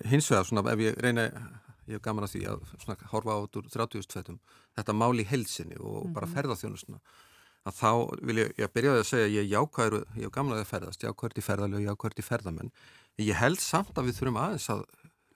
hins 0.07 0.31
vegar 0.31 0.47
svona 0.47 0.63
ef 0.73 0.79
ég 0.79 0.99
reyna 1.03 1.29
ég 1.89 1.99
hef 1.99 2.03
gaman 2.05 2.27
að 2.27 2.37
því 2.37 2.43
að 2.53 2.65
svona, 2.79 2.97
horfa 3.11 3.37
át 3.37 3.59
úr 3.59 3.69
30. 3.73 4.07
fettum 4.13 4.41
þetta 4.77 4.97
mál 4.97 5.15
í 5.21 5.27
helsinni 5.29 5.77
og 5.79 5.95
mm 5.95 6.03
-hmm. 6.03 6.15
bara 6.17 6.31
ferðarþjónusuna 6.33 7.01
að 7.65 7.75
þá 7.81 7.91
vil 8.29 8.39
ég, 8.39 8.53
ég 8.61 8.73
byrjaði 8.73 9.01
að 9.01 9.09
segja 9.09 9.29
ég 9.43 9.51
jákvæður, 9.51 10.05
ég 10.17 10.25
hef 10.25 10.33
gaman 10.33 10.53
að 10.53 10.61
það 10.63 10.73
ferðast 10.73 11.05
jákvæður 11.05 11.35
til 11.35 11.47
ferðarlega 11.49 11.81
og 11.81 11.89
jákvæður 11.89 12.15
til 12.15 12.25
ferðamenn 12.25 12.73
ég 13.19 13.37
held 13.37 13.61
samt 13.61 13.99
að 13.99 14.05
við 14.09 14.19
þurfum 14.19 14.41
aðeins 14.41 14.69
að 14.71 14.85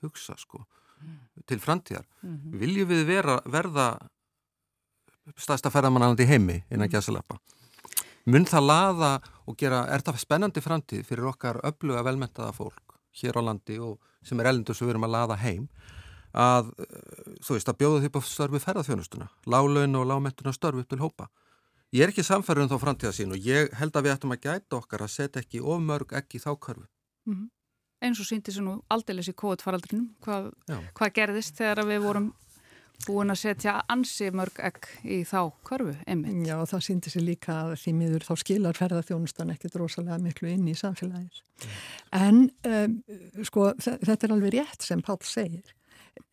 hugsa 0.03 0.37
sko 0.39 0.65
mm. 1.01 1.19
til 1.47 1.61
framtíðar 1.61 2.07
mm 2.23 2.37
-hmm. 2.37 2.59
viljum 2.59 2.89
við 2.89 3.05
vera, 3.07 3.41
verða 3.45 3.99
staðsta 5.37 5.71
ferðamannalandi 5.71 6.25
heimi 6.25 6.65
innan 6.71 6.89
gæsalappa 6.89 7.39
mun 8.27 8.45
það 8.45 8.65
laða 8.73 9.21
og 9.47 9.57
gera, 9.57 9.87
er 9.89 10.01
það 10.01 10.19
spennandi 10.19 10.61
framtíð 10.61 11.05
fyrir 11.05 11.25
okkar 11.25 11.61
öfluga 11.65 12.03
velmentaða 12.03 12.53
fólk 12.53 12.88
hér 13.23 13.39
á 13.39 13.43
landi 13.43 13.79
og 13.79 13.99
sem 14.23 14.41
er 14.41 14.51
elendur 14.53 14.77
sem 14.77 14.87
við 14.87 14.97
erum 14.97 15.09
að 15.09 15.15
laða 15.17 15.39
heim 15.43 15.69
að 16.39 16.73
eh, 16.85 17.37
þú 17.45 17.57
veist 17.57 17.71
að 17.71 17.79
bjóða 17.83 18.01
því 18.01 18.11
upp 18.11 18.19
á 18.19 18.23
störfi 18.29 18.63
ferðarþjónustuna, 18.65 19.29
lálaun 19.47 20.01
og 20.01 20.09
lágmentuna 20.09 20.53
störfi 20.53 20.85
upp 20.85 20.91
til 20.91 21.03
hópa. 21.03 21.29
Ég 21.97 22.05
er 22.05 22.13
ekki 22.13 22.25
samfærið 22.27 22.67
um 22.67 22.73
þá 22.73 22.83
framtíða 22.83 23.15
sín 23.17 23.33
og 23.33 23.47
ég 23.49 23.73
held 23.79 23.97
að 23.97 24.05
við 24.05 24.15
ættum 24.15 24.35
að 24.35 24.43
gæta 24.45 24.77
okkar 24.77 25.07
að 25.07 25.15
setja 25.15 25.41
ekki 25.41 25.63
of 25.65 25.81
mörg 25.81 26.13
ekki 26.13 26.41
þá 26.43 26.51
körfu. 26.61 26.85
Mm 27.25 27.35
-hmm. 27.35 27.49
Eins 28.05 28.21
og 28.21 28.27
síndi 28.27 28.53
sem 28.53 28.65
nú 28.65 28.83
aldeilis 28.89 29.29
í 29.29 29.35
kóðutfaraldrinum, 29.35 30.15
hvað, 30.23 30.53
hvað 30.95 31.15
gerðist 31.15 31.57
þegar 31.57 31.87
við 31.87 32.05
vorum 32.05 32.35
búin 33.07 33.33
að 33.33 33.41
setja 33.43 33.77
ansi 33.93 34.31
mörg 34.35 34.59
ekk 34.69 34.89
í 35.07 35.21
þá 35.29 35.53
körfu, 35.69 35.95
einmitt. 36.09 36.43
Já, 36.49 36.57
það 36.73 36.85
síndi 36.89 37.13
sér 37.13 37.27
líka 37.27 37.57
að 37.63 37.75
því 37.83 37.95
miður 38.01 38.27
þá 38.27 38.33
skilar 38.43 38.79
ferðarþjónustan 38.79 39.55
ekkert 39.55 39.79
rosalega 39.81 40.19
miklu 40.23 40.51
inn 40.53 40.67
í 40.69 40.77
samfélagir. 40.79 41.43
Mm. 41.59 41.79
En 42.19 42.41
um, 42.73 42.99
sko, 43.47 43.71
þetta 43.85 44.19
er 44.19 44.35
alveg 44.35 44.57
rétt 44.59 44.87
sem 44.87 45.03
Pál 45.05 45.21
segir 45.27 45.75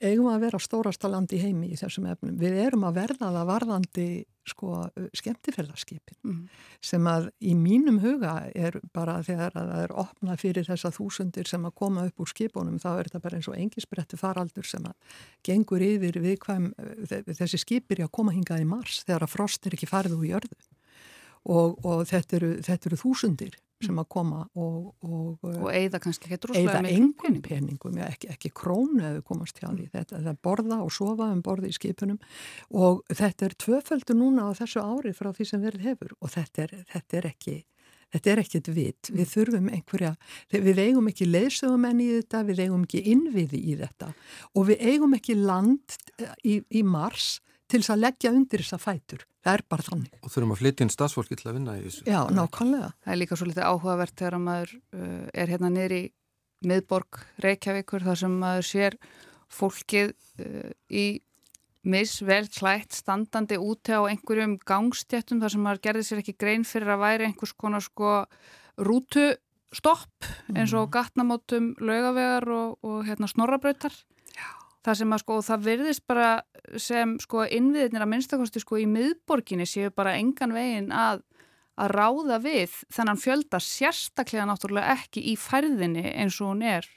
eigum 0.03 0.29
að 0.31 0.45
vera 0.47 0.61
stórasta 0.61 1.09
land 1.11 1.33
í 1.35 1.41
heimi 1.41 1.71
í 1.73 1.79
þessum 1.79 2.07
efnum. 2.11 2.37
Við 2.39 2.57
erum 2.65 2.85
að 2.87 2.97
verða 3.01 3.31
það 3.35 3.51
varðandi 3.51 4.07
sko 4.45 4.83
skemmtifærðarskipin 5.17 6.17
mm. 6.21 6.41
sem 6.85 7.07
að 7.09 7.31
í 7.41 7.55
mínum 7.57 7.97
huga 8.03 8.35
er 8.53 8.77
bara 8.93 9.17
þegar 9.25 9.55
að 9.57 9.71
það 9.71 9.81
er 9.85 9.93
opnað 10.03 10.41
fyrir 10.43 10.67
þessa 10.67 10.91
þúsundir 10.93 11.49
sem 11.49 11.65
að 11.65 11.75
koma 11.81 12.05
upp 12.05 12.21
úr 12.21 12.29
skipunum 12.29 12.77
þá 12.81 12.89
er 12.91 13.09
þetta 13.09 13.23
bara 13.23 13.39
eins 13.39 13.49
og 13.49 13.57
engisbretti 13.57 14.19
faraldur 14.21 14.69
sem 14.69 14.85
að 14.85 15.17
gengur 15.49 15.85
yfir 15.85 16.21
við 16.21 16.37
hvað 16.45 16.69
þessi 17.33 17.61
skipir 17.61 18.03
í 18.03 18.05
að 18.05 18.13
koma 18.19 18.35
hingað 18.35 18.61
í 18.61 18.69
mars 18.69 19.01
þegar 19.07 19.25
að 19.25 19.33
frost 19.33 19.65
er 19.65 19.77
ekki 19.77 19.89
farið 19.89 20.19
úr 20.19 20.29
jörðu 20.35 20.59
og, 21.45 21.77
og 21.85 22.05
þetta, 22.09 22.37
eru, 22.39 22.51
þetta 22.65 22.91
eru 22.91 23.01
þúsundir 23.01 23.57
sem 23.83 23.97
að 23.99 24.07
koma 24.15 24.45
og 24.55 24.93
og, 25.03 25.43
og 25.43 25.67
eigða 25.71 25.99
kannski 26.03 26.29
ekki 26.29 26.39
droslega 26.45 26.79
eigða 26.79 26.93
engum 26.93 27.37
peningum, 27.43 27.99
já, 27.99 28.07
ekki, 28.07 28.29
ekki 28.33 28.51
krónu 28.55 29.03
eða 29.03 29.21
komast 29.27 29.59
hjá 29.59 29.67
því, 29.69 29.89
þetta 29.93 30.21
er 30.21 30.39
borða 30.47 30.79
og 30.85 30.93
sofa 30.95 31.29
um 31.33 31.43
borði 31.45 31.71
í 31.71 31.75
skipunum. 31.75 32.19
Og 32.73 33.03
þetta 33.11 33.49
er 33.49 33.57
tvöföldu 33.65 34.17
núna 34.17 34.49
á 34.49 34.51
þessu 34.57 34.83
ári 34.83 35.13
frá 35.17 35.31
því 35.35 35.49
sem 35.51 35.63
verið 35.63 35.89
hefur. 35.89 36.15
Og 36.21 36.33
þetta 36.35 36.67
er, 36.67 36.77
þetta 36.93 37.21
er 37.21 37.31
ekki 37.33 37.57
Þetta 38.13 38.31
er 38.31 38.39
ekkert 38.39 38.67
vitt, 38.71 39.09
við 39.11 39.27
þurfum 39.27 39.65
einhverja, 39.75 40.11
við 40.53 40.77
eigum 40.79 41.09
ekki 41.09 41.25
leysögumenn 41.27 41.99
í 41.99 42.05
þetta, 42.13 42.43
við 42.47 42.61
eigum 42.63 42.83
ekki 42.85 43.01
innviði 43.11 43.59
í 43.59 43.73
þetta. 43.81 44.11
Og 44.55 44.69
við 44.69 44.83
eigum 44.93 45.15
ekki 45.17 45.35
land 45.35 45.97
í, 46.45 46.61
í 46.69 46.83
mars 46.85 47.39
til 47.67 47.81
þess 47.81 47.95
að 47.95 48.03
leggja 48.05 48.31
undir 48.31 48.63
þessa 48.63 48.79
fætur. 48.79 49.25
Það 49.45 49.59
er 49.59 49.61
bara 49.69 49.85
þannig. 49.85 50.13
Og 50.25 50.31
þurfum 50.33 50.53
að 50.55 50.61
flytja 50.63 50.85
inn 50.85 50.91
stafsfólki 50.93 51.35
til 51.37 51.49
að 51.51 51.57
vinna 51.59 51.75
í 51.77 51.83
þessu. 51.83 52.05
Já, 52.09 52.19
nákvæmlega. 52.33 52.87
Það 53.05 53.13
er 53.13 53.19
líka 53.21 53.37
svo 53.37 53.47
litið 53.49 53.67
áhugavert 53.69 54.15
þegar 54.17 54.37
maður 54.41 54.71
uh, 54.73 55.27
er 55.37 55.51
hérna 55.53 55.69
niður 55.69 55.93
í 55.93 56.01
miðborg 56.65 57.19
Reykjavíkur 57.45 58.07
þar 58.07 58.21
sem 58.23 58.39
maður 58.41 58.67
sér 58.71 58.97
fólkið 59.53 60.15
uh, 60.41 60.71
í 60.89 61.05
misvel 61.85 62.47
klætt 62.49 62.97
standandi 62.97 63.59
úti 63.61 63.93
á 63.93 64.01
einhverjum 64.09 64.57
gangstjættum 64.65 65.43
þar 65.43 65.53
sem 65.53 65.65
maður 65.67 65.83
gerði 65.85 66.05
sér 66.07 66.21
ekki 66.23 66.37
grein 66.41 66.65
fyrir 66.65 66.95
að 66.95 67.03
væri 67.03 67.27
einhvers 67.29 67.53
konar 67.53 67.85
sko 67.85 68.15
rútustopp 68.81 70.31
eins 70.55 70.73
og 70.73 70.87
mm. 70.87 70.93
gatnamótum 70.95 71.69
lögavegar 71.77 72.49
og, 72.49 72.79
og 72.81 73.05
hérna 73.05 73.29
snorrabrautar 73.29 73.93
það 74.85 74.99
sem 74.99 75.15
að 75.15 75.23
sko 75.23 75.37
það 75.45 75.63
virðist 75.69 76.03
bara 76.09 76.29
sem 76.81 77.15
sko 77.21 77.45
innviðinir 77.57 78.05
að 78.05 78.11
minnstakosti 78.11 78.61
sko 78.63 78.79
í 78.81 78.87
miðborginni 78.89 79.67
séu 79.69 79.93
bara 79.95 80.15
engan 80.19 80.53
veginn 80.55 80.91
að, 80.95 81.23
að 81.81 81.93
ráða 81.95 82.39
við 82.43 82.77
þennan 82.93 83.21
fjölda 83.21 83.61
sérstaklega 83.63 84.47
náttúrulega 84.49 84.97
ekki 84.99 85.25
í 85.31 85.35
færðinni 85.39 86.05
eins 86.13 86.39
og 86.41 86.53
hún 86.53 86.65
er 86.75 86.89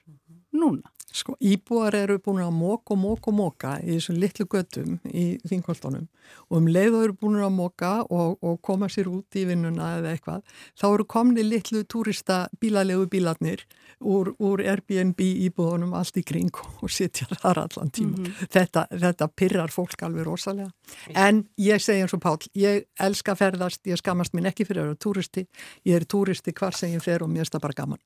núna? 0.53 0.92
Sko, 1.09 1.38
íbúar 1.40 1.94
eru 1.96 2.18
búin 2.20 2.42
að 2.44 2.53
móka 2.53 2.92
og 2.92 2.99
móka 3.01 3.30
og 3.30 3.36
móka 3.38 3.70
í 3.80 3.94
þessum 3.94 4.18
litlu 4.20 4.44
göttum 4.44 4.99
í 5.09 5.38
þingoltunum 5.49 6.05
og 6.51 6.57
um 6.59 6.66
leið 6.68 6.96
eru 6.99 7.14
búin 7.16 7.38
að 7.40 7.55
móka 7.57 7.92
og, 8.05 8.34
og 8.44 8.59
koma 8.61 8.90
sér 8.92 9.09
út 9.09 9.38
í 9.40 9.46
vinnuna 9.49 9.94
eða 9.99 10.12
eitthvað, 10.12 10.42
þá 10.76 10.84
eru 10.90 11.07
komni 11.09 11.44
litlu 11.46 11.80
túrista 11.88 12.36
bílalegu 12.61 13.07
bílarnir 13.09 13.64
úr, 14.05 14.34
úr 14.36 14.61
Airbnb 14.61 15.22
íbúðunum 15.49 15.96
allt 15.96 16.20
í 16.20 16.24
kring 16.28 16.61
og 16.82 16.92
sitja 16.92 17.30
þar 17.40 17.62
allan 17.64 17.88
tíma. 17.88 18.18
Mm 18.18 18.26
-hmm. 18.26 18.53
þetta, 18.59 18.84
þetta 18.92 19.30
pyrrar 19.32 19.72
fólk 19.72 20.03
alveg 20.03 20.28
rosalega. 20.28 20.70
En 21.14 21.49
ég 21.57 21.80
segi 21.80 22.05
eins 22.05 22.14
og 22.14 22.20
Pál, 22.20 22.36
ég 22.55 22.84
elska 23.01 23.34
ferðast, 23.34 23.80
ég 23.86 23.96
skamast 23.96 24.34
mín 24.34 24.46
ekki 24.46 24.68
fyrir 24.68 24.82
að 24.82 24.86
vera 24.92 25.03
túristi, 25.05 25.46
ég 25.84 25.96
er 25.96 26.05
túristi 26.05 26.53
hvar 26.53 26.76
sem 26.76 26.92
ég 26.92 27.03
fer 27.03 27.22
og 27.22 27.30
mér 27.30 27.49
er 27.49 27.57
það 27.57 27.61
bara 27.64 27.80
gaman. 27.80 27.99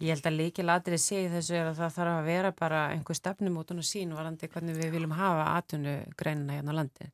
Ég 0.00 0.14
held 0.14 0.30
að 0.30 0.38
líkil 0.38 0.70
aðrið 0.72 1.00
segi 1.02 1.28
þessu 1.28 1.56
er 1.58 1.66
að 1.68 1.80
það 1.82 1.96
þarf 1.98 2.16
að 2.16 2.28
vera 2.30 2.50
bara 2.56 2.82
einhver 2.94 3.16
stefnumótun 3.18 3.82
og 3.82 3.84
sín 3.84 4.14
varandi 4.16 4.48
hvernig 4.48 4.78
við 4.78 4.94
viljum 4.94 5.16
hafa 5.18 5.48
atvinnugreinina 5.58 6.56
hérna 6.56 6.72
á 6.72 6.78
landi. 6.78 7.08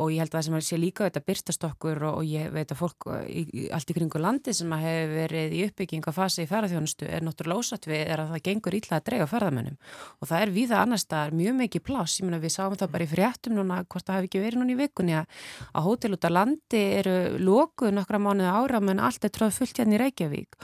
Og 0.00 0.10
ég 0.14 0.22
held 0.22 0.30
að 0.30 0.36
það 0.36 0.44
sem 0.46 0.56
sé 0.66 0.78
líka 0.78 1.06
þetta 1.06 1.22
byrstast 1.26 1.64
okkur 1.66 2.02
og, 2.08 2.18
og 2.20 2.26
ég 2.26 2.50
veit 2.54 2.70
að 2.70 2.78
fólk 2.78 3.06
í, 3.26 3.42
í, 3.42 3.62
allt 3.74 3.90
í 3.90 3.94
kringu 3.94 4.22
landi 4.22 4.54
sem 4.54 4.74
að 4.74 4.84
hefur 4.86 5.14
verið 5.20 5.54
í 5.54 5.62
uppbygging 5.68 6.06
að 6.10 6.16
fasa 6.18 6.42
í 6.42 6.50
ferðarþjónustu 6.50 7.08
er 7.10 7.26
náttúrulega 7.26 7.62
ósatt 7.62 7.88
við 7.90 8.04
er 8.04 8.22
að 8.22 8.30
það 8.34 8.44
gengur 8.48 8.76
ítla 8.78 8.98
að 8.98 9.08
dreyja 9.08 9.30
ferðarmennum 9.30 9.80
og 10.18 10.30
það 10.30 10.44
er 10.46 10.54
viða 10.54 10.82
annars 10.84 11.06
það 11.10 11.26
er 11.26 11.36
mjög 11.42 11.58
mikið 11.58 11.84
pláss, 11.90 12.20
ég 12.20 12.28
menna 12.28 12.42
við 12.42 12.54
sáum 12.54 12.78
það 12.78 12.94
bara 12.94 13.06
í 13.06 13.10
fréttum 13.10 13.58
núna 13.58 13.82
hvort 13.82 14.06
það 14.06 14.20
hefði 14.20 14.30
ekki 14.30 14.44
verið 14.46 14.62
núna 14.62 14.74
í 14.76 14.78
vikunni 14.78 15.18
að 15.18 15.84
hótel 15.90 16.14
út 16.14 16.30
af 16.30 16.36
landi 16.38 16.86
eru 17.02 17.18
lókuð 17.42 17.94
nokkra 17.98 18.22
mánuða 18.22 18.56
ára 18.62 18.82
menn 18.82 19.02
allt 19.02 19.26
er 19.26 19.34
tróð 19.34 19.58
fullt 19.58 19.82
hérna 19.82 19.98
í 19.98 20.02
Reykjavík 20.06 20.58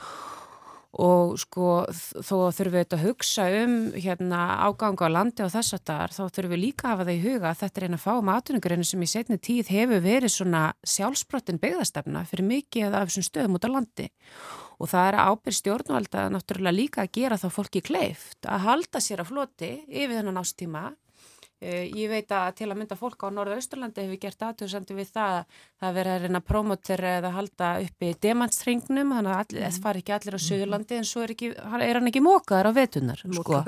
og 0.95 1.35
sko 1.41 1.85
þó 1.91 2.49
þurfum 2.55 2.73
við 2.73 2.83
þetta 2.83 2.97
að 2.97 3.03
hugsa 3.05 3.47
um 3.63 3.73
hérna 3.93 4.39
áganga 4.63 5.09
á 5.11 5.15
landi 5.15 5.43
og 5.43 5.51
þess 5.53 5.75
að 5.75 5.83
þar 5.89 6.15
þá 6.15 6.21
þurfum 6.23 6.53
við 6.53 6.61
líka 6.63 6.87
að 6.87 6.93
hafa 6.93 7.07
það 7.07 7.17
í 7.17 7.23
huga 7.25 7.49
að 7.49 7.59
þetta 7.61 7.81
er 7.81 7.87
eina 7.87 7.99
fáum 8.01 8.31
aðtunningarinu 8.33 8.87
sem 8.87 9.03
í 9.03 9.09
setni 9.11 9.37
tíð 9.37 9.71
hefur 9.75 10.05
verið 10.05 10.33
svona 10.33 10.63
sjálfsbrottin 10.87 11.61
byggðastefna 11.61 12.23
fyrir 12.29 12.49
mikið 12.53 12.95
af 12.95 13.09
þessum 13.11 13.27
stöðum 13.27 13.59
út 13.59 13.67
á 13.67 13.69
landi. 13.73 14.07
Og 14.77 14.91
það 14.91 15.09
er 15.09 15.19
ábyrg 15.27 15.57
stjórnvalda 15.57 16.27
náttúrulega 16.31 16.77
líka 16.77 17.03
að 17.03 17.13
gera 17.17 17.39
þá 17.41 17.47
fólki 17.51 17.81
kleift 17.81 18.47
að 18.47 18.65
halda 18.67 19.01
sér 19.03 19.23
að 19.23 19.31
floti 19.33 19.71
yfir 19.89 20.19
þennan 20.19 20.41
ástíma 20.41 20.83
ég 21.61 22.11
veit 22.11 22.31
að 22.37 22.51
til 22.59 22.67
að 22.69 22.77
mynda 22.77 22.95
fólk 22.99 23.23
á 23.25 23.33
Norða-Austurlandi 23.33 24.03
hefur 24.05 24.19
gert 24.21 24.43
aðtöðsandi 24.45 24.97
við 24.97 25.07
það 25.15 25.37
að 25.37 25.55
það 25.81 25.95
verður 25.97 26.13
að 26.13 26.23
reyna 26.25 26.41
að 26.41 26.45
promotera 26.51 27.13
eða 27.17 27.31
halda 27.33 27.69
uppi 27.81 28.11
demantstringnum, 28.21 29.13
þannig 29.15 29.33
að 29.33 29.55
það 29.55 29.63
mm. 29.63 29.79
far 29.87 29.99
ekki 30.01 30.15
allir 30.17 30.37
á 30.37 30.41
Suðurlandi 30.45 30.99
en 30.99 31.09
svo 31.09 31.25
er, 31.25 31.33
ekki, 31.33 31.51
er 31.57 31.99
hann 31.99 32.11
ekki 32.11 32.23
mókaður 32.25 32.69
á 32.69 32.71
vetunar. 32.77 33.25
Sko. 33.39 33.63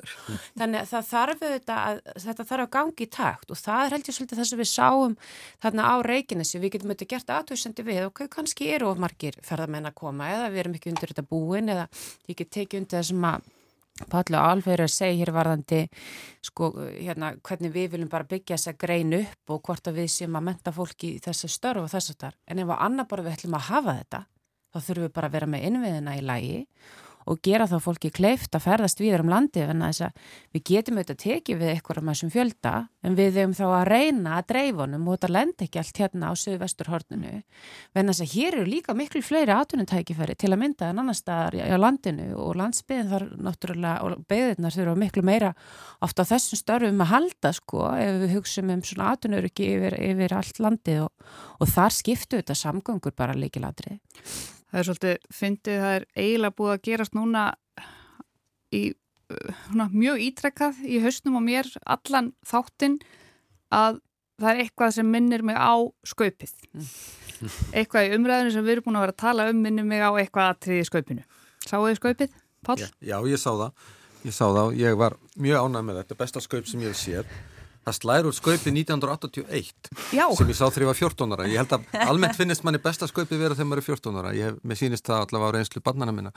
Þannig 0.59 0.83
að 0.83 0.89
það 0.93 1.09
þarf 1.09 1.43
þetta 1.45 1.81
að, 1.87 2.01
þetta 2.27 2.47
þarf 2.53 2.67
að 2.67 2.73
gangi 2.77 3.05
í 3.05 3.11
takt 3.17 3.53
og 3.53 3.61
það 3.63 3.85
er 3.85 3.97
held 3.97 4.09
ég 4.09 4.19
svolítið 4.19 4.43
þess 4.43 4.55
að 4.55 4.63
við 4.63 4.73
sáum 4.75 5.19
þarna 5.65 5.89
á 5.89 5.95
Reykjanesi, 6.09 6.61
við 6.61 6.75
getum 6.77 6.93
auðvitað 6.93 7.13
gert 7.15 7.37
aðtöðsandi 7.39 7.89
við 7.89 8.03
og 8.05 8.25
kannski 8.37 8.69
eru 8.75 8.93
of 8.93 9.01
margir 9.01 9.37
ferðamenn 9.45 9.89
að 9.89 9.97
koma 9.97 10.29
eða 10.29 10.51
við 10.53 10.63
erum 10.63 10.77
ekki 10.77 10.93
undir 10.93 11.13
þetta 11.13 11.29
búin 11.29 11.73
eða 11.73 11.89
get 12.29 12.53
tekið 12.53 12.83
undir 12.83 13.01
þessum 13.01 13.25
að 13.33 13.55
Pallu 14.07 14.39
segja 14.87 15.17
hér 15.19 15.31
varðandi 15.35 15.81
sko, 16.45 16.71
hérna, 16.95 17.33
hvernig 17.43 17.73
við 17.73 17.91
viljum 17.95 18.09
bara 18.09 18.23
byggja 18.29 18.55
þessa 18.55 18.75
grein 18.79 19.13
upp 19.17 19.53
og 19.55 19.61
hvort 19.67 19.87
að 19.87 19.99
við 19.99 20.09
séum 20.13 20.37
að 20.39 20.47
menta 20.47 20.71
fólki 20.71 21.15
í 21.17 21.21
þessu 21.23 21.49
störf 21.51 21.83
og 21.83 21.91
þess 21.91 22.13
að 22.13 22.19
þar. 22.23 22.39
En 22.47 22.63
ef 22.63 22.69
að 22.69 22.83
annar 22.87 23.09
bara 23.09 23.25
við 23.27 23.35
ætlum 23.35 23.59
að 23.59 23.67
hafa 23.69 23.97
þetta, 23.99 24.23
þá 24.71 24.79
þurfum 24.79 25.03
við 25.07 25.13
bara 25.17 25.27
að 25.27 25.37
vera 25.37 25.47
með 25.51 25.67
innviðina 25.69 26.15
í 26.15 26.25
lægi 26.29 26.59
og 26.59 27.08
gera 27.45 27.67
þá 27.69 27.77
fólki 27.83 28.09
kleift 28.13 28.55
að 28.57 28.65
ferðast 28.65 29.01
við 29.01 29.19
um 29.19 29.29
landi 29.29 29.61
en 29.61 29.83
þess 29.85 30.05
að 30.07 30.21
við 30.55 30.63
getum 30.69 30.97
auðvitað 30.97 31.15
að 31.15 31.23
tekið 31.23 31.59
við 31.59 31.71
eitthvað 31.73 31.99
um 32.01 32.09
þessum 32.11 32.31
fjölda 32.33 32.73
en 33.05 33.17
við 33.17 33.39
hefum 33.39 33.55
þá 33.57 33.65
að 33.67 33.89
reyna 33.89 34.35
að 34.37 34.47
dreifunum 34.49 35.07
og 35.07 35.17
þetta 35.17 35.31
lend 35.35 35.63
ekki 35.65 35.81
allt 35.81 36.01
hérna 36.03 36.31
á 36.31 36.33
söðu-vestur 36.39 36.89
horninu 36.89 37.33
en 37.39 38.11
þess 38.11 38.23
að 38.25 38.33
hér 38.33 38.57
eru 38.57 38.67
líka 38.69 38.95
miklu 38.97 39.21
fleiri 39.25 39.55
atvinnutækifæri 39.55 40.37
til 40.39 40.51
að 40.51 40.61
mynda 40.63 40.89
en 40.89 41.03
annar 41.03 41.17
staðar 41.17 41.59
á 41.59 41.77
landinu 41.79 42.29
og 42.39 42.59
landsbyðin 42.59 43.11
þar 43.13 43.27
náttúrulega 43.47 43.95
og 44.05 44.27
beðirnar 44.29 44.75
þurfa 44.75 44.99
miklu 45.05 45.25
meira 45.29 45.53
ofta 46.03 46.25
á 46.25 46.29
þessum 46.33 46.63
störfum 46.63 47.03
að 47.05 47.13
halda 47.13 47.53
sko 47.55 47.89
ef 47.95 48.21
við 48.23 48.37
hugsaum 48.37 48.73
um 48.75 48.85
svona 48.85 49.13
atvinnuröki 49.15 49.73
yfir, 49.77 49.97
yfir 50.11 50.37
allt 50.39 50.63
landið 50.63 51.03
og, 51.07 51.33
og 51.59 51.71
þar 51.71 51.95
skiptu 51.95 52.39
þetta 52.39 52.57
samgöngur 52.57 53.15
bara 53.15 53.37
líkilatri 53.37 53.99
það 54.69 54.79
er 54.81 54.87
svolítið, 54.87 55.15
fyndið, 55.33 55.79
það 55.83 55.95
er 55.97 56.07
eiginlega 56.15 56.57
búið 56.59 56.73
að 56.73 56.83
gerast 56.89 57.17
núna 57.17 57.45
í 58.75 58.83
húnna, 59.29 59.87
mjög 59.93 60.21
ítrekkað 60.25 60.83
í 60.89 60.99
hausnum 61.03 61.37
og 61.39 61.45
mér 61.45 61.69
allan 61.85 62.31
þáttinn 62.47 62.97
að 63.75 63.99
það 64.39 64.51
er 64.51 64.61
eitthvað 64.63 64.95
sem 64.95 65.11
minnir 65.11 65.43
mig 65.45 65.59
á 65.59 65.75
skaupið. 66.07 66.53
Eitthvað 67.75 68.07
í 68.07 68.15
umræðinu 68.17 68.53
sem 68.55 68.65
við 68.65 68.77
erum 68.77 68.87
búin 68.87 68.99
að 68.99 69.05
vera 69.05 69.15
að 69.15 69.21
tala 69.23 69.47
um 69.51 69.61
minnir 69.63 69.87
mig 69.87 70.01
á 70.01 70.09
eitthvað 70.11 70.53
aðtriði 70.53 70.87
skaupinu. 70.89 71.25
Sáu 71.65 71.85
þið 71.85 71.99
skaupið, 71.99 72.35
Pál? 72.65 72.75
Já, 72.81 72.89
já, 72.99 73.17
ég 73.29 73.39
sá 73.39 73.51
það. 73.51 73.85
Ég 74.25 74.35
sá 74.35 74.45
það 74.47 74.63
og 74.65 74.79
ég 74.79 74.97
var 74.99 75.15
mjög 75.39 75.67
ánæg 75.67 75.85
með 75.87 76.01
þetta. 76.01 76.19
Besta 76.19 76.43
skaup 76.43 76.67
sem 76.67 76.81
ég 76.83 76.91
hef 76.91 76.99
séð 76.99 77.37
það 77.89 77.97
slæður 77.97 78.29
úr 78.29 78.37
skaupi 78.37 78.73
1981 78.75 79.91
Já. 80.15 80.25
sem 80.37 80.53
ég 80.53 80.59
sá 80.59 80.65
þegar 80.67 80.85
ég 80.85 80.91
var 80.91 80.99
14 81.01 81.35
ára. 81.35 81.49
Ég 81.49 81.61
held 81.63 81.75
að 81.77 81.91
almennt 82.13 82.39
finnist 82.39 82.65
manni 82.67 82.81
besta 82.83 83.09
skaupi 83.09 83.39
vera 83.41 83.57
þegar 83.57 83.71
maður 83.73 83.83
er 83.83 83.89
14 83.89 84.21
ára, 84.21 84.33
ég 84.37 84.49
hef 84.49 84.63
með 84.63 84.81
sínist 84.83 85.09
það 85.09 85.25
allavega 85.25 85.51
á 85.51 85.55
reynslu 85.57 85.83
barnana 85.85 86.15
minna, 86.15 86.33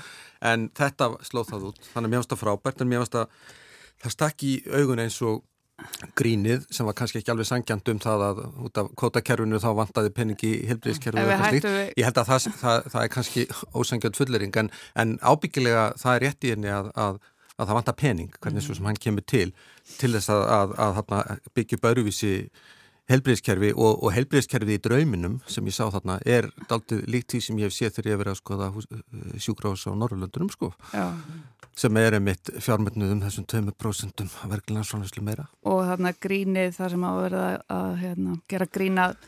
en 0.52 0.68
þetta 0.78 1.12
slóð 1.28 1.54
það 1.54 1.70
út, 1.70 1.80
þannig 1.92 2.08
að 2.08 2.12
mér 2.12 2.22
finnst 2.22 2.34
það 2.34 2.42
frábært 2.42 2.82
en 2.82 2.92
mér 2.92 3.04
finnst 3.04 3.18
að 3.22 3.40
það 4.02 4.16
stakk 4.16 4.46
í 4.48 4.52
augun 4.72 5.04
eins 5.04 5.22
og 5.22 5.42
grínið 6.18 6.66
sem 6.74 6.86
var 6.86 6.96
kannski 6.98 7.20
ekki 7.20 7.32
alveg 7.32 7.48
sangjant 7.48 7.88
um 7.90 8.00
það 8.02 8.24
að 8.28 8.40
út 8.66 8.80
af 8.82 8.90
kótakerfinu 8.98 9.60
þá 9.62 9.68
vantaði 9.78 10.12
peningi 10.14 10.50
í 10.58 10.68
helbriðiskerfinu 10.70 11.38
við... 11.56 11.66
ég 11.98 12.06
held 12.06 12.20
að 12.22 12.30
það, 12.30 12.48
það, 12.60 12.88
það 12.94 13.02
er 13.02 13.12
kannski 13.16 13.44
ósangjant 13.74 14.20
fullering 14.20 14.58
en, 14.62 14.70
en 15.02 15.14
ábyggilega 15.22 15.88
það 16.00 16.14
er 16.14 16.24
rétt 16.26 16.46
í 16.46 16.52
henni 16.54 16.72
að, 16.72 16.92
að 17.06 17.20
að 17.58 17.66
það 17.66 17.78
vantar 17.78 17.98
pening, 17.98 18.36
hvernig 18.40 18.64
svo 18.64 18.76
sem 18.76 18.86
hann 18.88 19.00
kemur 19.00 19.26
til 19.28 19.50
til 19.98 20.12
þess 20.14 20.30
að, 20.32 20.44
að, 20.56 20.76
að, 20.86 21.02
að 21.18 21.50
byggja 21.56 21.80
bæruvísi 21.82 22.32
helbriðskerfi 23.10 23.72
og, 23.74 24.02
og 24.04 24.12
helbriðskerfi 24.14 24.76
í 24.76 24.82
drauminum 24.82 25.38
sem 25.50 25.66
ég 25.68 25.74
sá 25.74 25.84
þarna 25.92 26.18
er 26.28 26.48
daldið 26.70 27.02
líkt 27.10 27.34
því 27.34 27.40
sem 27.46 27.58
ég 27.60 27.68
hef 27.68 27.76
séð 27.76 27.96
þegar 27.96 28.08
ég 28.08 28.14
hef 28.14 28.22
verið 28.22 28.34
að 28.34 28.40
skoða 28.40 28.68
eh, 28.70 29.40
sjúkrás 29.42 29.86
á 29.90 29.92
Norrlöndunum 29.98 30.52
sko 30.52 30.70
Já. 30.92 31.06
sem 31.78 31.98
er 32.00 32.18
einmitt 32.18 32.52
fjármötnuðum 32.62 33.24
þessum 33.24 33.48
2% 33.50 34.24
verklinarsónuslu 34.52 35.24
meira. 35.26 35.48
Og 35.66 35.82
þarna 35.88 36.14
grínið 36.22 36.76
þar 36.78 36.94
sem 36.94 37.08
að 37.08 37.20
verða 37.26 37.48
að 37.76 37.98
hérna, 38.04 38.38
gera 38.52 38.70
grínað 38.78 39.18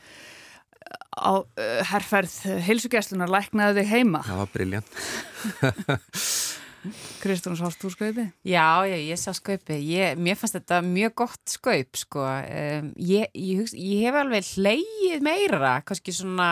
á 1.14 1.34
uh, 1.40 1.46
herrferð 1.90 2.34
heilsugjæslunar 2.66 3.30
læknaði 3.30 3.82
þig 3.82 3.92
heima. 3.92 4.24
Það 4.26 4.42
var 4.42 4.52
briljant. 4.54 5.00
Kristján, 7.20 7.56
sást 7.56 7.80
þú 7.80 7.90
skaupi? 7.94 8.24
Já, 8.44 8.84
já, 8.84 8.96
ég 8.98 9.18
sá 9.20 9.32
skaupi. 9.32 9.76
Ég, 9.88 10.18
mér 10.20 10.36
fannst 10.36 10.58
þetta 10.58 10.80
mjög 10.84 11.14
gott 11.22 11.44
skaup, 11.48 11.96
sko. 11.96 12.24
Um, 12.24 12.90
ég, 13.00 13.30
ég, 13.32 13.70
ég 13.72 14.02
hef 14.04 14.18
alveg 14.20 14.48
hleyið 14.54 15.24
meira, 15.24 15.78
kannski 15.86 16.12
svona 16.14 16.48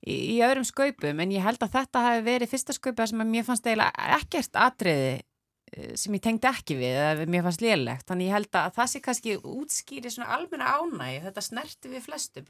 í, 0.00 0.14
í 0.16 0.36
öðrum 0.46 0.64
skaupum, 0.68 1.20
en 1.20 1.34
ég 1.34 1.44
held 1.44 1.60
að 1.64 1.74
þetta 1.76 2.06
hafi 2.06 2.24
verið 2.30 2.52
fyrsta 2.54 2.76
skaupa 2.76 3.08
sem 3.10 3.26
mér 3.26 3.44
fannst 3.48 3.68
eiginlega 3.68 4.14
ekkert 4.16 4.56
atriði 4.56 5.12
eh, 5.18 5.92
sem 6.00 6.16
ég 6.16 6.24
tengdi 6.24 6.48
ekki 6.48 6.78
við, 6.80 6.96
eða 7.04 7.28
mér 7.28 7.44
fannst 7.48 7.66
liðlegt. 7.66 8.08
Þannig 8.08 8.30
ég 8.30 8.38
held 8.38 8.60
að 8.62 8.72
það 8.78 8.90
sé 8.94 9.04
kannski 9.04 9.36
útskýri 9.42 10.14
svona 10.14 10.32
almenna 10.38 10.72
ánægi, 10.80 11.20
þetta 11.28 11.44
snerti 11.44 11.92
við 11.92 12.08
flestum. 12.08 12.48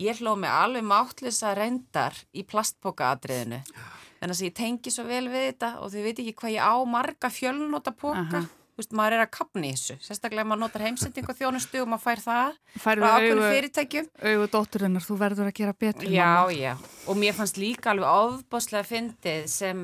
Ég 0.00 0.24
hlóð 0.24 0.40
mig 0.46 0.56
alveg 0.64 0.88
mátlisa 0.88 1.52
reyndar 1.58 2.16
í. 2.32 2.46
Já 2.46 3.86
en 4.26 4.34
þess 4.34 4.42
að 4.44 4.50
ég 4.50 4.58
tengi 4.58 4.92
svo 4.92 5.06
vel 5.06 5.24
við 5.30 5.48
þetta 5.52 5.72
og 5.80 5.92
þau 5.94 5.98
veit 6.02 6.22
ekki 6.22 6.36
hvað 6.42 6.56
ég 6.58 6.66
á 6.66 6.76
marga 6.90 7.32
fjölnóta 7.32 7.94
póka 7.96 8.46
Þú 8.76 8.82
veist, 8.82 8.92
maður 8.92 9.14
er 9.16 9.22
að 9.22 9.28
kapni 9.32 9.68
þessu, 9.72 9.94
sérstaklega 10.04 10.42
ef 10.42 10.48
maður 10.50 10.60
notar 10.60 10.82
heimsending 10.84 11.28
og 11.32 11.36
þjónustu 11.38 11.78
og 11.80 11.86
maður 11.88 12.02
fær 12.02 12.20
það 12.20 12.58
frá 12.82 13.06
ákveðinu 13.06 13.46
fyrirtækjum. 13.54 14.10
Auðu 14.28 14.48
dótturinnar, 14.52 15.04
þú 15.06 15.16
verður 15.22 15.48
að 15.48 15.54
gera 15.56 15.72
betur. 15.80 16.10
Já, 16.12 16.26
mamma. 16.26 16.58
já, 16.58 16.74
og 17.08 17.16
mér 17.22 17.38
fannst 17.38 17.56
líka 17.56 17.94
alveg 17.94 18.18
ofbáslega 18.26 18.84
fyndið 18.84 19.48
sem 19.48 19.80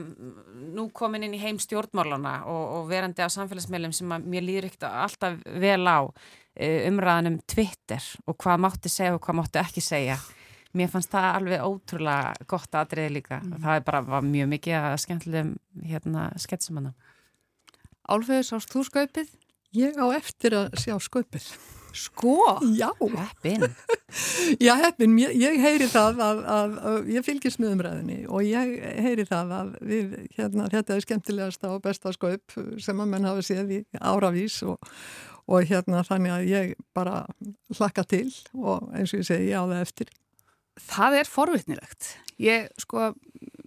nú 0.77 0.85
komin 0.93 1.25
inn 1.25 1.39
í 1.39 1.41
heim 1.41 1.63
stjórnmálana 1.65 2.35
og, 2.53 2.67
og 2.83 2.93
verandi 2.93 3.25
á 3.25 3.33
samfélagsmeilum 3.33 3.97
sem 3.97 4.13
mér 4.29 4.45
líður 4.45 4.69
ekkert 4.69 4.91
alltaf 4.91 5.41
vel 5.65 5.89
á 5.89 6.05
eh, 6.53 6.85
umræðanum 6.91 7.41
Twitter 7.49 8.13
og 8.29 8.37
hvað 8.45 8.61
mátti 8.67 8.93
segja 8.93 9.17
og 9.17 9.25
hvað 9.25 9.41
mátti 9.41 9.65
ekki 9.65 9.87
segja 9.89 10.21
mér 10.79 10.91
fannst 10.93 11.13
það 11.13 11.29
alveg 11.37 11.67
ótrúlega 11.67 12.49
gott 12.51 12.81
aðriði 12.81 13.17
líka 13.19 13.41
mm. 13.43 13.61
það 13.65 13.79
er 13.79 13.87
bara 13.91 14.23
mjög 14.27 14.51
mikið 14.55 14.79
að 14.81 14.97
skemmtilegum 15.05 15.55
hérna 15.91 16.31
sketsum 16.41 16.81
hana 16.81 16.95
Álfeyður, 18.03 18.49
sást 18.49 18.73
þú 18.73 18.83
skaupið? 18.89 19.29
Ég 19.79 19.95
á 19.97 20.07
eftir 20.17 20.57
að 20.59 20.75
sjá 20.83 20.97
skaupið 21.01 21.47
Sko? 21.93 22.61
Já 22.77 22.91
Eppin. 23.01 23.69
Já, 24.61 24.75
heppin, 24.75 25.19
ég, 25.19 25.33
ég 25.41 25.59
heyri 25.61 25.87
það 25.89 26.21
að, 26.21 26.41
að, 26.53 26.73
að 26.89 27.11
ég 27.15 27.25
fylgist 27.25 27.61
með 27.61 27.75
umræðinni 27.77 28.17
og 28.29 28.45
ég 28.45 28.73
heyri 29.05 29.25
það 29.29 29.53
að 29.57 29.71
við, 29.89 30.15
hérna, 30.37 30.69
þetta 30.73 30.97
er 30.97 31.05
skemmtilegasta 31.05 31.71
og 31.73 31.83
besta 31.85 32.13
skaupp 32.13 32.57
sem 32.81 33.01
að 33.01 33.13
menn 33.13 33.29
hafa 33.29 33.45
séð 33.47 33.73
í 33.79 33.81
áravís 34.01 34.59
og, 34.69 34.91
og 35.49 35.69
hérna 35.69 36.03
þannig 36.09 36.35
að 36.35 36.51
ég 36.51 36.75
bara 36.97 37.23
hlakka 37.79 38.05
til 38.09 38.27
og 38.57 38.91
eins 38.93 39.15
og 39.15 39.23
ég 39.23 39.29
segi, 39.31 39.49
ég 39.53 39.61
á 39.61 39.65
það 39.65 39.85
eftir. 39.87 40.13
Það 40.81 41.19
er 41.21 41.29
forvitnilegt. 41.29 42.15
Ég, 42.43 42.69
sko, 42.81 43.13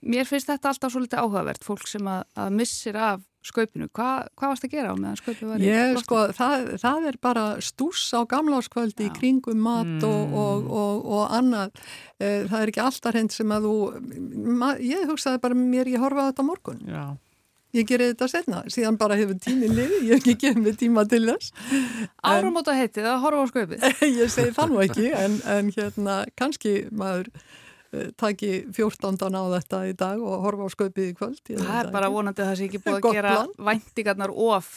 mér 0.05 0.25
finnst 0.27 0.49
þetta 0.49 0.71
alltaf 0.73 0.91
svolítið 0.93 1.21
áhugavert, 1.21 1.63
fólk 1.63 1.85
sem 1.87 2.07
að, 2.09 2.23
að 2.35 2.51
missir 2.57 2.97
af 2.97 3.21
skaupinu. 3.45 3.85
Hva, 3.93 4.25
hvað 4.33 4.49
varst 4.55 4.65
að 4.65 4.71
gera 4.73 4.89
á 4.89 4.95
meðan 4.97 5.19
skaupinu 5.19 5.51
var 5.51 5.61
í 5.61 5.67
Ég, 5.69 5.99
sko, 6.01 6.21
það, 6.33 6.63
það 6.81 7.03
er 7.11 7.17
bara 7.21 7.43
stús 7.61 8.07
á 8.17 8.25
gamláskvöldi 8.25 9.05
í 9.05 9.11
kringum 9.13 9.61
mat 9.61 9.85
Mm. 9.85 10.01
og, 10.09 10.33
og, 10.33 10.65
og, 10.81 11.05
og 11.19 11.35
annað. 11.37 11.77
Eh, 12.17 12.47
Það 12.49 12.57
er 12.63 12.71
ekki 12.73 12.81
alltaf 12.87 13.13
hreint 13.13 13.31
sem 13.37 13.53
að 13.53 13.67
þú, 13.69 13.75
ma, 14.57 14.71
ég 14.81 15.05
hugsaði 15.11 15.41
bara 15.45 15.53
mér, 15.61 15.91
ég 15.93 16.01
horfa 16.01 16.25
á 16.25 16.29
þetta 16.33 16.47
morgun. 16.49 16.81
Já. 16.89 17.05
Ég 17.75 17.87
gerði 17.89 18.13
þetta 18.13 18.27
setna, 18.31 18.61
síðan 18.71 18.97
bara 18.99 19.17
hefur 19.19 19.35
tíminn 19.43 19.75
liði, 19.75 19.99
ég 20.07 20.15
hef 20.15 20.21
ekki 20.23 20.35
gefið 20.45 20.63
mig 20.63 20.79
tíma 20.79 21.03
til 21.11 21.25
þess. 21.27 21.51
Áramóta 22.23 22.75
heitið 22.77 23.09
að 23.11 23.21
horfa 23.25 23.43
á 23.43 23.47
skaupið. 23.51 23.85
ég 24.21 24.31
segi 24.31 24.55
það 24.55 24.71
nú 24.71 24.81
ekki, 24.85 25.05
en, 25.19 25.37
en 25.51 25.71
hérna, 25.75 26.17
kannski 26.39 26.73
maður 26.95 27.29
uh, 27.35 28.07
taki 28.21 28.51
14. 28.71 29.19
á 29.19 29.43
þetta 29.57 29.83
í 29.89 29.93
dag 29.99 30.23
og 30.23 30.47
horfa 30.47 30.67
á 30.67 30.75
sköpið 30.77 31.11
í 31.11 31.15
kvöld. 31.19 31.41
Það 31.51 31.77
er 31.81 31.93
bara 31.97 32.11
vonandi 32.15 32.45
að 32.45 32.51
það 32.53 32.59
sé 32.61 32.69
ekki 32.69 32.83
búið 32.87 32.99
að 33.01 33.19
gera 33.19 33.37
plan. 33.37 33.55
væntingarnar 33.71 34.35
of, 34.49 34.73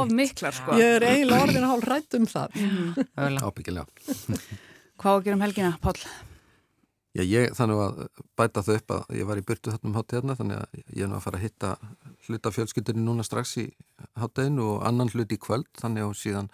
of 0.00 0.14
miklar, 0.22 0.58
sko. 0.58 0.78
Ég 0.82 0.98
er 0.98 1.10
eiginlega 1.12 1.46
orðin 1.46 1.68
hálf 1.70 1.90
rætt 1.94 2.18
um 2.18 2.30
það. 2.30 2.62
Mögulega. 2.62 3.52
Ábyggilega. 3.52 4.16
Hvað 4.96 5.12
á 5.12 5.16
að 5.16 5.28
gera 5.28 5.38
um 5.38 5.46
helgina, 5.46 5.76
Páll? 5.84 6.02
Já, 7.16 7.22
ég 7.24 7.52
þannig 7.56 7.78
að 7.80 8.00
bæta 8.36 8.62
þau 8.66 8.72
upp 8.74 8.92
að 8.92 9.14
ég 9.16 9.28
var 9.28 9.38
í 9.40 9.44
burtu 9.48 9.72
þarna 9.72 9.88
um 9.88 9.94
hátíðarna 9.96 10.34
þannig 10.36 10.58
að 10.60 10.80
ég 10.82 11.04
er 11.06 11.08
nú 11.08 11.16
að 11.16 11.22
fara 11.24 11.38
að 11.38 11.46
hitta 11.46 11.70
hluta 12.26 12.52
fjölskyldinni 12.52 13.04
núna 13.06 13.24
strax 13.24 13.54
í 13.62 13.68
hátíðinu 14.20 14.66
og 14.74 14.82
annan 14.84 15.12
hlut 15.14 15.32
í 15.32 15.38
kvöld 15.40 15.70
þannig 15.80 16.04
að 16.04 16.18
síðan 16.20 16.50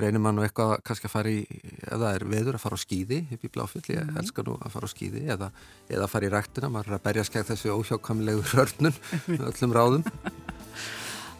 reynir 0.00 0.22
maður 0.22 0.38
nú 0.38 0.46
eitthvað 0.48 0.72
kannski 0.88 1.06
að 1.06 1.14
fara 1.14 1.30
í, 1.30 1.44
ef 1.84 1.92
það 1.92 2.08
er 2.10 2.26
veður 2.32 2.58
að 2.58 2.64
fara 2.64 2.78
á 2.78 2.82
skýði 2.82 3.20
upp 3.36 3.44
í 3.46 3.52
bláfjöld, 3.54 3.90
ég 3.94 4.18
elskar 4.22 4.48
nú 4.48 4.56
að 4.58 4.74
fara 4.74 4.90
á 4.90 4.94
skýði 4.94 5.22
eða, 5.36 5.50
eða 5.86 6.10
fara 6.10 6.26
í 6.26 6.32
ræktina, 6.34 6.72
maður 6.74 6.90
er 6.90 6.98
að 6.98 7.06
berja 7.06 7.26
skæð 7.28 7.52
þessu 7.52 7.76
óhjákamlegu 7.76 8.42
hörnun 8.50 8.98
öllum 9.52 9.78
ráðum. 9.78 10.10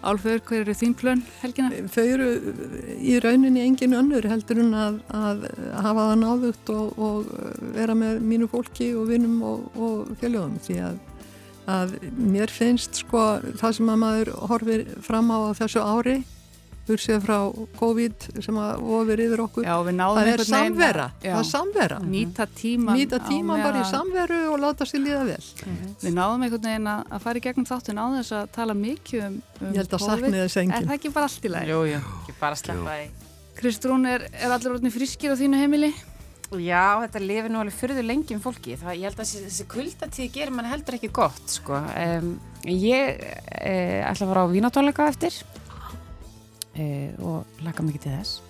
Álfur, 0.05 0.41
hver 0.49 0.61
eru 0.63 0.75
þín 0.77 0.95
plön 0.99 1.23
helgina? 1.41 1.71
Þau 1.93 2.05
eru 2.05 2.29
í 3.01 3.17
rauninni 3.25 3.65
engin 3.65 3.97
önnur 3.97 4.27
heldur 4.29 4.61
en 4.63 4.77
að, 4.77 5.01
að 5.09 5.47
hafa 5.81 6.07
það 6.11 6.21
náðugt 6.23 6.73
og, 6.75 6.99
og 6.99 7.33
vera 7.77 7.97
með 7.99 8.21
mínu 8.25 8.49
fólki 8.53 8.93
og 8.99 9.09
vinnum 9.13 9.41
og, 9.49 9.65
og 9.75 10.15
fjöluðum 10.21 10.61
því 10.67 10.79
að, 10.91 11.01
að 11.75 11.97
mér 12.19 12.53
finnst 12.53 13.01
sko 13.05 13.25
það 13.61 13.79
sem 13.79 13.93
að 13.95 14.01
maður 14.05 14.33
horfir 14.53 14.87
fram 15.05 15.33
á 15.33 15.39
þessu 15.61 15.85
ári 15.85 16.19
bursið 16.89 17.23
frá 17.25 17.37
COVID 17.79 18.27
sem 18.45 18.59
að 18.61 18.85
ofir 18.99 19.23
yfir 19.25 19.43
okkur. 19.45 19.67
Já, 19.67 19.75
við 19.87 19.97
náðum 19.99 20.21
það 20.21 20.31
er 20.33 20.45
samvera, 20.49 21.07
það 21.23 21.41
er 21.41 21.49
samvera. 21.49 22.01
Nýta 22.05 22.47
tíman 22.61 22.99
nýta 22.99 23.21
á 23.21 23.27
tíma 23.29 23.59
bara 23.63 23.81
í 23.81 23.89
samveru 23.89 24.41
og 24.53 24.61
láta 24.63 24.89
sér 24.89 25.05
líða 25.05 25.25
vel. 25.31 25.41
Við 26.03 26.17
náðum 26.17 26.47
einhvern 26.47 26.69
veginn 26.69 26.91
að 26.93 27.05
að 27.15 27.25
fara 27.25 27.41
í 27.41 27.45
gegnum 27.45 27.69
þáttin 27.69 28.01
á 28.01 28.07
þess 28.19 28.35
að 28.39 28.49
tala 28.55 28.79
mikið 28.79 29.27
um, 29.29 29.37
um 29.61 29.69
ég 29.71 29.79
held 29.83 29.95
að 29.97 30.05
sakni 30.05 30.33
þess 30.39 30.57
Er 30.57 30.65
enginn 30.65 30.89
það 30.89 30.97
ekki 30.99 31.13
bara 31.15 31.29
allt 31.31 31.47
í 31.47 31.53
lagi? 31.55 31.71
Jú, 31.71 31.79
jú, 31.91 32.01
ekki 32.23 32.37
bara 32.41 32.59
sleppa 32.59 32.97
því. 32.99 33.07
Kristrún, 33.55 34.09
er, 34.11 34.27
er 34.35 34.55
allir 34.55 34.75
orðinni 34.75 34.93
frískir 34.95 35.35
á 35.35 35.37
þínu 35.39 35.61
heimili? 35.61 35.93
Já, 36.61 37.01
þetta 37.03 37.23
lifir 37.23 37.51
nú 37.51 37.61
alveg 37.63 37.75
fyrðu 37.75 38.03
lengi 38.05 38.37
um 38.37 38.43
fólki. 38.43 38.77
Það, 38.79 38.99
ég 39.01 39.09
held 39.09 39.19
að 39.19 39.23
þessi, 39.25 39.43
þessi 39.49 39.67
kuldatíð 39.73 40.33
gerir 40.35 40.55
mann 40.55 40.69
heldur 40.71 40.99
ekki 40.99 41.11
gott, 41.15 41.43
sko. 41.51 41.81
Um, 41.99 42.35
ég 42.69 43.23
eh, 43.25 44.03
ætla 44.05 44.27
að 44.27 44.33
fara 44.33 44.45
á 44.47 44.53
vínatónleika 44.53 45.09
eftir 45.11 45.39
eh, 46.77 47.15
og 47.23 47.63
laka 47.65 47.85
mikið 47.87 48.07
til 48.07 48.17
þess. 48.19 48.41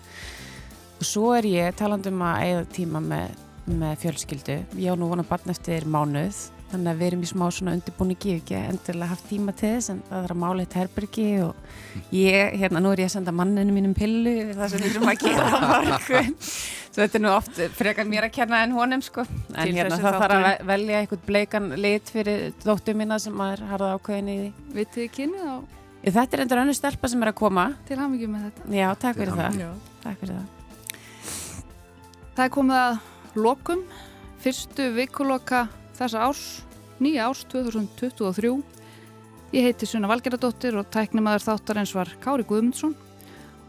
Og 1.00 1.06
svo 1.08 1.30
er 1.36 1.48
ég 1.50 1.78
talandi 1.78 2.12
um 2.12 2.24
að 2.24 2.42
eigða 2.46 2.66
tíma 2.76 3.02
með, 3.04 3.38
með 3.70 3.96
fjölskyldu. 4.04 4.58
Ég 4.80 4.94
á 4.94 4.98
nú 4.98 5.10
vona 5.10 5.24
barn 5.26 5.52
eftir 5.52 5.88
mánuð, 5.90 6.38
þannig 6.70 6.90
að 6.92 7.00
við 7.00 7.08
erum 7.08 7.24
í 7.24 7.30
smá 7.30 7.44
svona 7.52 7.74
undirbúningi, 7.76 8.36
ekki 8.38 8.56
endilega 8.60 9.10
haft 9.10 9.26
tíma 9.30 9.54
til 9.56 9.74
þess, 9.74 9.90
en 9.92 10.00
það 10.08 10.28
er 10.28 10.34
að 10.34 10.40
mála 10.44 10.64
eitt 10.64 10.78
herbergi 10.78 11.26
og 11.44 12.14
ég, 12.14 12.56
hérna, 12.62 12.82
nú 12.82 12.94
er 12.94 13.04
ég 13.04 13.10
að 13.10 13.16
senda 13.18 13.34
manninu 13.36 13.74
mínum 13.74 13.94
pillu 13.98 14.34
það 14.54 14.72
sem 14.72 14.84
við 14.86 14.94
erum 14.94 15.12
að 15.12 15.26
gera 15.26 15.60
morgun. 15.68 16.34
Þetta 16.94 17.18
er 17.18 17.22
nú 17.24 17.30
oft 17.34 17.56
frekar 17.74 18.06
mér 18.06 18.28
að 18.28 18.36
kenna 18.36 18.60
en 18.62 18.74
honum 18.76 19.00
sko. 19.02 19.24
En 19.50 19.72
hérna 19.74 19.98
það 19.98 20.20
þarf 20.22 20.34
að 20.38 20.68
velja 20.68 21.00
einhvern 21.00 21.24
bleikan 21.26 21.72
lit 21.74 22.12
fyrir 22.14 22.52
dóttu 22.62 22.94
mína 22.94 23.18
sem 23.22 23.34
maður 23.34 23.64
harða 23.72 23.96
ákveðin 23.96 24.30
í 24.30 24.36
því. 24.38 24.52
Vitið 24.76 25.00
þið 25.00 25.16
kynið 25.16 25.48
á 25.50 25.56
þetta 26.12 26.36
er 26.36 26.42
endur 26.44 26.60
önnur 26.60 26.76
stelpa 26.76 27.08
sem 27.08 27.22
er 27.24 27.30
að 27.32 27.38
koma. 27.38 27.70
til 27.88 27.96
hamingjum 27.96 28.34
með 28.34 28.42
þetta? 28.48 28.68
Já, 28.76 28.88
takk 29.00 29.16
fyrir 29.16 29.38
það. 29.38 29.58
Já. 29.62 29.70
Takk 30.02 30.20
fyrir 30.20 30.34
það. 30.34 30.48
Það 32.34 32.44
er 32.44 32.52
komið 32.58 32.80
að 32.82 32.98
lokum, 33.46 33.82
fyrstu 34.44 34.90
vikuloka 34.96 35.68
þessa 35.96 36.26
árs, 36.26 36.44
nýja 37.00 37.28
árs 37.30 37.44
2023. 37.48 38.52
Ég 39.54 39.68
heiti 39.68 39.86
Sunna 39.86 40.10
Valgeradóttir 40.10 40.76
og 40.76 40.90
tæknimaður 40.90 41.46
þáttarins 41.46 41.94
var 41.94 42.10
Kári 42.20 42.44
Guðmundsson 42.48 42.96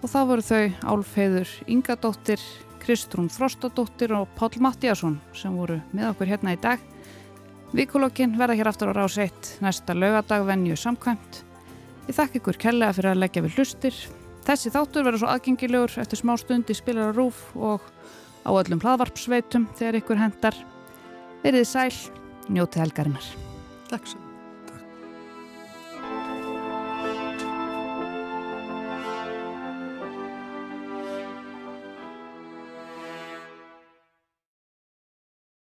og 0.02 0.10
þá 0.10 0.20
voru 0.26 0.46
þau 0.46 0.64
Álfheiður 0.92 1.52
Ingadóttir, 1.72 2.42
Kristrún 2.82 3.30
Frostadóttir 3.30 4.12
og 4.18 4.28
Páll 4.38 4.60
Mattíasson 4.62 5.20
sem 5.38 5.54
voru 5.56 5.80
með 5.94 6.12
okkur 6.12 6.34
hérna 6.34 6.58
í 6.58 6.62
dag. 6.62 6.82
Vikulokin 7.76 8.36
verða 8.40 8.58
hér 8.58 8.72
aftur 8.74 8.92
á 8.92 8.98
rás 8.98 9.18
1 9.22 9.60
næsta 9.62 9.94
laugadag 9.94 10.46
venju 10.50 10.78
samkvæmt. 10.80 11.46
Ég 12.06 12.14
þakka 12.14 12.40
ykkur 12.40 12.60
kellega 12.62 12.94
fyrir 12.94 13.12
að 13.14 13.22
leggja 13.24 13.46
við 13.46 13.56
hlustir. 13.58 13.96
Þessi 14.46 14.72
þáttur 14.76 15.08
verður 15.08 15.24
svo 15.24 15.32
aðgengilegur 15.34 15.96
eftir 16.04 16.22
smá 16.22 16.36
stund 16.38 16.70
í 16.70 16.78
spilar 16.78 17.10
og 17.10 17.18
rúf 17.18 17.40
og 17.58 17.88
á 18.46 18.52
öllum 18.54 18.84
hlaðvarpsveitum 18.84 19.66
þegar 19.80 20.02
ykkur 20.04 20.22
hendar. 20.22 20.60
Verið 21.42 21.66
sæl, 21.70 21.90
njótið 22.54 22.86
helgarinnar. 22.86 23.34
Takk 23.90 24.06
svo 24.12 24.25